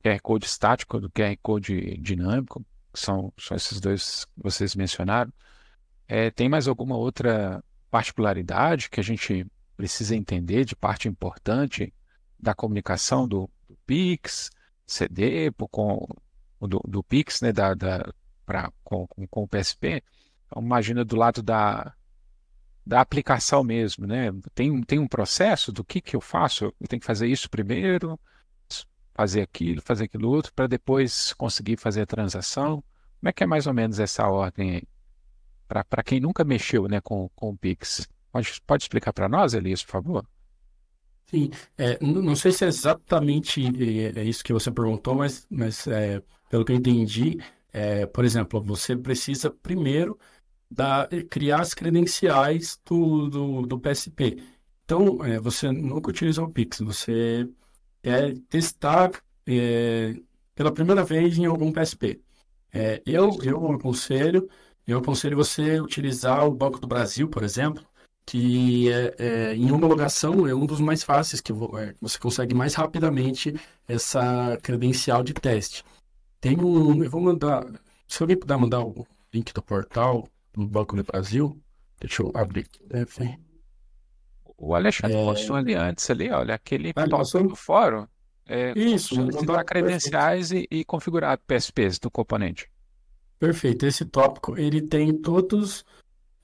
QR 0.02 0.20
Code 0.22 0.46
estático 0.46 1.00
do 1.00 1.10
QR 1.10 1.36
Code 1.42 1.98
dinâmico, 1.98 2.64
que 2.92 3.00
são, 3.00 3.32
são 3.38 3.56
esses 3.56 3.80
dois 3.80 4.24
que 4.24 4.32
vocês 4.42 4.74
mencionaram. 4.74 5.32
É, 6.08 6.30
tem 6.30 6.48
mais 6.48 6.66
alguma 6.66 6.96
outra 6.96 7.62
particularidade 7.90 8.88
que 8.88 8.98
a 8.98 9.02
gente 9.02 9.46
precisa 9.76 10.16
entender 10.16 10.64
de 10.64 10.74
parte 10.74 11.06
importante 11.06 11.92
da 12.40 12.54
comunicação 12.54 13.28
do, 13.28 13.48
do 13.68 13.76
Pix, 13.86 14.50
CD, 14.86 15.52
com, 15.70 16.08
do, 16.60 16.80
do 16.88 17.02
Pix, 17.02 17.42
né, 17.42 17.52
da, 17.52 17.74
da, 17.74 18.12
pra, 18.46 18.72
com, 18.82 19.06
com, 19.06 19.26
com 19.28 19.42
o 19.42 19.48
PSP? 19.48 20.02
Então, 20.46 20.62
imagina 20.62 21.04
do 21.04 21.14
lado 21.14 21.42
da, 21.42 21.92
da 22.86 23.00
aplicação 23.00 23.62
mesmo, 23.62 24.06
né? 24.06 24.32
Tem, 24.54 24.82
tem 24.82 24.98
um 24.98 25.06
processo 25.06 25.70
do 25.70 25.84
que, 25.84 26.00
que 26.00 26.16
eu 26.16 26.20
faço? 26.22 26.72
Eu 26.80 26.88
tenho 26.88 27.00
que 27.00 27.06
fazer 27.06 27.26
isso 27.28 27.50
primeiro, 27.50 28.18
fazer 29.14 29.42
aquilo, 29.42 29.82
fazer 29.82 30.04
aquilo 30.04 30.30
outro, 30.30 30.52
para 30.54 30.66
depois 30.66 31.34
conseguir 31.34 31.76
fazer 31.76 32.02
a 32.02 32.06
transação? 32.06 32.82
Como 33.20 33.28
é 33.28 33.32
que 33.32 33.44
é 33.44 33.46
mais 33.46 33.66
ou 33.66 33.74
menos 33.74 33.98
essa 34.00 34.26
ordem 34.26 34.76
aí? 34.76 34.82
Para 35.68 36.02
quem 36.02 36.18
nunca 36.18 36.42
mexeu 36.42 36.88
né, 36.88 37.00
com, 37.00 37.28
com 37.36 37.50
o 37.50 37.56
Pix. 37.56 38.08
Pode, 38.32 38.60
pode 38.66 38.82
explicar 38.84 39.12
para 39.12 39.28
nós, 39.28 39.54
Elias, 39.54 39.84
por 39.84 39.92
favor? 39.92 40.26
Sim, 41.30 41.50
é, 41.76 41.98
não 42.02 42.34
sei 42.34 42.52
se 42.52 42.64
é 42.64 42.68
exatamente 42.68 43.62
é, 43.62 44.20
é 44.20 44.24
isso 44.24 44.42
que 44.42 44.52
você 44.52 44.70
perguntou, 44.70 45.14
mas, 45.14 45.46
mas 45.50 45.86
é, 45.86 46.22
pelo 46.48 46.64
que 46.64 46.72
eu 46.72 46.76
entendi, 46.76 47.38
é, 47.70 48.06
por 48.06 48.24
exemplo, 48.24 48.62
você 48.62 48.96
precisa 48.96 49.50
primeiro 49.50 50.18
da, 50.70 51.06
criar 51.28 51.60
as 51.60 51.74
credenciais 51.74 52.80
do, 52.86 53.28
do, 53.28 53.62
do 53.66 53.78
PSP. 53.78 54.42
Então, 54.84 55.22
é, 55.22 55.38
você 55.38 55.70
nunca 55.70 56.08
utiliza 56.08 56.42
o 56.42 56.50
Pix, 56.50 56.80
você 56.80 57.46
quer 58.02 58.38
testar 58.48 59.10
pela 60.54 60.72
primeira 60.72 61.04
vez 61.04 61.36
em 61.36 61.44
algum 61.44 61.72
PSP. 61.72 62.22
Eu, 63.04 63.36
eu 63.42 63.72
aconselho, 63.72 64.48
eu 64.92 64.98
aconselho 64.98 65.36
você 65.36 65.78
utilizar 65.80 66.46
o 66.46 66.50
Banco 66.50 66.80
do 66.80 66.86
Brasil, 66.86 67.28
por 67.28 67.42
exemplo, 67.42 67.84
que 68.24 68.90
é, 68.90 69.14
é, 69.18 69.54
em 69.54 69.70
homologação 69.70 70.46
é 70.46 70.54
um 70.54 70.66
dos 70.66 70.80
mais 70.80 71.02
fáceis, 71.02 71.40
que 71.40 71.52
é, 71.52 71.94
você 72.00 72.18
consegue 72.18 72.54
mais 72.54 72.74
rapidamente 72.74 73.54
essa 73.86 74.58
credencial 74.62 75.22
de 75.22 75.34
teste. 75.34 75.84
Tem 76.40 76.58
um, 76.58 77.04
eu 77.04 77.10
vou 77.10 77.20
mandar, 77.20 77.66
se 78.06 78.22
alguém 78.22 78.38
puder 78.38 78.56
mandar 78.56 78.80
o 78.80 79.06
link 79.32 79.52
do 79.52 79.62
portal 79.62 80.26
do 80.54 80.66
Banco 80.66 80.96
do 80.96 81.04
Brasil, 81.04 81.60
deixa 82.00 82.22
eu 82.22 82.32
abrir 82.34 82.60
aqui. 82.60 82.80
Deve... 82.86 83.38
O 84.56 84.74
Alexandre 84.74 85.16
é... 85.16 85.24
postou 85.24 85.56
ali 85.56 85.74
antes, 85.74 86.08
ali, 86.10 86.30
olha, 86.30 86.54
aquele 86.54 86.92
ah, 86.96 87.06
do 87.06 87.56
fórum. 87.56 88.06
É, 88.46 88.72
Isso, 88.74 89.14
dar 89.44 89.62
credenciais 89.64 90.50
e, 90.50 90.66
e, 90.70 90.82
configurar 90.82 91.38
PSPs 91.46 91.98
do 91.98 92.10
componente. 92.10 92.70
Perfeito. 93.38 93.86
Esse 93.86 94.04
tópico 94.04 94.58
ele 94.58 94.82
tem 94.82 95.12
todos, 95.16 95.84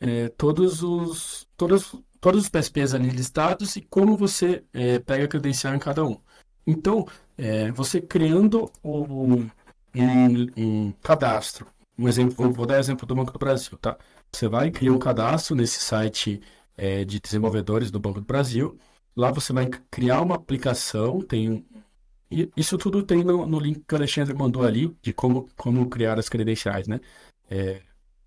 é, 0.00 0.28
todos 0.30 0.82
os 0.82 1.46
todos, 1.56 1.94
todos 2.20 2.44
os 2.44 2.48
PSPs 2.48 2.94
ali 2.94 3.10
listados 3.10 3.76
e 3.76 3.82
como 3.82 4.16
você 4.16 4.64
é, 4.72 4.98
pega 4.98 5.28
credencial 5.28 5.74
em 5.74 5.78
cada 5.78 6.04
um. 6.04 6.18
Então, 6.66 7.06
é, 7.36 7.70
você 7.72 8.00
criando 8.00 8.70
um, 8.82 9.48
um, 9.94 10.50
um, 10.56 10.92
cadastro. 11.02 11.66
Um 11.98 12.08
exemplo, 12.08 12.52
vou 12.52 12.66
dar 12.66 12.78
exemplo 12.78 13.06
do 13.06 13.14
Banco 13.14 13.32
do 13.32 13.38
Brasil, 13.38 13.76
tá? 13.78 13.96
Você 14.32 14.48
vai 14.48 14.70
criar 14.70 14.92
um 14.92 14.98
cadastro 14.98 15.54
nesse 15.54 15.80
site 15.80 16.40
é, 16.76 17.04
de 17.04 17.20
desenvolvedores 17.20 17.90
do 17.90 18.00
Banco 18.00 18.20
do 18.20 18.26
Brasil. 18.26 18.78
Lá 19.16 19.30
você 19.30 19.52
vai 19.52 19.68
criar 19.90 20.20
uma 20.22 20.34
aplicação, 20.36 21.20
tem 21.20 21.64
e 22.42 22.50
isso 22.56 22.76
tudo 22.76 23.02
tem 23.02 23.22
no, 23.22 23.46
no, 23.46 23.60
link 23.60 23.84
que 23.86 23.94
o 23.94 23.96
Alexandre 23.96 24.34
mandou 24.34 24.64
ali, 24.64 24.94
de 25.00 25.12
como, 25.12 25.48
como 25.56 25.88
criar 25.88 26.18
as 26.18 26.28
credenciais, 26.28 26.88
né? 26.88 27.00
É, 27.48 27.80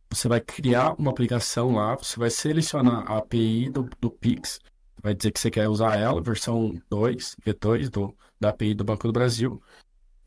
você 0.09 0.27
vai 0.27 0.39
criar 0.39 0.93
uma 0.97 1.11
aplicação 1.11 1.73
lá, 1.73 1.95
você 1.95 2.17
vai 2.17 2.29
selecionar 2.29 3.11
a 3.11 3.17
API 3.17 3.69
do, 3.69 3.89
do 3.99 4.09
Pix, 4.09 4.59
vai 5.01 5.13
dizer 5.13 5.31
que 5.31 5.39
você 5.39 5.51
quer 5.51 5.67
usar 5.67 5.97
ela, 5.97 6.21
versão 6.21 6.79
2, 6.89 7.35
V2 7.45 7.89
do, 7.89 8.15
da 8.39 8.49
API 8.49 8.73
do 8.73 8.83
Banco 8.83 9.07
do 9.07 9.13
Brasil. 9.13 9.61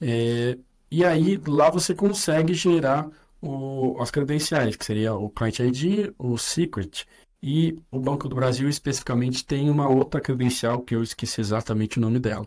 É, 0.01 0.59
e 0.91 1.05
aí 1.05 1.41
lá 1.47 1.70
você 1.70 1.95
consegue 1.95 2.53
gerar 2.53 3.09
o, 3.41 3.97
as 4.01 4.11
credenciais, 4.11 4.76
que 4.76 4.85
seria 4.85 5.14
o 5.14 5.31
Client 5.31 5.61
ID, 5.61 6.12
o 6.18 6.37
Secret, 6.37 7.07
e 7.43 7.78
o 7.91 7.99
Banco 7.99 8.28
do 8.28 8.37
Brasil 8.37 8.68
especificamente 8.68 9.47
tem 9.47 9.70
uma 9.70 9.89
outra 9.89 10.20
credencial 10.20 10.83
que 10.83 10.95
eu 10.95 11.03
esqueci 11.03 11.41
exatamente 11.41 11.97
o 11.97 12.01
nome 12.01 12.18
dela 12.18 12.47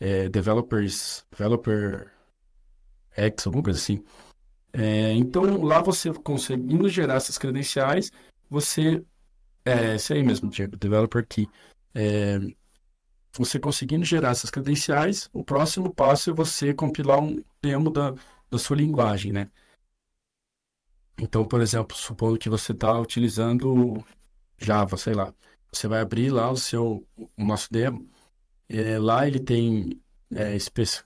é, 0.00 0.28
developers, 0.28 1.24
developer 1.30 2.10
X, 3.10 3.46
alguma 3.46 3.64
coisa 3.64 3.78
assim. 3.78 4.04
É, 4.72 5.12
então 5.12 5.62
lá 5.62 5.80
você 5.80 6.12
conseguindo 6.12 6.88
gerar 6.88 7.14
essas 7.14 7.38
credenciais, 7.38 8.10
você 8.48 9.02
é 9.64 9.96
isso 9.96 10.12
aí 10.12 10.22
mesmo, 10.22 10.50
Diego, 10.50 10.76
developer 10.76 11.26
key. 11.26 11.48
É, 11.94 12.38
você 13.32 13.58
conseguindo 13.58 14.04
gerar 14.04 14.30
essas 14.30 14.50
credenciais, 14.50 15.28
o 15.32 15.44
próximo 15.44 15.92
passo 15.92 16.30
é 16.30 16.32
você 16.32 16.74
compilar 16.74 17.20
um 17.20 17.42
demo 17.62 17.90
da, 17.90 18.14
da 18.50 18.58
sua 18.58 18.76
linguagem, 18.76 19.32
né? 19.32 19.50
Então, 21.18 21.44
por 21.46 21.60
exemplo, 21.62 21.96
supondo 21.96 22.38
que 22.38 22.48
você 22.48 22.72
está 22.72 22.98
utilizando 23.00 24.04
Java, 24.58 24.96
sei 24.96 25.14
lá. 25.14 25.32
Você 25.72 25.88
vai 25.88 26.00
abrir 26.00 26.30
lá 26.30 26.50
o 26.50 26.56
seu 26.56 27.06
o 27.16 27.44
nosso 27.44 27.72
demo 27.72 28.08
é, 28.68 28.98
lá 28.98 29.26
ele 29.26 29.40
tem 29.40 30.00
é, 30.34 30.54
especi... 30.56 31.02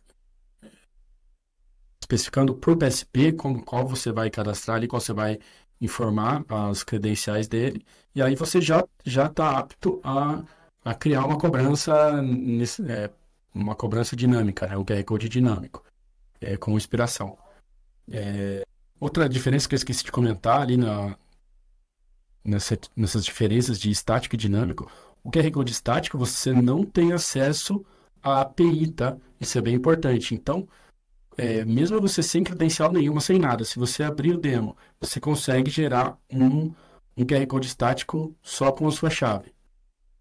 especificando 2.03 2.55
por 2.55 2.77
PSP 2.77 3.33
como, 3.33 3.63
qual 3.63 3.87
você 3.87 4.13
vai 4.13 4.31
cadastrar 4.31 4.77
ali, 4.77 4.89
qual 4.89 5.01
você 5.01 5.13
vai 5.13 5.39
informar 5.81 6.45
as 6.49 6.83
credenciais 6.83 7.49
dele. 7.49 7.85
E 8.15 8.23
aí 8.23 8.35
você 8.35 8.61
já 8.61 8.85
já 9.05 9.27
está 9.27 9.59
apto 9.59 10.01
a, 10.05 10.43
a 10.85 10.95
criar 10.95 11.25
uma 11.25 11.39
cobrança 11.39 12.21
nesse, 12.23 12.83
é, 12.91 13.11
uma 13.55 13.75
cobrança 13.75 14.17
dinâmica, 14.17 14.67
né? 14.67 14.77
o 14.77 14.85
QR 14.85 15.05
Code 15.05 15.29
dinâmico, 15.29 15.85
é, 16.41 16.57
com 16.57 16.77
inspiração. 16.77 17.37
É, 18.11 18.65
outra 18.99 19.29
diferença 19.29 19.69
que 19.69 19.75
eu 19.75 19.79
esqueci 19.79 20.05
de 20.05 20.13
comentar 20.13 20.63
ali 20.63 20.77
na, 20.77 21.17
nessa, 22.45 22.79
nessas 22.97 23.25
diferenças 23.25 23.79
de 23.79 23.91
estático 23.91 24.35
e 24.35 24.39
dinâmico, 24.39 24.91
o 25.23 25.31
QR 25.31 25.51
Code 25.51 25.73
estático 25.73 26.19
você 26.19 26.53
não 26.53 26.85
tem 26.85 27.13
acesso 27.13 27.85
à 28.23 28.41
API, 28.43 28.91
tá? 28.93 29.17
Isso 29.41 29.59
é 29.59 29.61
bem 29.61 29.75
importante. 29.75 30.35
Então, 30.35 30.69
é, 31.37 31.65
mesmo 31.65 32.01
você 32.01 32.23
sem 32.23 32.45
credencial 32.45 32.93
nenhuma, 32.93 33.21
sem 33.21 33.39
nada, 33.39 33.65
se 33.65 33.79
você 33.79 34.03
abrir 34.03 34.35
o 34.35 34.39
demo, 34.39 34.77
você 35.01 35.21
consegue 35.21 35.71
gerar 35.71 36.19
um, 36.31 36.73
um 37.17 37.25
QR 37.25 37.47
Code 37.47 37.67
estático 37.67 38.35
só 38.43 38.73
com 38.73 38.87
a 38.87 38.93
sua 38.93 39.11
chave. 39.11 39.53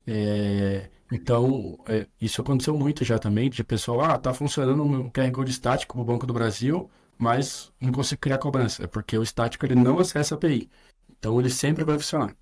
É, 0.08 0.90
então, 1.12 1.78
é, 1.88 2.08
isso 2.22 2.42
aconteceu 2.42 2.78
muito 2.78 3.04
já 3.04 3.20
também, 3.20 3.50
de 3.50 3.64
pessoal, 3.64 4.02
ah, 4.02 4.18
tá 4.18 4.34
funcionando 4.34 4.84
um 4.84 5.10
QR 5.10 5.32
Code 5.32 5.52
estático 5.52 5.98
no 5.98 6.06
Banco 6.06 6.26
do 6.26 6.34
Brasil, 6.34 6.90
mas 7.18 7.72
não 7.82 7.92
consigo 7.92 8.22
criar 8.22 8.38
cobrança, 8.38 8.84
é 8.84 8.88
porque 8.88 9.18
o 9.18 9.24
estático 9.24 9.66
ele 9.66 9.76
não 9.76 10.00
acessa 10.00 10.36
a 10.36 10.38
API. 10.38 10.70
Então, 11.10 11.40
ele 11.40 11.50
sempre 11.50 11.84
vai 11.84 11.98
funcionar. 11.98 12.36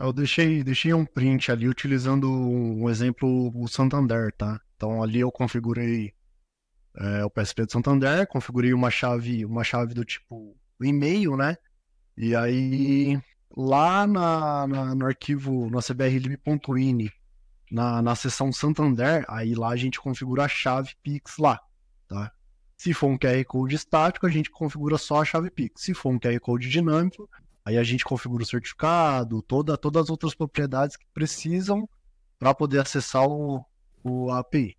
Eu 0.00 0.12
deixei, 0.12 0.62
deixei 0.62 0.94
um 0.94 1.04
print 1.04 1.50
ali 1.50 1.68
utilizando 1.68 2.30
um 2.30 2.88
exemplo, 2.88 3.50
o 3.54 3.66
Santander, 3.66 4.32
tá? 4.32 4.60
Então 4.76 5.02
ali 5.02 5.20
eu 5.20 5.32
configurei 5.32 6.14
é, 6.96 7.24
o 7.24 7.30
PSP 7.30 7.66
do 7.66 7.72
Santander, 7.72 8.26
configurei 8.28 8.72
uma 8.72 8.90
chave, 8.90 9.44
uma 9.44 9.64
chave 9.64 9.94
do 9.94 10.04
tipo 10.04 10.56
e-mail, 10.80 11.36
né? 11.36 11.56
E 12.16 12.34
aí 12.36 13.20
lá 13.56 14.06
na, 14.06 14.66
na 14.66 14.94
no 14.94 15.06
arquivo, 15.06 15.68
no 15.68 15.80
cbrlib.ini, 15.80 17.10
na, 17.70 18.00
na 18.00 18.14
seção 18.14 18.52
Santander, 18.52 19.24
aí 19.28 19.54
lá 19.54 19.70
a 19.70 19.76
gente 19.76 20.00
configura 20.00 20.44
a 20.44 20.48
chave 20.48 20.94
Pix 21.02 21.38
lá, 21.38 21.60
tá? 22.06 22.32
Se 22.76 22.94
for 22.94 23.08
um 23.08 23.18
QR 23.18 23.44
Code 23.44 23.74
estático, 23.74 24.26
a 24.26 24.30
gente 24.30 24.50
configura 24.50 24.96
só 24.96 25.22
a 25.22 25.24
chave 25.24 25.50
Pix. 25.50 25.82
Se 25.82 25.92
for 25.94 26.10
um 26.10 26.18
QR 26.20 26.38
Code 26.38 26.68
dinâmico, 26.68 27.28
Aí 27.68 27.76
a 27.76 27.82
gente 27.82 28.02
configura 28.02 28.42
o 28.42 28.46
certificado, 28.46 29.42
toda, 29.42 29.76
todas 29.76 30.04
as 30.04 30.10
outras 30.10 30.34
propriedades 30.34 30.96
que 30.96 31.04
precisam 31.12 31.86
para 32.38 32.54
poder 32.54 32.80
acessar 32.80 33.28
o, 33.28 33.62
o 34.02 34.30
API. 34.30 34.74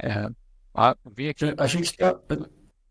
É, 0.00 0.28
a, 0.72 0.96
vi 1.16 1.30
aqui. 1.30 1.52
a 1.58 1.66
gente 1.66 1.86
está 1.86 2.16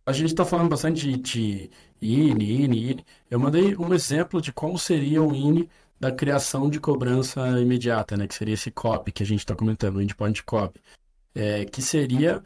a 0.06 0.12
gente 0.12 0.28
está 0.28 0.44
falando 0.44 0.68
bastante 0.68 1.18
de, 1.18 1.18
de 1.18 1.72
INI, 2.02 2.64
INI, 2.64 2.92
INI. 2.92 3.06
Eu 3.32 3.40
mandei 3.40 3.74
um 3.78 3.94
exemplo 3.94 4.42
de 4.42 4.52
como 4.52 4.78
seria 4.78 5.24
o 5.24 5.34
INI 5.34 5.70
da 5.98 6.12
criação 6.12 6.70
de 6.70 6.78
cobrança 6.78 7.48
imediata, 7.62 8.18
né? 8.18 8.28
Que 8.28 8.36
seria 8.36 8.56
esse 8.56 8.70
COP 8.70 9.14
que 9.14 9.24
a 9.24 9.26
gente 9.26 9.40
está 9.40 9.56
comentando, 9.56 9.96
o 9.96 10.02
Endpoint 10.02 10.44
COP. 10.44 10.78
É, 11.34 11.64
que 11.64 11.82
seria 11.82 12.44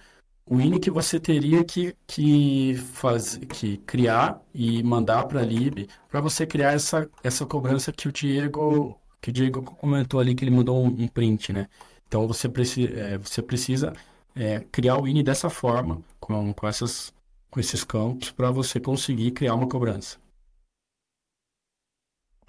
o 0.49 0.59
INI 0.59 0.79
que 0.79 0.89
você 0.89 1.19
teria 1.19 1.63
que, 1.63 1.95
que, 2.07 2.75
faz, 2.75 3.37
que 3.37 3.77
criar 3.77 4.41
e 4.51 4.81
mandar 4.81 5.25
para 5.27 5.41
a 5.41 5.45
lib 5.45 5.87
para 6.09 6.19
você 6.19 6.45
criar 6.47 6.73
essa, 6.73 7.07
essa 7.23 7.45
cobrança 7.45 7.91
que 7.93 8.07
o 8.07 8.11
Diego 8.11 8.99
que 9.21 9.29
o 9.29 9.33
Diego 9.33 9.61
comentou 9.61 10.19
ali 10.19 10.33
que 10.33 10.43
ele 10.43 10.51
mandou 10.51 10.83
um, 10.83 11.07
print, 11.07 11.53
né? 11.53 11.67
Então 12.07 12.27
você, 12.27 12.49
preci, 12.49 12.87
é, 12.87 13.17
você 13.17 13.43
precisa 13.43 13.93
é, 14.35 14.61
criar 14.71 14.97
o 14.97 15.07
INI 15.07 15.21
dessa 15.21 15.49
forma, 15.49 16.01
com, 16.19 16.53
com, 16.53 16.67
essas, 16.67 17.13
com 17.51 17.59
esses 17.59 17.83
campos, 17.83 18.31
para 18.31 18.49
você 18.49 18.79
conseguir 18.79 19.31
criar 19.31 19.53
uma 19.55 19.67
cobrança. 19.67 20.17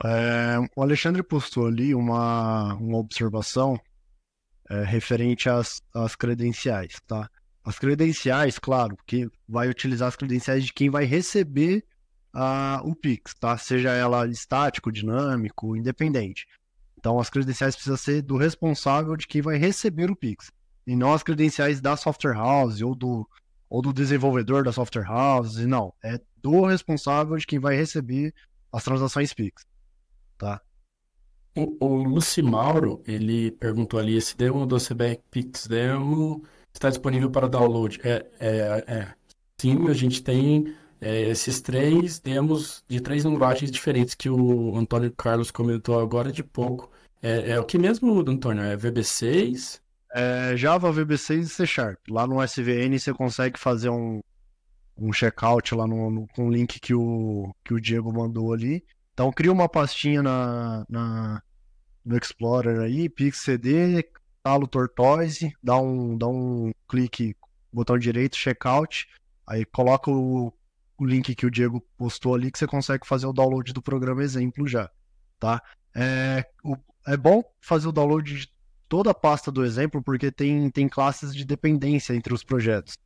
É, 0.03 0.57
o 0.77 0.83
Alexandre 0.83 1.23
postou 1.23 1.67
ali 1.67 1.95
uma, 1.95 2.75
uma 2.75 2.99
observação 2.99 3.79
é, 4.71 4.85
referente 4.85 5.51
às, 5.51 5.83
às 5.93 6.15
credenciais, 6.15 7.01
tá? 7.07 7.29
As 7.65 7.79
credenciais, 7.79 8.59
claro, 8.59 8.97
porque 8.97 9.29
vai 9.49 9.69
utilizar 9.69 10.09
as 10.09 10.17
credenciais 10.17 10.65
de 10.65 10.73
quem 10.73 10.89
vai 10.89 11.05
receber 11.05 11.85
uh, 12.35 12.89
o 12.89 12.95
Pix, 12.95 13.35
tá? 13.35 13.57
Seja 13.59 13.91
ela 13.91 14.27
estático, 14.27 14.91
dinâmico, 14.91 15.77
independente. 15.77 16.47
Então, 16.99 17.19
as 17.19 17.31
credenciais 17.31 17.75
precisam 17.75 17.97
ser 17.97 18.23
do 18.23 18.37
responsável 18.37 19.17
de 19.17 19.27
quem 19.27 19.43
vai 19.43 19.57
receber 19.57 20.11
o 20.11 20.17
Pix. 20.17 20.51
E 20.87 20.97
não 20.97 21.13
as 21.13 21.23
credenciais 21.23 21.81
da 21.81 21.97
software 21.97 22.35
house 22.35 22.81
ou 22.83 22.95
do, 22.95 23.29
ou 23.69 23.81
do 23.81 23.93
desenvolvedor 23.93 24.65
da 24.65 24.73
software 24.73 25.05
house. 25.05 25.57
Não, 25.57 25.95
é 26.03 26.21
do 26.43 26.65
responsável 26.65 27.37
de 27.37 27.47
quem 27.47 27.59
vai 27.59 27.77
receber 27.77 28.35
as 28.73 28.85
transações 28.85 29.33
Pix. 29.33 29.67
tá? 30.39 30.61
O, 31.57 31.85
o 31.85 32.03
Lucimauro, 32.05 33.03
ele 33.07 33.51
perguntou 33.53 33.99
ali, 33.99 34.17
esse 34.17 34.37
demo 34.37 34.67
do 34.67 34.77
CBR 34.79 35.21
Pix 35.31 35.67
Demo 35.67 36.45
está 36.73 36.89
disponível 36.89 37.31
para 37.31 37.49
download? 37.49 38.01
É, 38.05 38.27
é, 38.39 38.85
é. 38.87 39.15
Sim, 39.59 39.89
a 39.89 39.93
gente 39.93 40.23
tem 40.23 40.75
é, 41.01 41.23
esses 41.29 41.61
três 41.61 42.19
demos 42.19 42.85
de 42.89 43.01
três 43.01 43.25
linguagens 43.25 43.71
diferentes 43.71 44.15
que 44.15 44.29
o 44.29 44.77
Antônio 44.77 45.11
Carlos 45.13 45.51
comentou 45.51 45.99
agora 46.01 46.31
de 46.31 46.43
pouco. 46.43 46.91
É, 47.23 47.53
é 47.53 47.61
o 47.61 47.65
que 47.65 47.79
mesmo, 47.79 48.21
Antônio? 48.29 48.63
É 48.63 48.77
VB6? 48.77 49.81
É 50.13 50.57
Java, 50.57 50.93
VB6 50.93 51.41
e 51.41 51.49
C 51.49 51.67
Sharp. 51.67 51.99
Lá 52.09 52.27
no 52.27 52.43
SVN 52.43 52.99
você 52.99 53.13
consegue 53.13 53.59
fazer 53.59 53.91
um, 53.91 54.21
um 54.99 55.13
checkout 55.13 55.75
lá 55.75 55.87
no, 55.87 56.11
no, 56.11 56.27
com 56.29 56.49
o 56.49 56.51
link 56.51 56.81
que 56.81 56.95
o, 56.95 57.55
que 57.65 57.73
o 57.75 57.81
Diego 57.81 58.13
mandou 58.13 58.53
ali. 58.53 58.85
Então 59.15 59.33
cria 59.33 59.53
uma 59.53 59.69
pastinha 59.69 60.23
na, 60.23 60.85
na 60.89 61.43
no 62.05 62.17
Explorer 62.17 62.81
aí, 62.81 63.09
PixCD, 63.09 64.05
talo 64.43 64.67
Tortoise, 64.67 65.53
dá 65.63 65.77
um, 65.77 66.17
dá 66.17 66.27
um 66.27 66.73
clique, 66.89 67.37
botão 67.73 67.99
direito, 67.99 68.37
checkout, 68.37 69.09
aí 69.47 69.65
coloca 69.65 70.11
o, 70.11 70.53
o 70.99 71.05
link 71.05 71.35
que 71.35 71.47
o 71.47 71.51
Diego 71.51 71.81
postou 71.97 72.35
ali 72.35 72.51
que 72.51 72.59
você 72.59 72.67
consegue 72.67 73.07
fazer 73.07 73.27
o 73.27 73.33
download 73.33 73.73
do 73.73 73.83
programa 73.83 74.23
exemplo 74.23 74.67
já, 74.67 74.91
tá? 75.39 75.63
É, 75.95 76.47
o, 76.65 76.77
é 77.07 77.17
bom 77.17 77.43
fazer 77.61 77.89
o 77.89 77.93
download 77.93 78.41
de 78.41 78.53
toda 78.89 79.11
a 79.11 79.15
pasta 79.15 79.51
do 79.51 79.65
exemplo 79.65 80.03
porque 80.03 80.31
tem, 80.31 80.71
tem 80.71 80.89
classes 80.89 81.35
de 81.35 81.45
dependência 81.45 82.15
entre 82.15 82.35
os 82.35 82.45
projetos. 82.45 82.99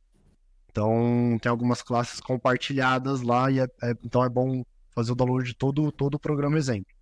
Então 0.69 1.37
tem 1.41 1.49
algumas 1.49 1.81
classes 1.81 2.19
compartilhadas 2.19 3.21
lá 3.21 3.49
e 3.49 3.59
é, 3.59 3.67
é, 3.81 3.95
então 4.03 4.23
é 4.23 4.29
bom 4.29 4.63
fazer 4.93 5.11
o 5.11 5.15
download 5.15 5.47
de 5.47 5.55
todo, 5.55 5.91
todo 5.91 6.15
o 6.15 6.19
programa 6.19 6.57
exemplo, 6.57 6.93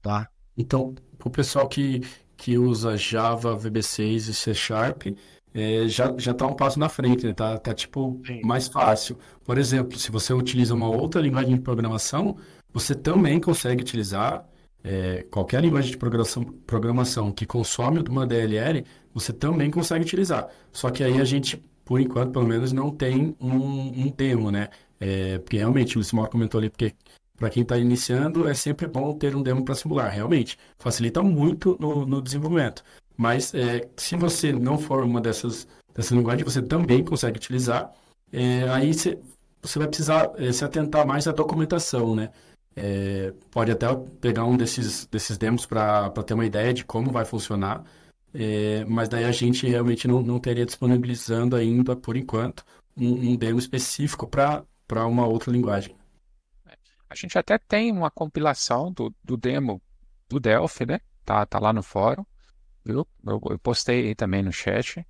tá? 0.00 0.28
Então, 0.56 0.94
para 1.18 1.28
o 1.28 1.30
pessoal 1.30 1.68
que, 1.68 2.00
que 2.42 2.58
usa 2.58 2.96
Java, 2.96 3.56
VB6 3.56 4.16
e 4.28 4.34
C 4.34 4.52
Sharp, 4.52 5.06
é, 5.54 5.86
já, 5.86 6.12
já 6.18 6.34
tá 6.34 6.44
um 6.44 6.54
passo 6.54 6.76
na 6.76 6.88
frente, 6.88 7.24
né? 7.24 7.32
Tá, 7.32 7.56
tá 7.56 7.72
tipo 7.72 8.20
Sim. 8.26 8.40
mais 8.42 8.66
fácil. 8.66 9.16
Por 9.44 9.58
exemplo, 9.58 9.96
se 9.96 10.10
você 10.10 10.34
utiliza 10.34 10.74
uma 10.74 10.88
outra 10.88 11.20
linguagem 11.20 11.54
de 11.54 11.60
programação, 11.60 12.36
você 12.72 12.96
também 12.96 13.38
consegue 13.38 13.82
utilizar 13.82 14.44
é, 14.82 15.24
qualquer 15.30 15.62
linguagem 15.62 15.92
de 15.92 15.96
programação, 15.96 16.42
programação 16.66 17.30
que 17.30 17.46
consome 17.46 18.02
uma 18.10 18.26
DLL, 18.26 18.84
você 19.14 19.32
também 19.32 19.70
consegue 19.70 20.04
utilizar. 20.04 20.48
Só 20.72 20.90
que 20.90 21.04
aí 21.04 21.20
a 21.20 21.24
gente, 21.24 21.62
por 21.84 22.00
enquanto, 22.00 22.32
pelo 22.32 22.46
menos, 22.46 22.72
não 22.72 22.90
tem 22.90 23.36
um, 23.40 24.06
um 24.06 24.10
termo, 24.10 24.50
né? 24.50 24.68
É, 24.98 25.38
porque 25.38 25.58
realmente, 25.58 25.96
o 25.96 26.02
Simão 26.02 26.26
comentou 26.26 26.58
ali, 26.58 26.70
porque 26.70 26.92
para 27.42 27.50
quem 27.50 27.64
está 27.64 27.76
iniciando, 27.76 28.48
é 28.48 28.54
sempre 28.54 28.86
bom 28.86 29.12
ter 29.18 29.34
um 29.34 29.42
demo 29.42 29.64
para 29.64 29.74
simular, 29.74 30.08
realmente. 30.12 30.56
Facilita 30.78 31.24
muito 31.24 31.76
no, 31.80 32.06
no 32.06 32.22
desenvolvimento. 32.22 32.84
Mas 33.16 33.52
é, 33.52 33.88
se 33.96 34.14
você 34.14 34.52
não 34.52 34.78
for 34.78 35.02
uma 35.02 35.20
dessas, 35.20 35.66
dessas 35.92 36.12
linguagens, 36.12 36.44
você 36.44 36.62
também 36.62 37.02
consegue 37.04 37.38
utilizar. 37.38 37.90
É, 38.32 38.68
aí 38.68 38.94
você, 38.94 39.18
você 39.60 39.76
vai 39.76 39.88
precisar 39.88 40.30
é, 40.36 40.52
se 40.52 40.64
atentar 40.64 41.04
mais 41.04 41.26
à 41.26 41.32
documentação, 41.32 42.14
né? 42.14 42.30
É, 42.76 43.34
pode 43.50 43.72
até 43.72 43.92
pegar 44.20 44.44
um 44.44 44.56
desses, 44.56 45.06
desses 45.06 45.36
demos 45.36 45.66
para 45.66 46.10
ter 46.24 46.34
uma 46.34 46.46
ideia 46.46 46.72
de 46.72 46.84
como 46.84 47.10
vai 47.10 47.24
funcionar. 47.24 47.82
É, 48.32 48.84
mas 48.84 49.08
daí 49.08 49.24
a 49.24 49.32
gente 49.32 49.66
realmente 49.66 50.06
não, 50.06 50.22
não 50.22 50.38
teria 50.38 50.64
disponibilizando 50.64 51.56
ainda, 51.56 51.96
por 51.96 52.16
enquanto, 52.16 52.64
um, 52.96 53.32
um 53.32 53.36
demo 53.36 53.58
específico 53.58 54.28
para 54.28 54.64
uma 55.08 55.26
outra 55.26 55.50
linguagem. 55.50 56.00
A 57.12 57.14
gente 57.14 57.36
até 57.38 57.58
tem 57.58 57.92
uma 57.92 58.10
compilação 58.10 58.90
do, 58.90 59.14
do 59.22 59.36
demo 59.36 59.82
do 60.30 60.40
Delphi, 60.40 60.86
né? 60.86 60.98
Tá, 61.26 61.44
tá 61.44 61.58
lá 61.58 61.70
no 61.70 61.82
fórum, 61.82 62.24
viu? 62.82 63.06
Eu, 63.22 63.38
eu 63.50 63.58
postei 63.58 64.14
também 64.14 64.42
no 64.42 64.50
chat, 64.50 65.06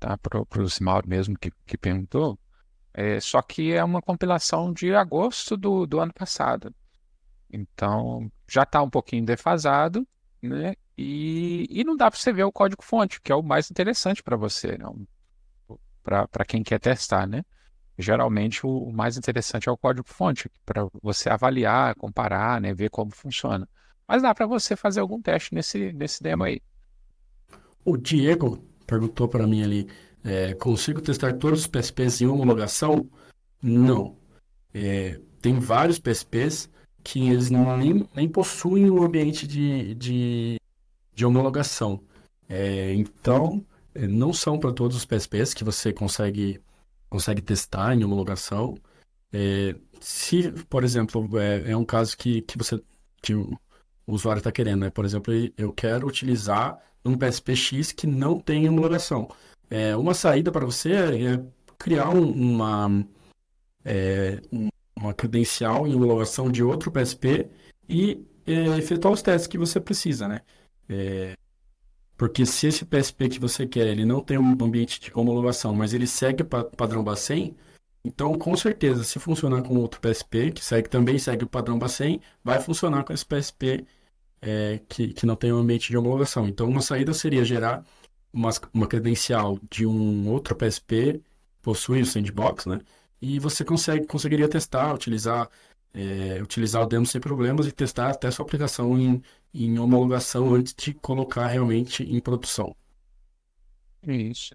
tá? 0.00 0.16
Pro, 0.16 0.46
pro 0.46 0.68
Simauro 0.70 1.06
mesmo 1.06 1.38
que, 1.38 1.52
que 1.66 1.76
perguntou. 1.76 2.38
É, 2.94 3.20
só 3.20 3.42
que 3.42 3.74
é 3.74 3.84
uma 3.84 4.00
compilação 4.00 4.72
de 4.72 4.94
agosto 4.94 5.54
do, 5.54 5.86
do 5.86 6.00
ano 6.00 6.14
passado. 6.14 6.74
Então, 7.52 8.32
já 8.48 8.62
está 8.62 8.80
um 8.82 8.88
pouquinho 8.88 9.26
defasado, 9.26 10.08
né? 10.42 10.76
E, 10.96 11.66
e 11.68 11.84
não 11.84 11.94
dá 11.94 12.10
para 12.10 12.18
você 12.18 12.32
ver 12.32 12.44
o 12.44 12.52
código-fonte, 12.52 13.20
que 13.20 13.30
é 13.30 13.34
o 13.34 13.42
mais 13.42 13.70
interessante 13.70 14.22
para 14.22 14.36
você, 14.36 14.78
não? 14.78 15.06
Para 16.02 16.46
quem 16.46 16.62
quer 16.62 16.80
testar, 16.80 17.26
né? 17.26 17.44
Geralmente 17.98 18.64
o, 18.64 18.92
mais 18.92 19.16
interessante 19.16 19.68
é 19.68 19.72
o 19.72 19.76
código-fonte, 19.76 20.50
para 20.64 20.86
você 21.02 21.28
avaliar, 21.28 21.94
comparar, 21.96 22.60
né, 22.60 22.72
ver 22.72 22.90
como 22.90 23.10
funciona. 23.10 23.68
Mas 24.06 24.22
dá 24.22 24.34
para 24.34 24.46
você 24.46 24.76
fazer 24.76 25.00
algum 25.00 25.20
teste 25.20 25.54
nesse, 25.54 25.92
nesse 25.92 26.22
demo 26.22 26.44
aí. 26.44 26.62
O 27.84 27.96
Diego 27.96 28.64
perguntou 28.86 29.28
para 29.28 29.46
mim 29.46 29.62
ali, 29.62 29.88
é, 30.24 30.54
consigo 30.54 31.00
testar 31.00 31.34
todos 31.34 31.60
os 31.60 31.66
PSPs 31.66 32.20
em 32.20 32.26
homologação? 32.26 33.08
Não. 33.62 34.16
É, 34.72 35.20
tem 35.42 35.58
vários 35.58 35.98
PSPs 35.98 36.70
que 37.02 37.28
eles 37.28 37.50
nem, 37.50 38.08
nem 38.14 38.28
possuem 38.28 38.90
um 38.90 39.02
ambiente 39.02 39.46
de, 39.46 39.94
de, 39.94 40.60
de 41.14 41.26
homologação. 41.26 42.00
É, 42.48 42.94
então, 42.94 43.64
é, 43.94 44.06
não 44.06 44.32
são 44.32 44.58
para 44.58 44.72
todos 44.72 44.96
os 44.96 45.04
PSPs 45.04 45.52
que 45.52 45.64
você 45.64 45.92
consegue 45.92 46.60
consegue 47.08 47.42
testar 47.42 47.94
em 47.94 48.04
homologação. 48.04 48.76
É, 49.32 49.74
se, 50.00 50.50
por 50.68 50.84
exemplo, 50.84 51.38
é, 51.38 51.70
é, 51.72 51.76
um 51.76 51.84
caso 51.84 52.16
que, 52.16 52.42
que 52.42 52.56
você 52.56 52.80
que 53.22 53.34
o 53.34 53.58
usuário 54.06 54.40
está 54.40 54.52
querendo, 54.52 54.80
né? 54.80 54.90
Por 54.90 55.04
exemplo, 55.04 55.32
eu 55.56 55.72
quero 55.72 56.06
utilizar 56.06 56.78
um 57.04 57.16
PSPX 57.16 57.92
que 57.92 58.06
não 58.06 58.38
tem 58.38 58.68
homologação. 58.68 59.28
É, 59.70 59.96
uma 59.96 60.14
saída 60.14 60.50
para 60.50 60.64
você 60.64 60.92
é 60.92 61.44
criar 61.78 62.10
um, 62.10 62.30
uma, 62.30 63.04
é, 63.84 64.40
uma 64.96 65.12
credencial 65.14 65.86
em 65.86 65.94
homologação 65.94 66.50
de 66.50 66.62
outro 66.62 66.90
PSP 66.90 67.50
e 67.88 68.24
é, 68.46 68.78
efetuar 68.78 69.12
os 69.12 69.22
testes 69.22 69.46
que 69.46 69.58
você 69.58 69.80
precisa, 69.80 70.26
né? 70.26 70.40
É, 70.88 71.36
porque 72.18 72.44
se 72.44 72.66
esse 72.66 72.84
PSP 72.84 73.28
que 73.28 73.38
você 73.38 73.66
quer, 73.66 73.86
ele 73.86 74.04
não 74.04 74.20
tem 74.20 74.36
um 74.36 74.52
ambiente 74.60 75.00
de 75.00 75.12
homologação, 75.14 75.72
mas 75.74 75.94
ele 75.94 76.06
segue 76.06 76.42
o 76.42 76.46
padrão 76.46 77.04
Bacen, 77.04 77.56
então 78.04 78.36
com 78.36 78.56
certeza, 78.56 79.04
se 79.04 79.20
funcionar 79.20 79.62
com 79.62 79.76
outro 79.76 80.00
PSP, 80.00 80.50
que 80.52 80.64
segue, 80.64 80.88
também 80.88 81.18
segue 81.18 81.44
o 81.44 81.48
padrão 81.48 81.78
Bacen, 81.78 82.20
vai 82.42 82.60
funcionar 82.60 83.04
com 83.04 83.12
esse 83.12 83.24
PSP 83.24 83.86
é, 84.42 84.80
que, 84.88 85.14
que 85.14 85.26
não 85.26 85.36
tem 85.36 85.52
um 85.52 85.58
ambiente 85.58 85.90
de 85.90 85.96
homologação. 85.96 86.48
Então 86.48 86.68
uma 86.68 86.82
saída 86.82 87.14
seria 87.14 87.44
gerar 87.44 87.84
uma, 88.32 88.50
uma 88.74 88.86
credencial 88.88 89.58
de 89.70 89.86
um 89.86 90.28
outro 90.28 90.56
PSP, 90.56 91.22
possui 91.62 92.02
o 92.02 92.06
sandbox, 92.06 92.66
né? 92.66 92.80
E 93.20 93.38
você 93.38 93.64
consegue, 93.64 94.06
conseguiria 94.06 94.48
testar, 94.48 94.94
utilizar 94.94 95.48
é, 95.94 96.40
utilizar 96.42 96.82
o 96.82 96.86
demo 96.86 97.06
sem 97.06 97.20
problemas 97.20 97.66
e 97.66 97.72
testar 97.72 98.10
até 98.10 98.30
sua 98.30 98.44
aplicação 98.44 98.98
em, 98.98 99.22
em 99.52 99.78
homologação 99.78 100.54
antes 100.54 100.74
de 100.74 100.94
colocar 100.94 101.46
realmente 101.46 102.02
em 102.02 102.20
produção. 102.20 102.74
Isso. 104.06 104.54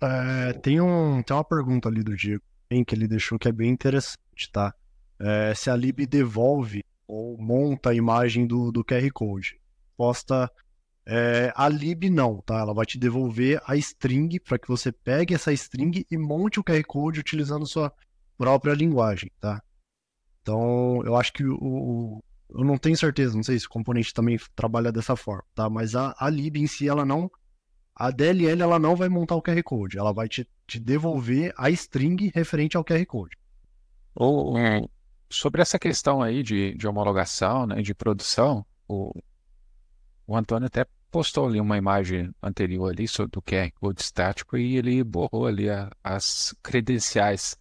É, 0.00 0.52
tem, 0.54 0.80
um, 0.80 1.22
tem 1.22 1.36
uma 1.36 1.44
pergunta 1.44 1.88
ali 1.88 2.02
do 2.02 2.16
Diego 2.16 2.42
que 2.86 2.94
ele 2.94 3.08
deixou 3.08 3.38
que 3.38 3.48
é 3.48 3.52
bem 3.52 3.70
interessante, 3.70 4.50
tá? 4.52 4.74
É, 5.18 5.54
se 5.54 5.70
a 5.70 5.76
lib 5.76 6.06
devolve 6.06 6.84
ou 7.06 7.38
monta 7.38 7.90
a 7.90 7.94
imagem 7.94 8.46
do, 8.46 8.70
do 8.70 8.84
QR 8.84 9.10
Code. 9.12 9.58
Posta 9.96 10.50
é, 11.06 11.50
a 11.56 11.68
lib 11.68 12.10
não, 12.10 12.42
tá? 12.42 12.58
Ela 12.58 12.74
vai 12.74 12.84
te 12.84 12.98
devolver 12.98 13.60
a 13.66 13.74
string 13.76 14.38
para 14.38 14.58
que 14.58 14.68
você 14.68 14.92
pegue 14.92 15.34
essa 15.34 15.50
string 15.52 16.04
e 16.10 16.18
monte 16.18 16.60
o 16.60 16.64
QR 16.64 16.84
Code 16.86 17.20
utilizando 17.20 17.66
sua 17.66 17.90
própria 18.36 18.74
linguagem, 18.74 19.30
tá? 19.40 19.62
Então, 20.42 21.02
eu 21.04 21.16
acho 21.16 21.32
que 21.32 21.44
o, 21.44 21.56
o, 21.56 22.24
eu 22.50 22.64
não 22.64 22.78
tenho 22.78 22.96
certeza, 22.96 23.36
não 23.36 23.42
sei 23.42 23.58
se 23.58 23.66
o 23.66 23.70
componente 23.70 24.14
também 24.14 24.38
trabalha 24.54 24.90
dessa 24.90 25.14
forma, 25.16 25.44
tá? 25.54 25.68
Mas 25.68 25.94
a, 25.94 26.14
a 26.18 26.30
lib 26.30 26.56
em 26.56 26.66
si, 26.66 26.88
ela 26.88 27.04
não. 27.04 27.30
A 27.94 28.10
DLL 28.10 28.62
ela 28.62 28.78
não 28.78 28.94
vai 28.94 29.08
montar 29.08 29.34
o 29.34 29.42
QR 29.42 29.62
Code, 29.62 29.98
ela 29.98 30.12
vai 30.12 30.28
te, 30.28 30.48
te 30.66 30.78
devolver 30.78 31.52
a 31.56 31.68
string 31.70 32.30
referente 32.34 32.76
ao 32.76 32.84
QR 32.84 33.04
Code. 33.06 33.36
Ou, 34.14 34.54
sobre 35.28 35.60
essa 35.60 35.78
questão 35.78 36.22
aí 36.22 36.42
de, 36.42 36.74
de 36.74 36.86
homologação, 36.86 37.66
né, 37.66 37.82
de 37.82 37.94
produção, 37.94 38.64
o, 38.86 39.12
o 40.26 40.36
Antônio 40.36 40.66
até 40.66 40.86
postou 41.10 41.46
ali 41.46 41.60
uma 41.60 41.76
imagem 41.76 42.32
anterior 42.42 42.90
ali 42.90 43.06
do 43.30 43.42
QR 43.42 43.70
Code 43.72 44.00
estático 44.00 44.56
e 44.56 44.76
ele 44.76 45.02
borrou 45.02 45.46
ali 45.46 45.68
a, 45.68 45.90
as 46.02 46.54
credenciais 46.62 47.56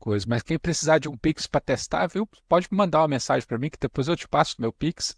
coisa. 0.00 0.26
Mas 0.28 0.42
quem 0.42 0.58
precisar 0.58 0.98
de 0.98 1.08
um 1.08 1.16
Pix 1.16 1.46
para 1.46 1.60
testar, 1.60 2.06
viu? 2.08 2.28
Pode 2.48 2.66
mandar 2.70 3.00
uma 3.02 3.08
mensagem 3.08 3.46
para 3.46 3.58
mim 3.58 3.70
que 3.70 3.78
depois 3.78 4.08
eu 4.08 4.16
te 4.16 4.26
passo 4.26 4.56
o 4.58 4.62
meu 4.62 4.72
Pix. 4.72 5.14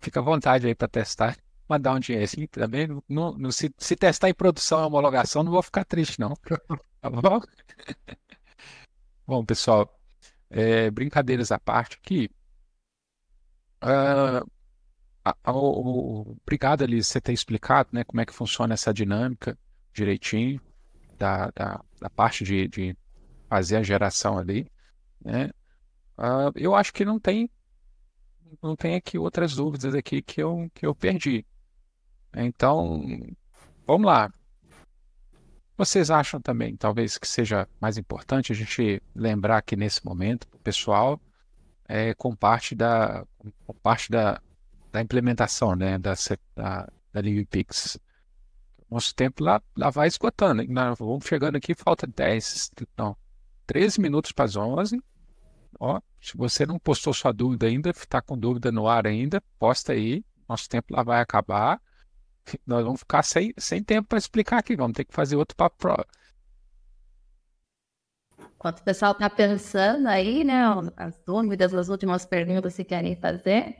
Fica 0.00 0.20
à 0.20 0.22
vontade 0.22 0.66
aí 0.66 0.74
para 0.74 0.88
testar. 0.88 1.36
Mandar 1.68 1.94
um 1.94 2.00
dinheiro 2.00 2.24
assim 2.24 2.46
também. 2.46 2.88
Não, 3.08 3.36
não, 3.38 3.52
se, 3.52 3.72
se 3.78 3.94
testar 3.94 4.28
em 4.28 4.34
produção 4.34 4.82
e 4.82 4.86
homologação, 4.86 5.42
não 5.42 5.52
vou 5.52 5.62
ficar 5.62 5.84
triste, 5.84 6.18
não. 6.18 6.34
Tá 7.04 7.10
bom? 7.10 7.38
bom, 9.26 9.44
pessoal, 9.44 9.94
é, 10.48 10.90
brincadeiras 10.90 11.52
à 11.52 11.58
parte 11.58 11.98
aqui. 12.02 12.30
Uh, 13.82 14.50
obrigado, 15.44 16.82
ali 16.82 17.04
você 17.04 17.20
ter 17.20 17.34
explicado 17.34 17.90
né, 17.92 18.04
como 18.04 18.22
é 18.22 18.24
que 18.24 18.32
funciona 18.32 18.72
essa 18.72 18.92
dinâmica 18.94 19.58
direitinho 19.92 20.60
da, 21.18 21.50
da, 21.50 21.84
da 22.00 22.10
parte 22.10 22.42
de, 22.44 22.68
de, 22.68 22.96
fazer 23.54 23.76
a 23.76 23.82
geração 23.84 24.36
ali. 24.36 24.66
Né? 25.24 25.50
Uh, 26.18 26.50
eu 26.56 26.74
acho 26.74 26.92
que 26.92 27.04
não 27.04 27.20
tem 27.20 27.48
não 28.60 28.74
tem 28.74 28.96
aqui 28.96 29.16
outras 29.16 29.54
dúvidas 29.54 29.94
aqui 29.94 30.20
que 30.22 30.42
eu, 30.42 30.68
que 30.74 30.84
eu 30.86 30.94
perdi. 30.94 31.46
Então, 32.34 33.04
vamos 33.86 34.06
lá. 34.06 34.32
Vocês 35.76 36.10
acham 36.10 36.40
também, 36.40 36.76
talvez, 36.76 37.18
que 37.18 37.26
seja 37.26 37.68
mais 37.80 37.96
importante 37.96 38.52
a 38.52 38.54
gente 38.54 39.02
lembrar 39.14 39.62
que 39.62 39.76
nesse 39.76 40.04
momento, 40.04 40.48
o 40.52 40.58
pessoal, 40.58 41.20
é, 41.88 42.14
com 42.14 42.34
parte 42.34 42.74
da, 42.74 43.26
com 43.66 43.74
parte 43.74 44.10
da, 44.10 44.40
da 44.92 45.00
implementação 45.00 45.74
né, 45.74 45.98
da, 45.98 46.14
da, 46.54 46.88
da 47.12 47.20
LibPix. 47.20 47.98
Nosso 48.88 49.14
tempo 49.14 49.42
lá, 49.42 49.60
lá 49.76 49.90
vai 49.90 50.06
esgotando. 50.06 50.62
Vamos 50.96 51.26
chegando 51.26 51.56
aqui, 51.56 51.74
falta 51.74 52.06
10, 52.06 52.70
não, 52.96 53.16
13 53.66 54.00
minutos 54.00 54.32
para 54.32 54.44
as 54.44 54.56
11. 54.56 55.00
Ó, 55.78 56.00
se 56.20 56.36
você 56.36 56.64
não 56.64 56.78
postou 56.78 57.12
sua 57.12 57.32
dúvida 57.32 57.66
ainda, 57.66 57.90
está 57.90 58.22
com 58.22 58.38
dúvida 58.38 58.70
no 58.70 58.86
ar 58.88 59.06
ainda, 59.06 59.42
posta 59.58 59.92
aí. 59.92 60.24
Nosso 60.48 60.68
tempo 60.68 60.94
lá 60.94 61.02
vai 61.02 61.20
acabar. 61.20 61.80
Nós 62.66 62.84
vamos 62.84 63.00
ficar 63.00 63.22
sem, 63.22 63.52
sem 63.56 63.82
tempo 63.82 64.08
para 64.08 64.18
explicar 64.18 64.58
aqui. 64.58 64.76
Vamos 64.76 64.94
ter 64.94 65.04
que 65.04 65.14
fazer 65.14 65.36
outro 65.36 65.56
papo 65.56 65.76
pro... 65.78 66.06
Enquanto 68.56 68.78
o 68.78 68.84
pessoal 68.84 69.12
está 69.12 69.28
pensando 69.28 70.06
aí, 70.06 70.42
né, 70.42 70.62
as 70.96 71.20
dúvidas, 71.26 71.74
as 71.74 71.88
últimas 71.88 72.24
perguntas 72.24 72.74
que 72.74 72.84
querem 72.84 73.14
fazer, 73.14 73.76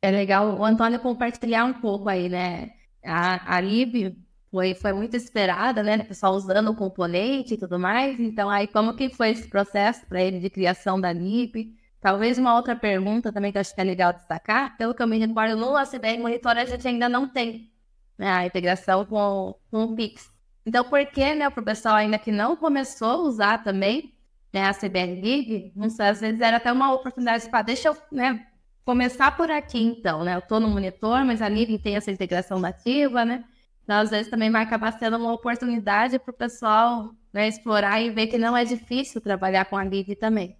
é 0.00 0.10
legal 0.10 0.58
o 0.58 0.64
Antônio 0.64 0.98
compartilhar 1.00 1.64
um 1.64 1.74
pouco 1.74 2.08
aí, 2.08 2.30
né? 2.30 2.70
A, 3.04 3.56
a 3.56 3.60
Lib 3.60 4.16
foi, 4.52 4.74
foi 4.74 4.92
muito 4.92 5.16
esperada, 5.16 5.82
né? 5.82 5.96
O 5.96 6.04
pessoal 6.04 6.34
usando 6.34 6.68
o 6.70 6.76
componente 6.76 7.54
e 7.54 7.56
tudo 7.56 7.78
mais. 7.78 8.20
Então, 8.20 8.50
aí, 8.50 8.66
como 8.66 8.94
que 8.94 9.08
foi 9.08 9.30
esse 9.30 9.48
processo 9.48 10.04
para 10.06 10.22
ele 10.22 10.38
de 10.38 10.50
criação 10.50 11.00
da 11.00 11.10
Lib? 11.10 11.74
Talvez 11.98 12.36
uma 12.36 12.54
outra 12.54 12.76
pergunta 12.76 13.32
também 13.32 13.50
que 13.50 13.56
eu 13.56 13.62
acho 13.62 13.74
que 13.74 13.80
é 13.80 13.84
legal 13.84 14.12
destacar, 14.12 14.76
pelo 14.76 14.92
que 14.92 15.02
eu 15.02 15.06
me 15.06 15.18
recordo, 15.18 15.56
no 15.56 15.74
ACBR 15.74 16.18
Monitor 16.18 16.58
a 16.58 16.64
gente 16.66 16.86
ainda 16.86 17.08
não 17.08 17.28
tem 17.28 17.72
né, 18.18 18.28
a 18.28 18.44
integração 18.44 19.06
com, 19.06 19.54
com 19.70 19.84
o 19.84 19.96
Pix. 19.96 20.30
Então, 20.66 20.84
por 20.84 21.04
que, 21.06 21.34
né, 21.34 21.48
para 21.48 21.60
o 21.60 21.64
pessoal 21.64 21.94
ainda 21.94 22.18
que 22.18 22.30
não 22.30 22.54
começou 22.56 23.08
a 23.08 23.16
usar 23.16 23.64
também 23.64 24.12
né, 24.52 24.66
a 24.66 24.74
CBR 24.74 25.20
League, 25.22 25.72
às 25.98 26.20
vezes 26.20 26.40
era 26.40 26.58
até 26.58 26.70
uma 26.70 26.92
oportunidade 26.92 27.48
para 27.48 27.62
deixa 27.62 27.88
eu 27.88 27.96
né, 28.10 28.46
começar 28.84 29.34
por 29.36 29.50
aqui, 29.50 29.82
então, 29.82 30.24
né? 30.24 30.34
Eu 30.34 30.40
estou 30.40 30.60
no 30.60 30.68
monitor, 30.68 31.24
mas 31.24 31.40
a 31.40 31.48
Living 31.48 31.78
tem 31.78 31.96
essa 31.96 32.10
integração 32.10 32.58
nativa, 32.58 33.24
né? 33.24 33.44
Então, 33.84 34.00
às 34.00 34.10
vezes, 34.10 34.30
também 34.30 34.50
vai 34.50 34.62
acabar 34.62 34.92
sendo 34.92 35.16
uma 35.16 35.32
oportunidade 35.32 36.18
para 36.18 36.30
o 36.30 36.36
pessoal 36.36 37.14
né, 37.32 37.48
explorar 37.48 38.00
e 38.00 38.10
ver 38.10 38.28
que 38.28 38.38
não 38.38 38.56
é 38.56 38.64
difícil 38.64 39.20
trabalhar 39.20 39.64
com 39.64 39.76
a 39.76 39.84
Living 39.84 40.14
também. 40.14 40.56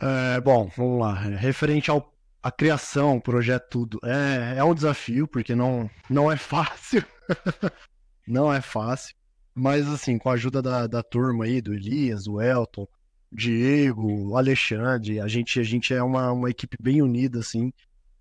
É, 0.00 0.40
bom, 0.40 0.70
vamos 0.76 1.00
lá. 1.00 1.14
Referente 1.14 1.90
ao 1.90 2.12
a 2.42 2.52
criação, 2.52 3.16
o 3.16 3.20
projeto, 3.20 3.68
tudo, 3.68 4.00
é, 4.04 4.58
é 4.58 4.64
um 4.64 4.74
desafio, 4.74 5.26
porque 5.26 5.54
não, 5.54 5.90
não 6.08 6.30
é 6.30 6.36
fácil. 6.36 7.04
não 8.26 8.52
é 8.52 8.60
fácil. 8.60 9.14
Mas, 9.54 9.88
assim, 9.88 10.18
com 10.18 10.30
a 10.30 10.34
ajuda 10.34 10.62
da, 10.62 10.86
da 10.86 11.02
turma 11.02 11.44
aí, 11.44 11.60
do 11.60 11.74
Elias, 11.74 12.24
do 12.24 12.40
Elton, 12.40 12.86
Diego, 13.30 14.36
Alexandre, 14.36 15.20
a 15.20 15.26
gente, 15.26 15.58
a 15.58 15.62
gente 15.62 15.92
é 15.92 16.02
uma, 16.02 16.32
uma 16.32 16.48
equipe 16.48 16.76
bem 16.80 17.02
unida, 17.02 17.40
assim. 17.40 17.72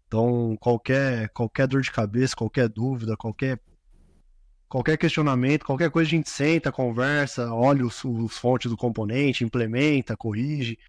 Então, 0.07 0.55
qualquer, 0.59 1.29
qualquer 1.29 1.67
dor 1.67 1.81
de 1.81 1.91
cabeça, 1.91 2.35
qualquer 2.35 2.69
dúvida, 2.69 3.17
qualquer, 3.17 3.59
qualquer 4.69 4.97
questionamento, 4.97 5.65
qualquer 5.65 5.91
coisa 5.91 6.07
a 6.07 6.11
gente 6.11 6.29
senta, 6.29 6.71
conversa, 6.71 7.53
olha 7.53 7.85
os, 7.85 8.03
os 8.05 8.37
fontes 8.37 8.71
do 8.71 8.77
componente, 8.77 9.43
implementa, 9.43 10.15
corrige. 10.15 10.79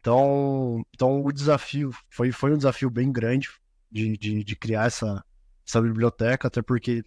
Então, 0.00 0.84
então 0.94 1.24
o 1.24 1.32
desafio 1.32 1.90
foi, 2.10 2.30
foi 2.30 2.52
um 2.52 2.58
desafio 2.58 2.90
bem 2.90 3.10
grande 3.10 3.48
de, 3.90 4.16
de, 4.18 4.44
de 4.44 4.56
criar 4.56 4.86
essa, 4.86 5.24
essa 5.66 5.80
biblioteca, 5.80 6.48
até 6.48 6.60
porque 6.60 7.02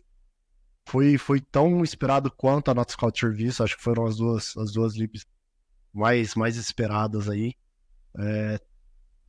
foi, 0.88 1.18
foi 1.18 1.40
tão 1.40 1.84
esperado 1.84 2.32
quanto 2.32 2.72
a 2.72 2.74
Nota 2.74 2.94
Scout 2.94 3.20
Serviço, 3.20 3.64
acho 3.64 3.78
que 3.78 3.84
foram 3.84 4.06
as 4.06 4.18
duas, 4.18 4.58
as 4.58 4.72
duas 4.72 4.96
libs 4.96 5.26
mais, 5.94 6.34
mais 6.34 6.58
esperadas 6.58 7.30
aí. 7.30 7.54
É, 8.18 8.60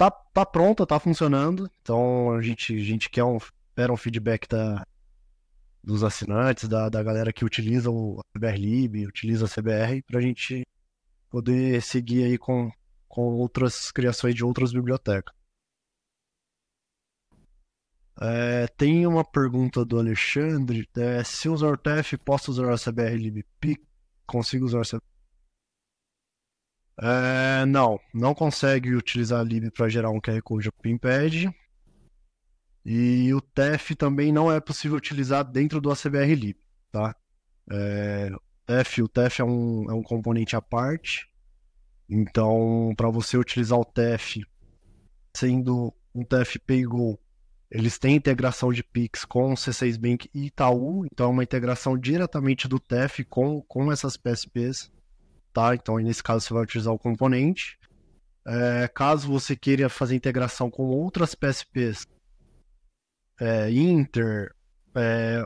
tá, 0.03 0.11
tá 0.11 0.47
pronta, 0.47 0.87
tá 0.87 0.99
funcionando. 0.99 1.71
Então 1.81 2.33
a 2.33 2.43
gente, 2.43 2.75
a 2.75 2.85
gente 2.85 3.11
quer 3.11 3.25
um, 3.25 3.37
espera 3.37 3.93
um 3.93 3.97
feedback 3.97 4.49
da, 4.49 4.85
dos 5.83 6.03
assinantes, 6.03 6.69
da, 6.69 6.89
da 6.89 7.03
galera 7.03 7.33
que 7.33 7.45
utiliza 7.45 7.91
o 7.91 8.21
CBRLib, 8.35 9.07
utiliza 9.07 9.47
a 9.47 9.49
CBR, 9.49 10.03
para 10.03 10.19
a 10.19 10.23
gente 10.23 10.67
poder 11.31 11.81
seguir 11.83 12.25
aí 12.25 12.39
com, 12.39 12.71
com 13.09 13.23
outras 13.35 13.93
criações 13.93 14.35
de 14.35 14.45
outras 14.45 14.73
bibliotecas. 14.73 15.35
É, 18.21 18.67
tem 18.77 19.07
uma 19.07 19.25
pergunta 19.25 19.85
do 19.85 19.99
Alexandre. 19.99 20.89
É, 20.97 21.25
se 21.25 21.49
usar 21.49 21.69
o 21.69 21.77
TF, 21.77 22.19
posso 22.19 22.51
usar 22.51 22.73
a 22.73 22.79
CBR 22.79 23.45
Consigo 24.27 24.67
usar 24.67 24.81
a 24.81 24.85
CBR 24.85 25.12
é, 27.01 27.65
não, 27.67 27.99
não 28.13 28.35
consegue 28.35 28.95
utilizar 28.95 29.41
a 29.41 29.45
lib 29.45 29.71
para 29.71 29.89
gerar 29.89 30.11
um 30.11 30.21
QR 30.21 30.41
Code 30.43 30.71
para 30.71 30.83
Pimpad. 30.83 31.51
E 32.85 33.33
o 33.33 33.41
TEF 33.41 33.95
também 33.95 34.33
não 34.33 34.51
é 34.51 34.61
possível 34.61 34.97
utilizar 34.97 35.45
dentro 35.45 35.81
do 35.81 35.91
ACBR 35.91 36.35
lib, 36.35 36.57
tá? 36.91 37.15
É, 37.71 38.31
TEF, 38.67 39.03
o 39.03 39.09
TEF 39.09 39.41
é 39.41 39.45
um, 39.45 39.91
é 39.91 39.95
um 39.95 40.03
componente 40.03 40.57
à 40.57 40.61
parte. 40.61 41.29
Então, 42.09 42.93
para 42.97 43.09
você 43.09 43.37
utilizar 43.37 43.79
o 43.79 43.85
TEF 43.85 44.43
sendo 45.35 45.95
um 46.15 46.25
TEF 46.25 46.59
Paygo, 46.59 47.19
eles 47.71 47.99
têm 47.99 48.17
integração 48.17 48.73
de 48.73 48.83
Pix 48.83 49.25
com 49.25 49.53
o 49.53 49.55
C6 49.55 49.99
Bank 49.99 50.29
e 50.35 50.47
Itaú, 50.47 51.07
então 51.07 51.27
é 51.27 51.31
uma 51.31 51.43
integração 51.43 51.97
diretamente 51.97 52.69
do 52.69 52.79
TEF 52.79 53.25
com, 53.25 53.63
com 53.63 53.91
essas 53.91 54.17
PSPs 54.17 54.91
tá? 55.53 55.75
Então, 55.75 55.97
nesse 55.99 56.23
caso, 56.23 56.47
você 56.47 56.55
vai 56.55 56.63
utilizar 56.63 56.93
o 56.93 56.99
componente. 56.99 57.79
É, 58.47 58.89
caso 58.89 59.29
você 59.29 59.55
queira 59.55 59.89
fazer 59.89 60.17
integração 60.17 60.71
com 60.71 60.85
outras 60.85 61.35
PSPs, 61.35 62.07
é, 63.41 63.71
Inter, 63.71 64.53
é, 64.95 65.45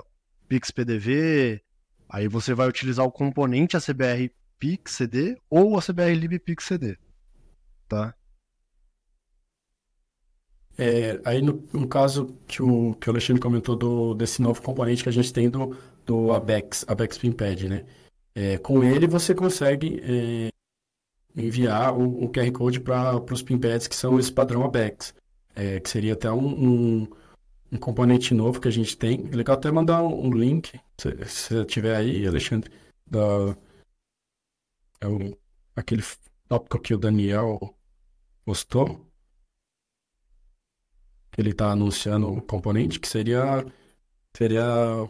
PixPDV, 0.49 1.63
aí 2.09 2.29
você 2.29 2.55
vai 2.55 2.69
utilizar 2.69 3.05
o 3.05 3.13
componente 3.13 3.77
ACBR 3.77 4.31
PixCD 4.59 5.37
ou 5.51 5.79
ACBR 5.79 6.15
Lib 6.15 6.39
PixCD, 6.39 6.97
tá? 7.87 8.15
É, 10.79 11.21
aí 11.25 11.41
no, 11.41 11.67
no, 11.73 11.89
caso 11.89 12.39
que 12.47 12.63
o, 12.63 12.95
que 12.95 13.09
o 13.09 13.13
Alexandre 13.13 13.41
comentou 13.41 13.75
do, 13.75 14.15
desse 14.15 14.43
novo 14.43 14.61
componente 14.61 15.03
que 15.03 15.09
a 15.09 15.13
gente 15.13 15.33
tem 15.33 15.49
do, 15.49 15.75
do 16.05 16.33
Abex, 16.33 16.85
Abex 16.87 17.17
Pimpad, 17.17 17.67
né? 17.67 17.87
É, 18.39 18.59
com 18.59 18.85
ele 18.85 19.07
você 19.07 19.35
consegue 19.35 19.99
é, 20.03 20.51
enviar 21.35 21.97
o, 21.97 22.25
o, 22.25 22.31
QR 22.31 22.53
Code 22.53 22.81
para 22.81 23.17
os 23.33 23.41
pinpads 23.41 23.89
que 23.89 23.97
são 23.97 24.19
esse 24.19 24.31
padrão 24.31 24.63
ABEX, 24.63 25.15
é, 25.55 25.81
que 25.81 25.89
seria 25.89 26.13
até 26.13 26.31
um, 26.31 26.47
um, 26.47 27.09
um, 27.73 27.79
componente 27.79 28.35
novo 28.35 28.61
que 28.61 28.69
a 28.69 28.71
gente 28.71 28.95
tem. 28.95 29.23
Legal 29.31 29.57
até 29.57 29.71
mandar 29.73 30.03
um, 30.03 30.27
um 30.27 30.31
link, 30.31 30.79
se, 30.99 31.25
se 31.25 31.65
tiver 31.65 31.97
aí, 31.97 32.27
Alexandre, 32.27 32.71
da, 33.07 33.57
é 35.01 35.07
o, 35.09 35.35
aquele 35.75 36.03
tópico 36.47 36.79
que 36.79 36.93
o 36.93 36.99
Daniel 36.99 37.75
postou, 38.45 39.01
que 41.33 41.41
ele 41.41 41.53
está 41.53 41.71
anunciando 41.71 42.31
o 42.31 42.43
componente, 42.43 43.01
que 43.01 43.09
seria, 43.09 43.65
seria 44.37 45.09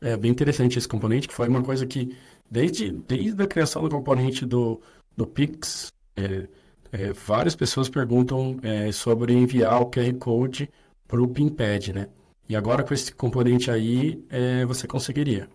é, 0.00 0.16
bem 0.16 0.30
interessante 0.30 0.78
esse 0.78 0.86
componente, 0.86 1.26
que 1.26 1.34
foi 1.34 1.48
uma 1.48 1.64
coisa 1.64 1.84
que 1.84 2.16
Desde, 2.50 2.90
desde 2.90 3.42
a 3.42 3.46
criação 3.46 3.82
do 3.82 3.90
componente 3.90 4.46
do, 4.46 4.80
do 5.16 5.26
Pix, 5.26 5.92
é, 6.16 6.48
é, 6.90 7.12
várias 7.12 7.54
pessoas 7.54 7.88
perguntam 7.88 8.58
é, 8.62 8.90
sobre 8.92 9.34
enviar 9.34 9.82
o 9.82 9.90
QR 9.90 10.14
Code 10.18 10.70
para 11.06 11.22
o 11.22 11.28
PinPad, 11.28 11.88
né? 11.88 12.08
E 12.48 12.56
agora 12.56 12.82
com 12.82 12.94
esse 12.94 13.14
componente 13.14 13.70
aí, 13.70 14.24
é, 14.30 14.64
você 14.64 14.86
conseguiria. 14.86 15.48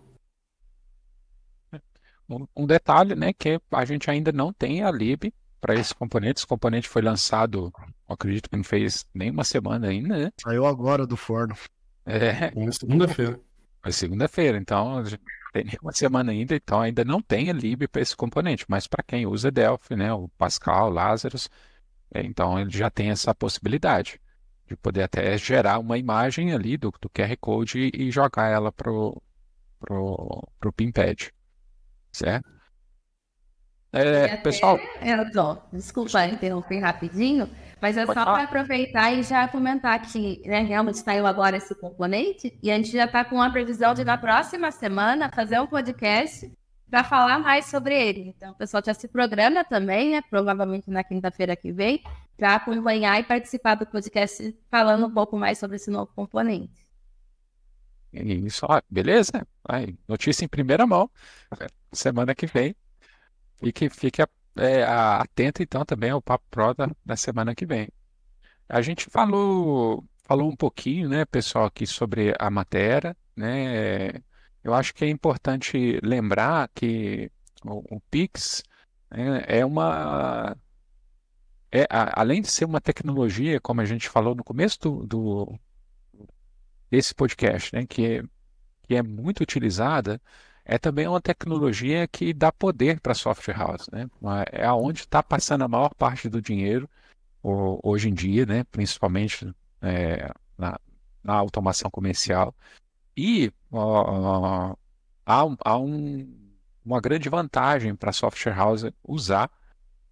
Um, 2.28 2.46
um, 2.56 2.66
detalhe, 2.66 3.14
né, 3.14 3.32
que 3.32 3.60
a 3.70 3.84
gente 3.84 4.10
ainda 4.10 4.32
não 4.32 4.52
tem 4.52 4.82
a 4.82 4.90
lib 4.90 5.32
para 5.60 5.74
esse 5.74 5.94
componente. 5.94 6.38
Esse 6.38 6.46
componente 6.46 6.88
foi 6.88 7.02
lançado, 7.02 7.72
acredito 8.08 8.48
que 8.48 8.56
não 8.56 8.64
fez 8.64 9.04
nem 9.12 9.30
uma 9.30 9.44
semana 9.44 9.88
ainda, 9.88 10.16
né? 10.16 10.30
Saiu 10.40 10.66
agora 10.66 11.06
do 11.06 11.16
forno. 11.16 11.56
É. 12.06 12.50
Segunda-feira. 12.70 13.40
Foi 13.82 13.92
segunda-feira, 13.92 14.56
então 14.56 15.02
tem 15.62 15.78
uma 15.82 15.92
semana 15.92 16.32
ainda, 16.32 16.54
então 16.56 16.80
ainda 16.80 17.04
não 17.04 17.20
tem 17.22 17.50
a 17.50 17.52
lib 17.52 17.86
para 17.88 18.02
esse 18.02 18.16
componente, 18.16 18.64
mas 18.68 18.86
para 18.86 19.02
quem 19.02 19.26
usa 19.26 19.50
Delphi, 19.50 19.96
né, 19.96 20.12
o 20.12 20.28
Pascal, 20.38 20.90
Lazarus, 20.90 21.48
é, 22.12 22.22
então 22.22 22.58
ele 22.58 22.70
já 22.70 22.90
tem 22.90 23.10
essa 23.10 23.34
possibilidade 23.34 24.14
de 24.14 24.24
de 24.66 24.76
poder 24.76 25.02
até 25.02 25.36
gerar 25.38 25.78
uma 25.78 25.98
imagem 25.98 26.52
ali 26.52 26.76
do, 26.76 26.92
do 27.00 27.08
QR 27.10 27.36
Code 27.40 27.78
e, 27.78 28.06
e 28.06 28.10
jogar 28.10 28.48
ela 28.48 28.72
pro, 28.72 29.20
pro, 29.78 30.48
pro 30.58 30.72
PinPad, 30.72 31.28
certo? 32.12 32.48
É, 33.94 34.24
até, 34.24 34.36
pessoal. 34.38 34.78
É, 35.00 35.16
desculpa 35.72 36.26
interromper 36.26 36.80
rapidinho, 36.80 37.48
mas 37.80 37.96
é 37.96 38.04
só 38.04 38.12
para 38.12 38.42
aproveitar 38.42 39.12
e 39.12 39.22
já 39.22 39.46
comentar 39.46 40.00
que 40.02 40.42
né, 40.44 40.60
realmente 40.60 40.98
saiu 40.98 41.26
agora 41.26 41.56
esse 41.56 41.74
componente 41.74 42.58
e 42.62 42.70
a 42.70 42.76
gente 42.76 42.90
já 42.90 43.04
está 43.04 43.24
com 43.24 43.36
uma 43.36 43.52
previsão 43.52 43.94
de 43.94 44.04
na 44.04 44.18
próxima 44.18 44.72
semana 44.72 45.30
fazer 45.32 45.60
um 45.60 45.66
podcast 45.66 46.50
para 46.90 47.04
falar 47.04 47.38
mais 47.38 47.66
sobre 47.66 47.94
ele. 47.94 48.34
Então, 48.36 48.52
o 48.52 48.54
pessoal 48.54 48.82
já 48.84 48.94
se 48.94 49.08
programa 49.08 49.64
também, 49.64 50.12
né, 50.12 50.22
provavelmente 50.28 50.90
na 50.90 51.04
quinta-feira 51.04 51.54
que 51.54 51.72
vem, 51.72 52.02
para 52.36 52.56
acompanhar 52.56 53.20
e 53.20 53.24
participar 53.24 53.76
do 53.76 53.86
podcast 53.86 54.56
falando 54.70 55.06
um 55.06 55.10
pouco 55.10 55.36
mais 55.36 55.58
sobre 55.58 55.76
esse 55.76 55.90
novo 55.90 56.12
componente. 56.14 56.84
Isso, 58.12 58.64
ó, 58.68 58.80
beleza? 58.88 59.46
Aí, 59.68 59.96
notícia 60.06 60.44
em 60.44 60.48
primeira 60.48 60.86
mão, 60.86 61.10
semana 61.92 62.34
que 62.34 62.46
vem. 62.46 62.74
E 63.62 63.72
que 63.72 63.88
fique 63.88 64.22
é, 64.56 64.82
atento 64.84 65.62
então 65.62 65.84
também 65.84 66.10
ao 66.10 66.22
Papo 66.22 66.44
Pro 66.50 66.74
da, 67.04 67.16
semana 67.16 67.54
que 67.54 67.66
vem. 67.66 67.88
A 68.68 68.80
gente 68.82 69.06
falou, 69.10 70.04
falou 70.24 70.50
um 70.50 70.56
pouquinho, 70.56 71.08
né, 71.08 71.24
pessoal, 71.24 71.66
aqui 71.66 71.86
sobre 71.86 72.34
a 72.38 72.50
matéria, 72.50 73.16
né? 73.36 74.22
Eu 74.62 74.72
acho 74.74 74.94
que 74.94 75.04
é 75.04 75.08
importante 75.08 76.00
lembrar 76.02 76.70
que 76.74 77.30
o, 77.64 77.96
o 77.96 78.00
Pix 78.10 78.62
né, 79.10 79.44
é 79.46 79.64
uma 79.64 80.56
é, 81.74 81.86
a, 81.90 82.20
além 82.20 82.40
de 82.40 82.48
ser 82.48 82.64
uma 82.64 82.80
tecnologia, 82.80 83.60
como 83.60 83.80
a 83.80 83.84
gente 83.84 84.08
falou 84.08 84.34
no 84.34 84.44
começo 84.44 84.78
do, 84.80 85.06
do 85.06 85.58
desse 86.88 87.12
podcast, 87.12 87.74
né, 87.74 87.84
que, 87.84 88.06
é, 88.06 88.22
que 88.84 88.94
é 88.94 89.02
muito 89.02 89.42
utilizada, 89.42 90.22
é 90.64 90.78
também 90.78 91.06
uma 91.06 91.20
tecnologia 91.20 92.08
que 92.08 92.32
dá 92.32 92.50
poder 92.50 93.00
para 93.00 93.12
a 93.12 93.14
software 93.14 93.56
house, 93.56 93.88
né? 93.92 94.08
É 94.50 94.64
aonde 94.64 95.00
está 95.00 95.22
passando 95.22 95.62
a 95.62 95.68
maior 95.68 95.94
parte 95.94 96.28
do 96.28 96.40
dinheiro 96.40 96.88
hoje 97.42 98.08
em 98.08 98.14
dia, 98.14 98.46
né? 98.46 98.64
Principalmente 98.64 99.54
é, 99.82 100.32
na, 100.56 100.80
na, 101.22 101.34
automação 101.34 101.90
comercial. 101.90 102.54
E 103.16 103.52
há, 105.26 105.44
há 105.64 105.78
um, 105.78 106.26
uma 106.84 107.00
grande 107.00 107.28
vantagem 107.28 107.94
para 107.94 108.10
a 108.10 108.12
software 108.12 108.54
house 108.54 108.86
usar 109.06 109.50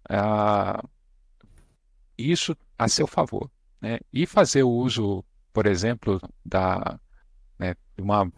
uh, 0.09 0.87
isso 2.17 2.55
a 2.77 2.87
seu 2.87 3.07
favor, 3.07 3.49
né? 3.81 3.99
E 4.11 4.27
fazer 4.27 4.61
o 4.63 4.69
uso, 4.69 5.25
por 5.51 5.65
exemplo, 5.65 6.21
da 6.45 6.99
né, 7.57 7.75
uma 7.97 8.31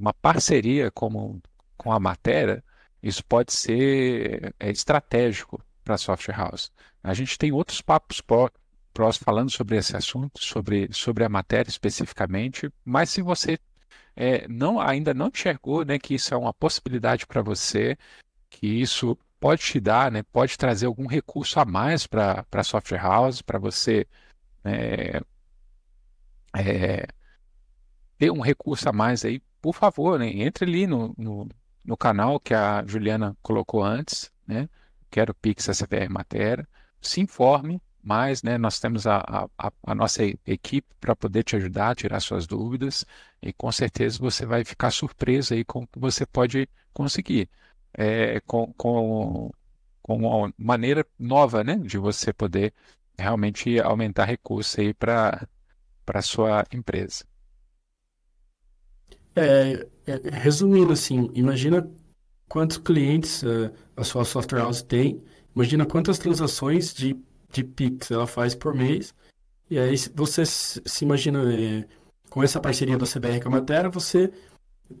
uma 0.00 0.14
parceria 0.14 0.90
como, 0.90 1.40
com 1.76 1.92
a 1.92 2.00
matéria, 2.00 2.64
isso 3.02 3.24
pode 3.24 3.52
ser 3.52 4.54
é, 4.58 4.70
estratégico 4.70 5.62
para 5.84 5.94
a 5.94 5.98
software 5.98 6.36
house. 6.36 6.72
A 7.02 7.14
gente 7.14 7.38
tem 7.38 7.52
outros 7.52 7.80
papos 7.80 8.20
prós 8.92 9.16
falando 9.16 9.50
sobre 9.50 9.76
esse 9.76 9.96
assunto, 9.96 10.42
sobre, 10.42 10.88
sobre 10.92 11.24
a 11.24 11.28
matéria 11.28 11.70
especificamente, 11.70 12.70
mas 12.84 13.10
se 13.10 13.22
você 13.22 13.58
é, 14.16 14.46
não 14.48 14.80
ainda 14.80 15.14
não 15.14 15.28
enxergou 15.28 15.84
né, 15.84 15.98
que 15.98 16.14
isso 16.14 16.34
é 16.34 16.36
uma 16.36 16.52
possibilidade 16.52 17.26
para 17.26 17.42
você, 17.42 17.96
que 18.48 18.66
isso 18.66 19.16
pode 19.38 19.62
te 19.62 19.80
dar, 19.80 20.10
né, 20.10 20.22
pode 20.22 20.56
trazer 20.58 20.86
algum 20.86 21.06
recurso 21.06 21.60
a 21.60 21.64
mais 21.64 22.06
para 22.06 22.44
a 22.52 22.62
software 22.62 23.00
house, 23.02 23.40
para 23.40 23.58
você 23.58 24.06
é, 24.64 25.20
é, 26.56 27.06
ter 28.18 28.30
um 28.30 28.40
recurso 28.40 28.88
a 28.88 28.92
mais 28.92 29.24
aí 29.24 29.40
por 29.60 29.74
favor, 29.74 30.18
né, 30.18 30.28
entre 30.28 30.64
ali 30.64 30.86
no, 30.86 31.14
no, 31.18 31.48
no, 31.84 31.96
canal 31.96 32.40
que 32.40 32.54
a 32.54 32.84
Juliana 32.86 33.36
colocou 33.42 33.82
antes, 33.84 34.30
né? 34.46 34.68
Quero 35.10 35.34
Pix 35.34 35.68
SPR 35.68 36.08
Matéria. 36.08 36.66
Se 37.00 37.20
informe 37.20 37.80
mais, 38.02 38.42
né? 38.42 38.58
Nós 38.58 38.80
temos 38.80 39.06
a, 39.06 39.48
a, 39.58 39.72
a 39.84 39.94
nossa 39.94 40.22
equipe 40.46 40.88
para 41.00 41.14
poder 41.16 41.42
te 41.44 41.56
ajudar 41.56 41.94
tirar 41.96 42.20
suas 42.20 42.46
dúvidas 42.46 43.04
e 43.42 43.52
com 43.52 43.70
certeza 43.72 44.18
você 44.18 44.46
vai 44.46 44.64
ficar 44.64 44.90
surpreso 44.90 45.54
aí 45.54 45.64
com 45.64 45.82
o 45.82 45.86
que 45.86 45.98
você 45.98 46.26
pode 46.26 46.68
conseguir. 46.92 47.48
É, 47.92 48.40
com, 48.40 48.72
com, 48.74 49.50
com 50.02 50.16
uma 50.16 50.52
maneira 50.56 51.06
nova, 51.18 51.64
né? 51.64 51.76
De 51.76 51.98
você 51.98 52.32
poder 52.32 52.72
realmente 53.18 53.78
aumentar 53.80 54.24
recursos 54.24 54.78
aí 54.78 54.94
para 54.94 55.46
a 56.06 56.22
sua 56.22 56.64
empresa. 56.72 57.24
É, 59.34 59.86
é, 60.06 60.20
resumindo 60.32 60.92
assim, 60.92 61.30
imagina 61.34 61.88
quantos 62.48 62.78
clientes 62.78 63.42
uh, 63.42 63.72
a 63.96 64.02
sua 64.02 64.24
software 64.24 64.60
house 64.60 64.82
tem, 64.82 65.22
imagina 65.54 65.86
quantas 65.86 66.18
transações 66.18 66.92
de, 66.92 67.16
de 67.52 67.62
Pix 67.62 68.10
ela 68.10 68.26
faz 68.26 68.54
por 68.54 68.74
mês, 68.74 69.14
e 69.70 69.78
aí 69.78 69.94
você 70.14 70.44
se 70.44 71.04
imagina 71.04 71.54
é, 71.54 71.86
com 72.28 72.42
essa 72.42 72.58
parceria 72.58 72.98
da 72.98 73.06
CBR 73.06 73.40
com 73.40 73.48
a 73.48 73.52
Matéria, 73.52 73.88
você 73.88 74.32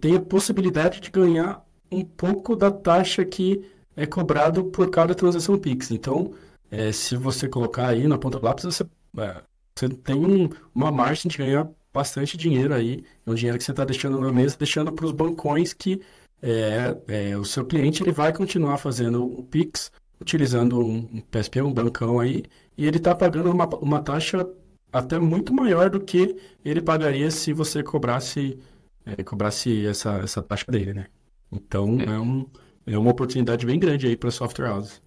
tem 0.00 0.16
a 0.16 0.20
possibilidade 0.20 1.00
de 1.00 1.10
ganhar 1.10 1.64
um 1.90 2.04
pouco 2.04 2.54
da 2.54 2.70
taxa 2.70 3.24
que 3.24 3.64
é 3.96 4.06
cobrado 4.06 4.64
por 4.66 4.88
cada 4.90 5.14
transação 5.14 5.58
Pix. 5.58 5.90
Então, 5.90 6.32
é, 6.70 6.92
se 6.92 7.16
você 7.16 7.48
colocar 7.48 7.88
aí 7.88 8.06
na 8.06 8.16
ponta 8.16 8.38
do 8.38 8.44
lápis, 8.44 8.64
você, 8.64 8.84
é, 9.18 9.42
você 9.74 9.88
tem 9.88 10.14
um, 10.14 10.48
uma 10.72 10.92
margem 10.92 11.28
de 11.28 11.36
ganhar 11.36 11.68
bastante 11.92 12.36
dinheiro 12.36 12.74
aí, 12.74 13.04
é 13.26 13.30
um 13.30 13.34
dinheiro 13.34 13.58
que 13.58 13.64
você 13.64 13.70
está 13.70 13.84
deixando 13.84 14.20
na 14.20 14.32
mesa, 14.32 14.56
deixando 14.56 14.92
para 14.92 15.06
os 15.06 15.12
bancões 15.12 15.72
que 15.72 16.00
é, 16.42 16.96
é, 17.08 17.36
o 17.36 17.44
seu 17.44 17.64
cliente 17.64 18.02
ele 18.02 18.12
vai 18.12 18.32
continuar 18.32 18.78
fazendo 18.78 19.24
o 19.24 19.42
Pix, 19.42 19.92
utilizando 20.20 20.78
um 20.80 21.20
PSP, 21.30 21.60
um 21.62 21.72
bancão 21.72 22.20
aí, 22.20 22.44
e 22.76 22.86
ele 22.86 22.96
está 22.96 23.14
pagando 23.14 23.50
uma, 23.50 23.66
uma 23.76 24.02
taxa 24.02 24.48
até 24.92 25.18
muito 25.18 25.52
maior 25.52 25.90
do 25.90 26.00
que 26.00 26.36
ele 26.64 26.80
pagaria 26.80 27.30
se 27.30 27.52
você 27.52 27.82
cobrasse, 27.82 28.58
é, 29.04 29.22
cobrasse 29.22 29.86
essa, 29.86 30.18
essa 30.18 30.42
taxa 30.42 30.70
dele, 30.70 30.94
né? 30.94 31.06
Então 31.52 31.98
é, 32.00 32.04
é 32.04 32.20
um, 32.20 32.46
é 32.86 32.98
uma 32.98 33.10
oportunidade 33.10 33.66
bem 33.66 33.78
grande 33.78 34.06
aí 34.06 34.16
para 34.16 34.30
software 34.30 34.70
houses. 34.70 35.02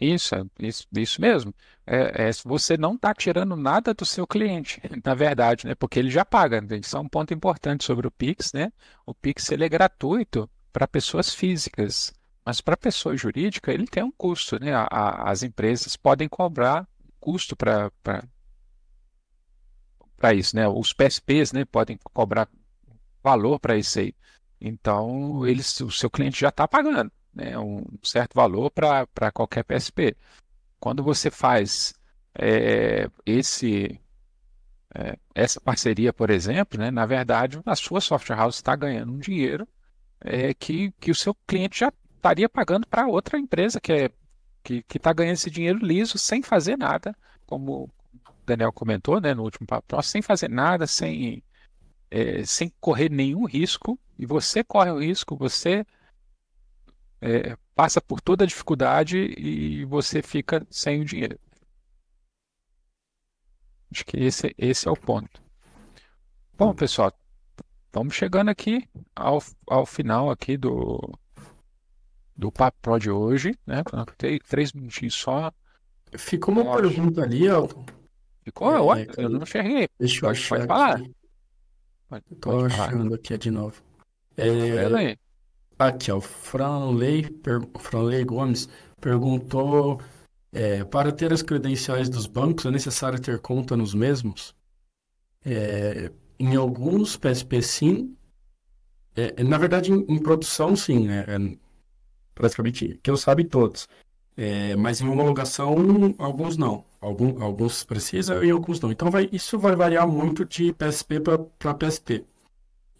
Isso, 0.00 0.34
isso, 0.58 0.86
isso 0.92 1.20
mesmo. 1.20 1.52
É, 1.84 2.28
é, 2.28 2.30
você 2.44 2.76
não 2.76 2.94
está 2.94 3.12
tirando 3.12 3.56
nada 3.56 3.92
do 3.92 4.04
seu 4.04 4.26
cliente, 4.26 4.80
na 5.04 5.14
verdade, 5.14 5.66
né? 5.66 5.74
Porque 5.74 5.98
ele 5.98 6.10
já 6.10 6.24
paga. 6.24 6.60
Né? 6.60 6.76
Isso 6.76 6.96
é 6.96 7.00
um 7.00 7.08
ponto 7.08 7.34
importante 7.34 7.84
sobre 7.84 8.06
o 8.06 8.10
Pix, 8.10 8.52
né? 8.52 8.72
O 9.04 9.12
Pix 9.12 9.50
ele 9.50 9.64
é 9.64 9.68
gratuito 9.68 10.48
para 10.72 10.86
pessoas 10.86 11.34
físicas, 11.34 12.12
mas 12.44 12.60
para 12.60 12.76
pessoa 12.76 13.16
jurídica 13.16 13.72
ele 13.72 13.86
tem 13.86 14.02
um 14.02 14.12
custo, 14.12 14.58
né? 14.60 14.72
A, 14.72 14.86
a, 14.90 15.30
as 15.30 15.42
empresas 15.42 15.96
podem 15.96 16.28
cobrar 16.28 16.86
custo 17.18 17.56
para 17.56 17.90
para 20.16 20.34
isso, 20.34 20.54
né? 20.56 20.66
Os 20.68 20.92
PSPs, 20.92 21.52
né, 21.52 21.64
podem 21.64 21.98
cobrar 22.12 22.48
valor 23.22 23.58
para 23.60 23.76
isso 23.76 24.00
aí. 24.00 24.14
Então, 24.60 25.46
eles, 25.46 25.80
o 25.80 25.90
seu 25.92 26.10
cliente 26.10 26.40
já 26.40 26.48
está 26.48 26.66
pagando 26.66 27.12
né, 27.38 27.58
um 27.58 27.84
certo 28.02 28.34
valor 28.34 28.70
para 28.70 29.32
qualquer 29.32 29.62
PSP. 29.64 30.16
Quando 30.80 31.02
você 31.02 31.30
faz 31.30 31.94
é, 32.34 33.08
esse 33.24 34.00
é, 34.94 35.16
essa 35.34 35.60
parceria, 35.60 36.12
por 36.12 36.30
exemplo, 36.30 36.78
né, 36.78 36.90
na 36.90 37.06
verdade, 37.06 37.60
a 37.64 37.76
sua 37.76 38.00
software 38.00 38.36
house 38.36 38.56
está 38.56 38.74
ganhando 38.74 39.12
um 39.12 39.18
dinheiro 39.18 39.66
é, 40.20 40.52
que, 40.52 40.92
que 41.00 41.10
o 41.10 41.14
seu 41.14 41.34
cliente 41.46 41.80
já 41.80 41.92
estaria 42.16 42.48
pagando 42.48 42.86
para 42.86 43.06
outra 43.06 43.38
empresa 43.38 43.80
que 43.80 43.92
é, 43.92 44.10
que 44.62 44.84
está 44.94 45.12
ganhando 45.12 45.34
esse 45.34 45.50
dinheiro 45.50 45.78
liso 45.78 46.18
sem 46.18 46.42
fazer 46.42 46.76
nada, 46.76 47.16
como 47.46 47.84
o 47.84 47.90
Daniel 48.44 48.72
comentou 48.72 49.20
né, 49.20 49.32
no 49.32 49.44
último 49.44 49.66
papo, 49.66 50.02
sem 50.02 50.20
fazer 50.20 50.50
nada, 50.50 50.86
sem, 50.86 51.42
é, 52.10 52.44
sem 52.44 52.72
correr 52.80 53.10
nenhum 53.10 53.46
risco, 53.46 53.98
e 54.18 54.26
você 54.26 54.64
corre 54.64 54.90
o 54.90 54.98
risco, 54.98 55.36
você 55.36 55.86
é, 57.20 57.56
passa 57.74 58.00
por 58.00 58.20
toda 58.20 58.44
a 58.44 58.46
dificuldade 58.46 59.18
e 59.38 59.84
você 59.84 60.22
fica 60.22 60.66
sem 60.70 61.00
o 61.00 61.04
dinheiro. 61.04 61.38
Acho 63.92 64.04
que 64.04 64.16
esse, 64.18 64.54
esse 64.58 64.86
é 64.86 64.90
o 64.90 64.96
ponto. 64.96 65.42
Bom, 66.56 66.74
pessoal, 66.74 67.12
vamos 67.92 68.14
chegando 68.14 68.50
aqui 68.50 68.86
ao, 69.14 69.42
ao 69.66 69.86
final 69.86 70.30
aqui 70.30 70.56
do, 70.56 71.00
do 72.36 72.52
Papo 72.52 72.78
Pro 72.82 72.98
de 72.98 73.10
hoje, 73.10 73.54
né? 73.66 73.82
Tem 74.16 74.38
três 74.38 74.72
minutinhos 74.72 75.14
só. 75.14 75.52
Ficou 76.16 76.54
uma 76.54 76.76
pergunta 76.76 77.22
ali, 77.22 77.46
Elton. 77.46 77.84
Ficou? 78.44 78.74
É, 78.74 78.80
Olha, 78.80 79.06
eu 79.16 79.28
não 79.28 79.42
enxerguei. 79.42 79.88
Deixa 79.98 80.24
eu 80.24 80.30
achar. 80.30 80.56
Pode 80.56 80.66
falar. 80.66 81.02
Pode, 82.08 82.24
Tô 82.40 82.64
achando 82.64 83.14
aqui 83.14 83.36
de 83.36 83.50
novo. 83.50 83.82
É, 84.36 85.16
Aqui, 85.78 86.10
o 86.10 86.20
Franley, 86.20 87.30
per... 87.30 87.60
Franley 87.78 88.24
Gomes 88.24 88.68
perguntou 89.00 90.00
É, 90.52 90.82
para 90.84 91.12
ter 91.12 91.32
as 91.32 91.42
credenciais 91.42 92.08
dos 92.08 92.26
bancos, 92.26 92.64
é 92.66 92.70
necessário 92.70 93.20
ter 93.20 93.38
conta 93.40 93.76
nos 93.76 93.94
mesmos? 93.94 94.54
É, 95.44 96.10
em 96.38 96.56
alguns 96.56 97.16
PSP, 97.16 97.62
sim. 97.62 98.16
É, 99.16 99.42
na 99.44 99.58
verdade, 99.58 99.92
em, 99.92 100.04
em, 100.08 100.18
produção, 100.22 100.74
sim. 100.76 101.06
Né? 101.06 101.24
É, 101.28 101.58
praticamente, 102.34 102.98
que 103.02 103.10
eu 103.10 103.16
sabe 103.16 103.44
todos. 103.44 103.88
É, 104.36 104.76
mas 104.76 105.00
em 105.00 105.08
homologação, 105.08 105.74
alguns 106.18 106.56
não. 106.56 106.84
Algum, 107.00 107.42
alguns 107.42 107.84
precisam 107.84 108.42
e 108.44 108.50
alguns 108.50 108.80
não. 108.80 108.90
Então, 108.92 109.10
vai, 109.10 109.28
isso 109.32 109.58
vai 109.58 109.76
variar 109.76 110.08
muito 110.08 110.44
de 110.44 110.72
PSP 110.72 111.20
para 111.20 111.74
PSP. 111.74 112.24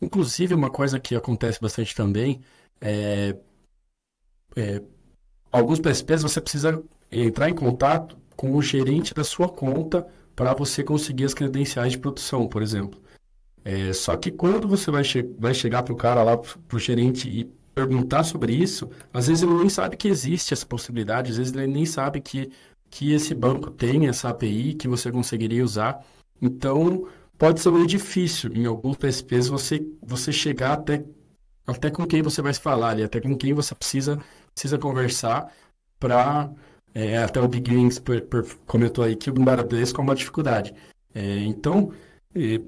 Inclusive, 0.02 0.54
uma 0.54 0.70
coisa 0.70 1.00
que 1.00 1.14
acontece 1.16 1.60
bastante 1.60 1.94
também 1.94 2.40
é, 2.80 3.36
é 4.56 4.82
alguns 5.50 5.80
PSPs 5.80 6.22
você 6.22 6.40
precisa 6.40 6.82
entrar 7.10 7.48
em 7.48 7.54
contato 7.54 8.16
com 8.36 8.54
o 8.54 8.62
gerente 8.62 9.14
da 9.14 9.24
sua 9.24 9.48
conta 9.48 10.06
para 10.36 10.54
você 10.54 10.84
conseguir 10.84 11.24
as 11.24 11.34
credenciais 11.34 11.92
de 11.92 11.98
produção, 11.98 12.46
por 12.46 12.62
exemplo. 12.62 13.00
É, 13.64 13.92
só 13.92 14.16
que 14.16 14.30
quando 14.30 14.68
você 14.68 14.90
vai, 14.90 15.02
che 15.02 15.22
vai 15.38 15.52
chegar 15.52 15.82
para 15.82 15.92
o 15.92 15.96
cara 15.96 16.22
lá, 16.22 16.36
para 16.36 16.76
o 16.76 16.78
gerente 16.78 17.28
e 17.28 17.44
perguntar 17.74 18.24
sobre 18.24 18.54
isso, 18.54 18.88
às 19.12 19.26
vezes 19.26 19.42
ele 19.42 19.54
nem 19.54 19.68
sabe 19.68 19.96
que 19.96 20.08
existe 20.08 20.54
essa 20.54 20.66
possibilidade, 20.66 21.30
às 21.30 21.36
vezes 21.36 21.52
ele 21.52 21.66
nem 21.66 21.84
sabe 21.84 22.20
que, 22.20 22.50
que 22.90 23.12
esse 23.12 23.34
banco 23.34 23.70
tem 23.70 24.08
essa 24.08 24.28
API 24.30 24.74
que 24.74 24.88
você 24.88 25.10
conseguiria 25.12 25.64
usar. 25.64 26.04
Então, 26.40 27.06
pode 27.36 27.60
ser 27.60 27.70
meio 27.70 27.86
difícil 27.86 28.52
em 28.54 28.66
alguns 28.66 28.96
PSPs 28.96 29.48
você, 29.48 29.84
você 30.02 30.32
chegar 30.32 30.72
até, 30.74 31.04
até 31.68 31.90
com 31.90 32.06
quem 32.06 32.22
você 32.22 32.40
vai 32.42 32.54
falar 32.54 32.90
ali, 32.90 33.02
até 33.02 33.20
com 33.20 33.36
quem 33.36 33.52
você 33.52 33.74
precisa, 33.74 34.18
precisa 34.54 34.78
conversar 34.78 35.52
para 36.00 36.50
é, 36.94 37.18
até 37.18 37.40
o 37.40 37.46
Big 37.46 37.70
Wings 37.70 38.02
comentou 38.66 39.04
aí 39.04 39.14
que 39.14 39.30
o 39.30 39.32
Bangladesh 39.32 39.92
é 39.96 40.00
uma 40.00 40.14
dificuldade. 40.14 40.74
É, 41.14 41.38
então, 41.40 41.92
é, 42.34 42.60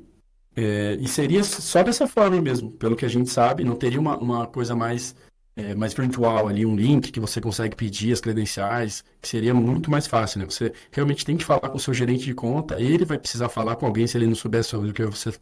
é, 0.57 0.95
e 1.01 1.09
seria 1.09 1.43
só 1.43 1.83
dessa 1.83 2.07
forma 2.07 2.41
mesmo, 2.41 2.71
pelo 2.73 2.97
que 2.97 3.05
a 3.05 3.09
gente 3.09 3.31
sabe, 3.31 3.65
não 3.65 3.77
teria 3.77 3.99
uma, 4.01 4.17
uma 4.19 4.47
coisa 4.47 4.77
mais, 4.77 5.17
é, 5.57 5.75
mais 5.75 5.95
virtual 5.95 6.49
ali, 6.49 6.67
um 6.67 6.77
link 6.77 7.11
que 7.11 7.21
você 7.21 7.41
consegue 7.41 7.75
pedir 7.75 8.13
as 8.13 8.21
credenciais, 8.21 9.03
que 9.21 9.29
seria 9.29 9.55
muito 9.55 9.91
mais 9.91 10.07
fácil, 10.07 10.41
né? 10.41 10.45
Você 10.45 10.73
realmente 10.93 11.25
tem 11.25 11.37
que 11.37 11.45
falar 11.45 11.69
com 11.69 11.77
o 11.77 11.81
seu 11.81 11.95
gerente 11.95 12.25
de 12.25 12.35
conta, 12.35 12.81
ele 12.81 13.05
vai 13.05 13.19
precisar 13.19 13.49
falar 13.49 13.77
com 13.77 13.87
alguém 13.87 14.07
se 14.07 14.19
ele 14.19 14.27
não 14.27 14.35
souber 14.35 14.63
sobre 14.63 14.91
o 14.91 14.95
que 14.95 15.05
você 15.05 15.33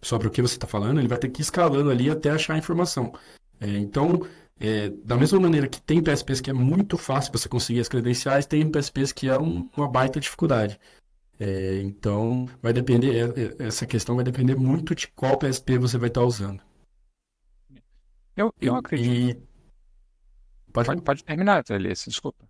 sobre 0.00 0.28
o 0.28 0.30
que 0.30 0.42
você 0.42 0.54
está 0.54 0.66
falando, 0.66 0.98
ele 0.98 1.08
vai 1.08 1.18
ter 1.18 1.28
que 1.28 1.40
ir 1.40 1.42
escalando 1.42 1.90
ali 1.90 2.10
até 2.10 2.30
achar 2.30 2.54
a 2.54 2.58
informação. 2.58 3.12
É, 3.60 3.68
então, 3.78 4.20
é, 4.60 4.90
da 5.04 5.16
mesma 5.16 5.38
maneira 5.40 5.68
que 5.68 5.80
tem 5.80 6.02
PSPs 6.02 6.40
que 6.40 6.50
é 6.50 6.52
muito 6.52 6.96
fácil 6.96 7.32
você 7.32 7.48
conseguir 7.48 7.80
as 7.80 7.88
credenciais, 7.88 8.46
tem 8.46 8.70
PSPs 8.70 9.12
que 9.12 9.28
é 9.28 9.38
um, 9.38 9.68
uma 9.76 9.88
baita 9.88 10.20
dificuldade. 10.20 10.78
É, 11.40 11.80
então, 11.82 12.48
vai 12.60 12.72
depender, 12.72 13.14
é, 13.14 13.64
é, 13.64 13.68
essa 13.68 13.86
questão 13.86 14.16
vai 14.16 14.24
depender 14.24 14.56
muito 14.56 14.94
de 14.94 15.06
qual 15.08 15.38
PSP 15.38 15.78
você 15.78 15.96
vai 15.96 16.08
estar 16.08 16.22
usando. 16.22 16.60
Eu, 18.36 18.52
eu 18.60 18.74
acredito. 18.74 19.40
E... 19.44 19.48
Pode, 20.72 20.86
pode, 20.86 21.02
pode 21.02 21.24
terminar, 21.24 21.64
Elias, 21.70 22.04
desculpa. 22.06 22.47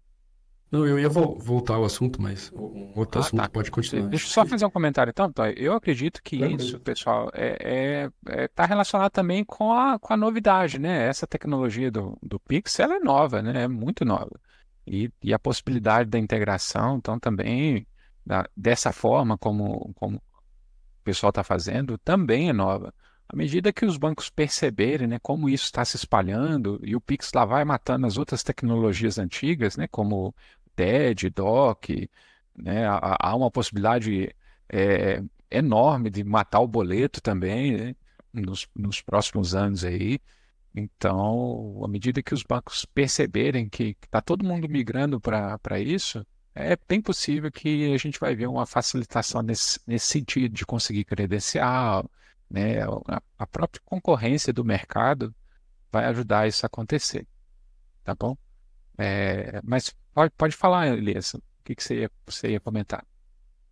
Não, 0.71 0.87
eu 0.87 0.99
ia 0.99 1.09
vo 1.09 1.39
voltar 1.39 1.75
ao 1.75 1.85
assunto, 1.85 2.21
mas 2.21 2.53
outro 2.95 3.21
ah, 3.21 3.25
assunto 3.25 3.41
tá. 3.41 3.49
pode 3.49 3.71
continuar. 3.71 4.09
Deixa 4.09 4.27
eu 4.27 4.31
só 4.31 4.45
fazer 4.45 4.67
um 4.67 4.71
comentário 4.71 5.11
então, 5.11 5.27
então 5.27 5.47
Eu 5.47 5.73
acredito 5.73 6.23
que 6.23 6.37
isso, 6.37 6.79
pessoal, 6.81 7.31
é, 7.33 7.57
é, 7.61 8.11
é, 8.43 8.49
tá 8.49 8.67
relacionado 8.67 9.11
também 9.11 9.45
com 9.45 9.73
a, 9.73 9.99
com 9.99 10.13
a 10.13 10.17
novidade, 10.17 10.79
né? 10.79 11.07
Essa 11.09 11.27
tecnologia 11.27 11.91
do, 11.91 12.19
do 12.23 12.39
Pix, 12.39 12.79
ela 12.81 12.97
é 12.97 13.01
nova, 13.01 13.41
né? 13.41 13.63
É 13.65 13.69
muito 13.69 14.05
nova. 14.05 14.39
E, 14.87 15.11
e 15.23 15.33
a 15.33 15.39
possibilidade 15.39 16.11
da 16.11 16.19
integração, 16.19 16.97
então 16.99 17.19
também 17.19 17.87
da, 18.25 18.47
dessa 18.55 18.93
forma 18.93 19.39
como, 19.39 19.93
como 19.95 20.17
o 20.17 21.03
pessoal 21.03 21.31
está 21.31 21.43
fazendo, 21.43 21.97
também 21.97 22.51
é 22.51 22.53
nova. 22.53 22.93
À 23.31 23.37
medida 23.37 23.73
que 23.73 23.85
os 23.85 23.99
bancos 23.99 24.31
perceberem 24.31 25.07
né, 25.07 25.19
como 25.21 25.51
isso 25.51 25.65
está 25.65 25.85
se 25.85 25.97
espalhando 25.97 26.81
e 26.83 26.97
o 26.97 27.01
Pix 27.01 27.31
lá 27.35 27.45
vai 27.45 27.63
matando 27.63 28.07
as 28.07 28.17
outras 28.17 28.43
tecnologias 28.43 29.19
antigas, 29.19 29.77
né, 29.77 29.87
como 29.87 30.35
TED, 30.79 31.31
DOC, 31.31 32.09
né? 32.57 32.87
Há, 32.87 33.35
uma 33.35 33.51
possibilidade 33.51 34.33
é, 34.69 35.21
enorme 35.51 36.09
de 36.09 36.23
matar 36.23 36.61
o 36.61 36.69
boleto 36.69 37.21
também, 37.21 37.77
né? 37.77 37.97
nos, 38.33 38.69
nos 38.77 39.01
próximos 39.03 39.57
anos 39.57 39.85
aí. 39.85 40.21
Então, 40.75 41.81
à 41.85 41.89
medida 41.89 42.23
que 42.23 42.33
os 42.33 42.45
bancos 42.45 42.85
perceberem 42.85 43.69
que 43.69 43.97
está 44.05 44.21
todo 44.21 44.45
mundo 44.45 44.69
migrando 44.69 45.21
para 45.21 45.81
isso, 45.81 46.25
é 46.55 46.77
bem 46.89 47.01
possível 47.03 47.51
que 47.51 47.93
a 47.93 47.99
gente 47.99 48.21
vai 48.21 48.37
ver 48.37 48.47
uma 48.47 48.67
facilitação 48.67 49.43
nesse, 49.43 49.81
nesse 49.85 50.07
sentido 50.07 50.55
de 50.55 50.65
conseguir 50.65 51.05
credencial, 51.05 52.09
né? 52.49 52.83
A, 52.83 53.21
a 53.39 53.47
própria 53.47 53.83
concorrência 53.85 54.53
do 54.53 54.65
mercado 54.65 55.35
vai 55.91 56.05
ajudar 56.07 56.47
isso 56.47 56.65
a 56.65 56.69
acontecer, 56.69 57.27
tá 58.05 58.15
bom? 58.15 58.37
É, 58.99 59.61
mas 59.63 59.95
Pode, 60.19 60.33
pode 60.37 60.57
falar, 60.57 60.89
Elias. 60.89 61.35
O 61.35 61.43
que, 61.63 61.77
que 61.77 61.85
você, 61.85 62.01
ia, 62.01 62.11
você 62.27 62.49
ia 62.49 62.59
comentar? 62.59 63.07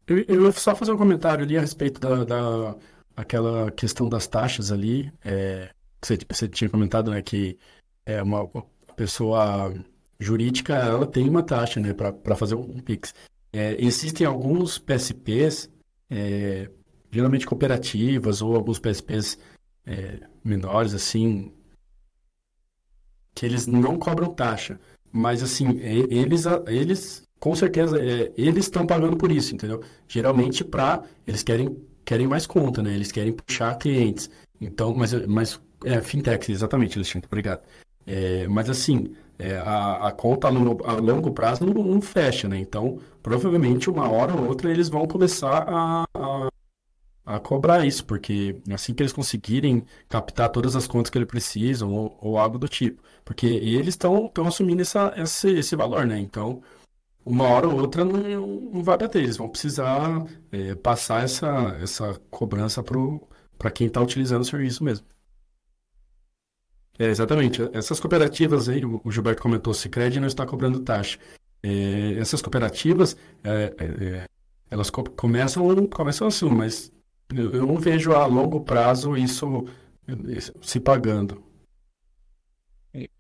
Eu, 0.07 0.19
eu 0.29 0.45
ia 0.45 0.53
só 0.53 0.77
fazer 0.77 0.93
um 0.93 0.97
comentário 0.97 1.43
ali 1.43 1.59
a 1.59 1.61
respeito 1.61 1.99
da, 1.99 2.23
da 2.23 2.77
aquela 3.17 3.69
questão 3.73 4.09
das 4.09 4.29
taxas 4.29 4.71
ali. 4.71 5.13
É, 5.25 5.71
que 6.01 6.07
você, 6.07 6.19
você 6.31 6.49
tinha 6.49 6.71
comentado, 6.71 7.11
né, 7.11 7.21
que 7.21 7.59
é 8.05 8.23
uma 8.23 8.49
pessoa 8.95 9.75
jurídica, 10.21 10.73
ela 10.77 11.05
tem 11.05 11.29
uma 11.29 11.43
taxa, 11.43 11.81
né, 11.81 11.93
para 11.93 12.37
fazer 12.37 12.55
um 12.55 12.79
Pix. 12.79 13.13
É, 13.53 13.75
existem 13.85 14.25
alguns 14.25 14.79
PSPs, 14.79 15.69
é, 16.09 16.71
geralmente 17.11 17.45
cooperativas 17.45 18.41
ou 18.41 18.55
alguns 18.55 18.79
PSPs 18.79 19.37
é, 19.85 20.21
menores, 20.45 20.95
assim, 20.95 21.53
que 23.35 23.45
eles 23.45 23.67
não 23.67 23.99
cobram 23.99 24.33
taxa. 24.33 24.79
Mas, 25.17 25.43
assim, 25.43 25.79
eles, 25.81 26.45
eles 26.67 27.27
com 27.41 27.55
certeza, 27.55 27.99
é, 27.99 28.33
eles 28.37 28.65
estão 28.65 28.87
pagando 28.87 29.17
por 29.17 29.31
isso, 29.31 29.55
entendeu? 29.55 29.83
Geralmente, 30.09 30.65
para 30.65 31.03
eles 31.27 31.43
querem, 31.43 31.77
querem 32.05 32.27
mais 32.27 32.47
conta, 32.47 32.83
né? 32.83 32.95
Eles 32.95 33.13
querem 33.13 33.33
puxar 33.33 33.77
clientes. 33.77 34.31
Então, 34.61 34.95
mas, 34.95 35.13
mas 35.27 35.61
é, 35.85 36.01
fintech, 36.01 36.51
exatamente, 36.51 36.99
Alexandre, 36.99 37.27
obrigado. 37.27 37.63
É, 38.07 38.47
mas, 38.49 38.69
assim, 38.71 39.15
é, 39.39 39.57
a, 39.57 40.09
a 40.09 40.13
conta 40.13 40.49
a 40.49 40.51
longo, 40.51 40.85
a 40.87 40.93
longo 40.95 41.31
prazo 41.33 41.65
não, 41.65 41.73
não, 41.73 42.01
fecha, 42.01 42.49
né? 42.49 42.59
Então, 42.59 42.99
provavelmente, 43.23 43.91
uma 43.91 44.11
hora 44.11 44.35
ou 44.35 44.49
outra, 44.49 44.71
eles 44.71 44.89
vão 44.89 45.07
começar 45.07 45.65
a, 45.69 46.05
a 46.15 46.49
a 47.27 47.41
cobrar 47.41 47.85
isso, 47.85 48.05
porque 48.07 48.57
assim 48.73 48.95
que 48.95 49.03
eles 49.03 49.13
conseguirem 49.13 49.85
captar 50.09 50.49
todas 50.49 50.77
as 50.77 50.87
contas 50.87 51.11
que 51.11 51.19
eles 51.19 51.29
precisam 51.29 51.93
ou, 51.93 52.17
ou 52.21 52.39
algo 52.39 52.57
do 52.57 52.69
tipo, 52.69 53.03
porque 53.25 53.47
eles 53.47 53.89
estão 53.89 54.31
assumindo 54.47 54.81
essa, 54.81 55.13
esse, 55.17 55.51
esse 55.51 55.75
valor, 55.75 56.07
né? 56.07 56.21
Então, 56.21 56.63
uma 57.25 57.49
hora 57.49 57.69
ou 57.69 57.81
outra 57.81 58.05
não, 58.05 58.47
não 58.73 58.83
vai 58.85 58.97
bater, 58.97 59.23
eles 59.25 59.37
vão 59.37 59.49
precisar 59.49 60.25
é, 60.53 60.77
passar 60.77 61.25
essa, 61.25 61.77
essa 61.83 62.15
cobrança 62.31 62.83
para 63.59 63.71
quem 63.73 63.89
está 63.89 64.01
utilizando 64.01 64.43
o 64.43 64.45
serviço 64.45 64.85
mesmo. 64.85 65.05
É, 66.99 67.07
exatamente. 67.07 67.61
Essas 67.73 67.99
cooperativas 68.01 68.69
aí, 68.69 68.83
o 68.85 69.11
Gilberto 69.11 69.43
comentou, 69.43 69.73
o 69.73 69.75
Cicred 69.75 70.21
não 70.21 70.29
está 70.29 70.47
cobrando 70.47 70.81
taxa. 70.81 71.19
É, 71.63 72.15
essas 72.19 72.41
cooperativas, 72.41 73.17
é, 73.43 73.75
é, 73.79 73.85
é 73.85 74.27
elas 74.71 74.91
co 74.91 75.05
começam, 75.11 75.87
começam 75.89 76.27
assim, 76.29 76.49
mas 76.49 76.93
eu 77.35 77.67
não 77.67 77.77
vejo 77.77 78.13
a 78.13 78.27
longo 78.27 78.61
prazo 78.61 79.17
isso 79.17 79.65
se 80.63 80.79
pagando. 80.81 81.45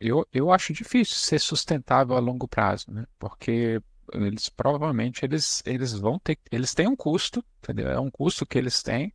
Eu, 0.00 0.26
eu 0.32 0.50
acho 0.50 0.72
difícil 0.72 1.16
ser 1.16 1.38
sustentável 1.38 2.16
a 2.16 2.20
longo 2.20 2.48
prazo, 2.48 2.90
né? 2.90 3.06
Porque 3.18 3.80
eles 4.12 4.48
provavelmente 4.48 5.24
eles, 5.24 5.62
eles 5.66 5.92
vão 5.92 6.18
ter 6.18 6.38
eles 6.50 6.72
têm 6.72 6.88
um 6.88 6.96
custo, 6.96 7.44
entendeu? 7.58 7.88
É 7.88 8.00
um 8.00 8.10
custo 8.10 8.46
que 8.46 8.56
eles 8.56 8.82
têm, 8.82 9.12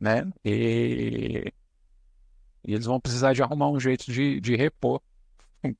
né? 0.00 0.30
E, 0.44 1.52
e 2.64 2.72
eles 2.72 2.86
vão 2.86 3.00
precisar 3.00 3.34
de 3.34 3.42
arrumar 3.42 3.68
um 3.68 3.80
jeito 3.80 4.10
de, 4.10 4.40
de 4.40 4.56
repor 4.56 5.02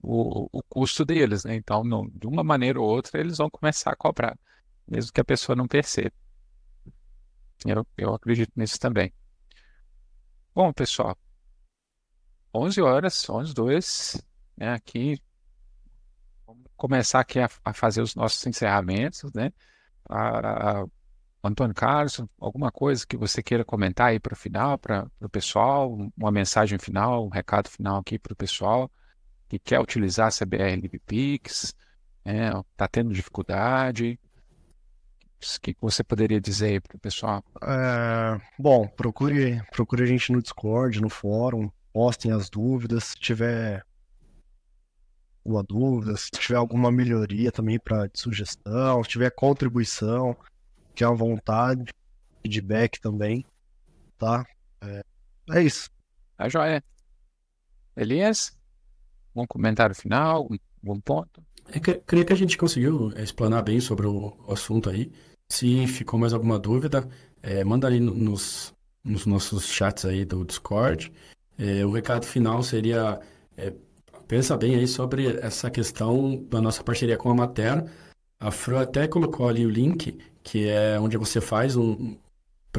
o, 0.03 0.49
o 0.53 0.63
custo 0.65 1.05
deles, 1.05 1.45
né? 1.45 1.55
Então, 1.55 1.83
não, 1.85 2.07
de 2.09 2.27
uma 2.27 2.45
maneira 2.45 2.81
ou 2.81 2.89
outra, 2.89 3.19
eles 3.21 3.39
vão 3.39 3.49
começar 3.49 3.93
a 3.93 3.97
cobrar, 3.97 4.39
mesmo 4.87 5.13
que 5.13 5.21
a 5.21 5.25
pessoa 5.25 5.57
não 5.57 5.67
perceba. 5.67 6.13
Eu, 7.67 7.87
eu 7.97 8.15
acredito 8.15 8.53
nisso 8.57 8.79
também. 8.79 9.13
Bom, 10.55 10.73
pessoal, 10.73 11.17
11 12.55 12.81
horas, 12.81 13.29
11, 13.29 13.55
2, 13.55 14.23
né, 14.57 14.73
aqui, 14.73 15.21
vamos 16.47 16.65
começar 16.77 17.21
aqui 17.21 17.39
a, 17.39 17.49
a 17.65 17.73
fazer 17.73 18.03
os 18.03 18.15
nossos 18.15 18.45
encerramentos, 18.47 19.33
né? 19.33 19.53
A, 20.09 20.81
a, 20.83 20.87
Antônio 21.43 21.75
Carlos, 21.75 22.21
alguma 22.39 22.71
coisa 22.71 23.07
que 23.07 23.17
você 23.17 23.43
queira 23.43 23.65
comentar 23.65 24.09
aí 24.09 24.21
para 24.21 24.35
o 24.35 24.37
final, 24.37 24.77
para 24.79 25.11
o 25.21 25.29
pessoal, 25.29 25.91
uma 26.17 26.31
mensagem 26.31 26.79
final, 26.79 27.25
um 27.25 27.31
recado 27.31 27.69
final 27.71 27.99
aqui 27.99 28.19
para 28.19 28.35
o 28.35 28.37
pessoal 28.37 28.91
que 29.49 29.59
quer 29.59 29.81
utilizar 29.81 30.29
a 30.29 30.31
CBR 30.31 30.77
LibPix, 30.77 31.75
Está 32.25 32.31
é, 32.31 32.51
tá 32.77 32.89
tendo 32.89 33.13
dificuldade? 33.13 34.19
O 35.43 35.61
que 35.61 35.75
você 35.81 36.05
poderia 36.05 36.41
dizer 36.41 36.67
aí 36.67 36.81
para 36.81 36.97
o 36.97 37.01
pessoal? 37.01 37.43
É, 37.63 38.41
bom, 38.59 38.87
procure, 38.87 39.63
procure 39.73 40.03
a 40.03 40.07
gente 40.07 40.33
no 40.33 40.43
Discord, 40.43 41.01
no 41.01 41.09
fórum, 41.09 41.71
postem 41.93 42.31
as 42.31 42.51
dúvidas. 42.51 43.05
Se 43.05 43.17
tiver 43.17 43.83
alguma 45.43 45.63
dúvida, 45.63 46.17
se 46.17 46.31
tiver 46.31 46.57
alguma 46.57 46.93
melhoria 46.93 47.51
também 47.51 47.79
para 47.79 48.11
sugestão, 48.15 49.03
se 49.03 49.11
tiver 49.11 49.31
contribuição, 49.31 50.37
que 50.95 51.03
à 51.03 51.11
vontade, 51.11 51.91
feedback 52.43 53.01
também, 53.01 53.45
tá? 54.19 54.45
É, 54.83 55.03
é 55.53 55.63
isso. 55.63 55.91
Tá 56.37 56.49
joia. 56.49 56.85
Elias, 57.97 58.57
um 59.35 59.47
comentário 59.47 59.95
final, 59.95 60.47
um 60.51 60.59
bom 60.83 61.01
ponto? 61.01 61.43
É, 61.73 61.79
creio 61.79 62.27
que 62.27 62.33
a 62.33 62.37
gente 62.37 62.59
conseguiu 62.59 63.13
é, 63.15 63.23
explanar 63.23 63.63
bem 63.63 63.81
sobre 63.81 64.07
o, 64.07 64.37
assunto 64.49 64.91
aí. 64.91 65.13
Se 65.51 65.87
ficou 65.87 66.19
mais 66.19 66.33
alguma 66.33 66.59
dúvida, 66.59 67.09
é, 67.43 67.63
manda 67.65 67.87
ali 67.87 68.01
nos, 68.01 68.73
nos 69.05 69.27
nossos 69.27 69.67
chats 69.67 70.05
aí 70.05 70.25
do 70.25 70.45
Discord. 70.45 71.13
É, 71.59 71.85
o 71.85 71.91
recado 71.91 72.25
final 72.25 72.63
seria 72.63 73.21
é, 73.57 73.73
pensa 74.31 74.57
bem 74.57 74.77
aí 74.77 74.87
sobre 74.87 75.27
essa 75.39 75.69
questão 75.69 76.37
da 76.49 76.61
nossa 76.61 76.85
parceria 76.85 77.17
com 77.17 77.31
a 77.31 77.35
Mater. 77.35 77.85
A 78.39 78.53
Fran 78.53 78.81
até 78.81 79.09
colocou 79.09 79.49
ali 79.49 79.67
o 79.67 79.71
link, 79.71 80.17
que 80.43 80.69
é 80.69 80.99
onde 81.01 81.17
você 81.17 81.41
faz 81.41 81.77
um. 81.77 82.17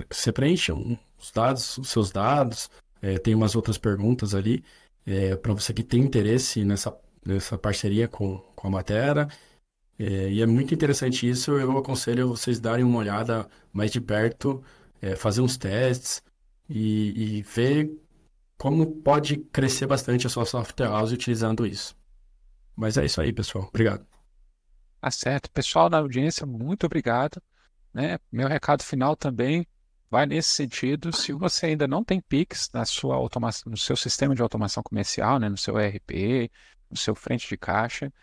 Você 0.09 0.32
preenche 0.32 0.72
os 0.72 1.32
dados, 1.34 1.78
os 1.78 1.89
seus 1.89 2.09
dados, 2.09 2.69
é, 3.01 3.17
tem 3.17 3.36
umas 3.36 3.53
outras 3.53 3.78
perguntas 3.78 4.34
ali, 4.34 4.63
é, 5.05 5.36
para 5.36 5.53
você 5.53 5.74
que 5.74 5.84
tem 5.84 6.01
interesse 6.01 6.63
nessa 6.63 6.95
dessa 7.24 7.57
parceria 7.57 8.07
com, 8.07 8.38
com 8.55 8.67
a 8.67 8.72
Matera. 8.72 9.28
É, 10.00 10.30
e 10.32 10.42
é 10.42 10.46
muito 10.46 10.74
interessante 10.74 11.30
isso. 11.30 11.52
Eu 11.52 11.78
aconselho 11.78 12.30
vocês 12.30 12.60
darem 12.60 12.84
uma 12.84 13.00
olhada 13.00 13.48
mais 13.72 13.92
de 13.92 14.02
perto, 14.02 14.64
é, 15.02 15.16
fazer 15.16 15.42
uns 15.42 15.58
testes 15.58 16.24
e, 16.70 17.38
e, 17.39 17.42
ver 17.44 17.92
como 18.58 18.86
pode 19.02 19.38
crescer 19.38 19.88
bastante 19.88 20.28
a 20.28 20.30
sua 20.30 20.46
software 20.46 20.88
house 20.88 21.12
utilizando 21.12 21.66
isso. 21.66 21.96
Mas 22.76 22.98
é 22.98 23.06
isso 23.06 23.20
aí, 23.22 23.34
pessoal. 23.34 23.66
Obrigado. 23.68 24.06
Tá 25.02 25.12
certo. 25.12 25.52
Pessoal 25.52 25.89
da 25.89 25.98
audiência, 25.98 26.46
muito 26.46 26.86
obrigado. 26.86 27.42
Né? 27.94 28.20
Meu 28.32 28.48
recado 28.48 28.84
final 28.84 29.16
também 29.16 29.68
vai 30.10 30.26
nesse 30.26 30.50
sentido. 30.50 31.16
Se 31.16 31.34
você 31.34 31.68
ainda 31.68 31.88
não 31.88 32.04
tem 32.04 32.22
Pix 32.22 32.70
na 32.74 32.86
sua 32.86 33.16
automação, 33.16 33.70
no 33.72 33.78
seu 33.78 33.96
sistema 33.96 34.36
de 34.36 34.42
automação 34.42 34.84
comercial, 34.84 35.39
né? 35.39 35.50
no 35.50 35.58
seu 35.58 35.80
ERP, 35.80 36.52
no 36.89 36.98
seu 36.98 37.16
frente 37.16 37.48
de 37.48 37.58
caixa. 37.58 38.14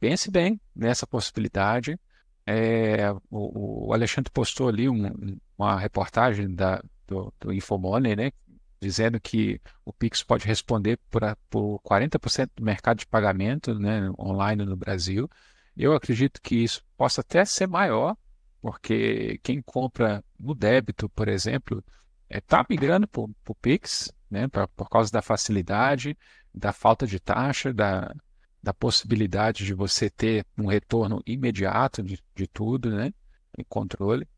Pense 0.00 0.30
bem 0.30 0.58
nessa 0.74 1.06
possibilidade. 1.06 2.00
É, 2.46 3.12
o, 3.30 3.88
o, 3.88 3.92
Alexandre 3.92 4.32
postou 4.32 4.68
ali 4.68 4.88
um, 4.88 5.38
uma 5.58 5.78
reportagem 5.78 6.52
da, 6.52 6.82
do, 7.06 7.32
do 7.38 7.52
Infomoney, 7.52 8.16
né, 8.16 8.32
dizendo 8.80 9.20
que 9.20 9.60
o 9.84 9.92
Pix 9.92 10.22
pode 10.22 10.46
responder 10.46 10.98
por, 11.10 11.22
por 11.50 11.80
40% 11.82 12.50
do 12.56 12.64
mercado 12.64 13.00
de 13.00 13.06
pagamento 13.06 13.78
né, 13.78 14.10
online 14.18 14.64
no 14.64 14.74
Brasil. 14.74 15.28
Eu 15.76 15.92
acredito 15.94 16.40
que 16.40 16.56
isso 16.56 16.82
possa 16.96 17.20
até 17.20 17.44
ser 17.44 17.68
maior, 17.68 18.16
porque 18.62 19.38
quem 19.42 19.60
compra 19.60 20.24
no 20.38 20.54
débito, 20.54 21.10
por 21.10 21.28
exemplo, 21.28 21.84
está 22.28 22.60
é, 22.60 22.66
migrando 22.70 23.06
para 23.06 23.20
o 23.22 23.54
Pix, 23.60 24.10
né, 24.30 24.48
pra, 24.48 24.66
por 24.66 24.88
causa 24.88 25.12
da 25.12 25.20
facilidade, 25.20 26.16
da 26.54 26.72
falta 26.72 27.06
de 27.06 27.20
taxa, 27.20 27.72
da, 27.72 28.14
da 28.62 28.74
possibilidade 28.74 29.64
de 29.64 29.72
você 29.72 30.10
ter 30.10 30.44
um 30.56 30.66
retorno 30.66 31.22
imediato 31.26 32.02
de, 32.02 32.22
de 32.34 32.46
tudo, 32.46 32.90
né, 32.90 33.12
em 33.56 33.64
controle. 33.64 34.28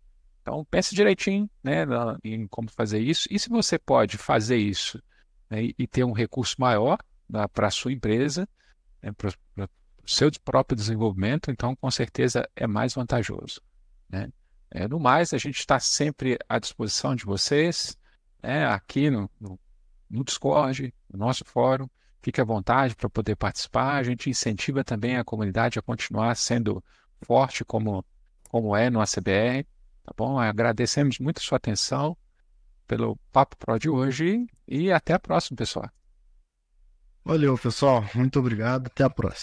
Então 0.41 0.65
pense 0.65 0.95
direitinho, 0.95 1.49
né, 1.63 1.85
em 2.23 2.47
como 2.47 2.71
fazer 2.71 3.01
isso. 3.01 3.29
E 3.31 3.39
se 3.39 3.49
você 3.49 3.79
pode 3.79 4.17
fazer 4.17 4.57
isso 4.57 5.03
né, 5.51 5.65
e, 5.65 5.75
e, 5.79 5.87
ter 5.87 6.05
um 6.05 6.13
recurso 6.13 6.57
maior 6.59 6.99
né, 7.29 7.47
para 7.49 7.69
a 7.69 7.71
sua 7.71 7.93
empresa, 7.93 8.49
né, 9.03 9.13
para 9.13 9.29
o 9.29 10.11
seu 10.11 10.31
próprio 10.45 10.77
desenvolvimento, 10.77 11.51
então 11.51 11.75
com 11.77 11.91
certeza 11.91 12.49
é 12.57 12.67
mais 12.67 12.95
vantajoso. 12.95 13.61
Né? 14.09 14.33
É, 14.71 14.89
no 14.89 14.99
mais, 14.99 15.33
a 15.33 15.39
gente 15.39 15.59
está 15.59 15.79
sempre 15.79 16.39
à 16.49 16.59
disposição 16.59 17.15
de 17.15 17.25
vocês, 17.25 17.97
né, 18.43 18.67
aqui 18.67 19.11
no, 19.11 19.31
no, 19.41 19.59
no 20.09 20.25
Discord, 20.25 20.95
no 21.11 21.19
nosso 21.19 21.45
fórum. 21.45 21.89
Fique 22.23 22.41
à 22.41 22.45
vontade 22.45 22.95
para 22.95 23.11
poder 23.11 23.37
participar. 23.37 23.97
A 23.97 24.03
gente 24.03 24.31
incentiva 24.31 24.85
também 24.85 25.17
a 25.17 25.25
comunidade 25.25 25.79
a 25.79 25.83
continuar 25.83 26.35
sendo 26.37 26.83
forte 27.23 27.65
como, 27.65 28.05
como 28.49 28.77
é 28.77 28.89
no 28.89 29.01
ACBR. 29.01 29.67
Tá 30.05 30.13
bom? 30.17 30.39
Agradecemos 30.39 31.19
muito 31.19 31.39
a 31.39 31.43
sua 31.43 31.57
atenção 31.57 32.17
pelo 32.87 33.17
Papo 33.33 33.57
Pro 33.57 33.79
de 33.79 33.89
hoje 33.89 34.47
e 34.69 34.93
até 34.93 35.15
a 35.15 35.19
próxima, 35.19 35.57
pessoal. 35.57 35.91
Valeu, 37.25 37.57
pessoal. 37.57 38.05
Muito 38.15 38.39
obrigado. 38.39 38.87
Até 38.89 39.05
a 39.05 39.11
próxima. 39.11 39.41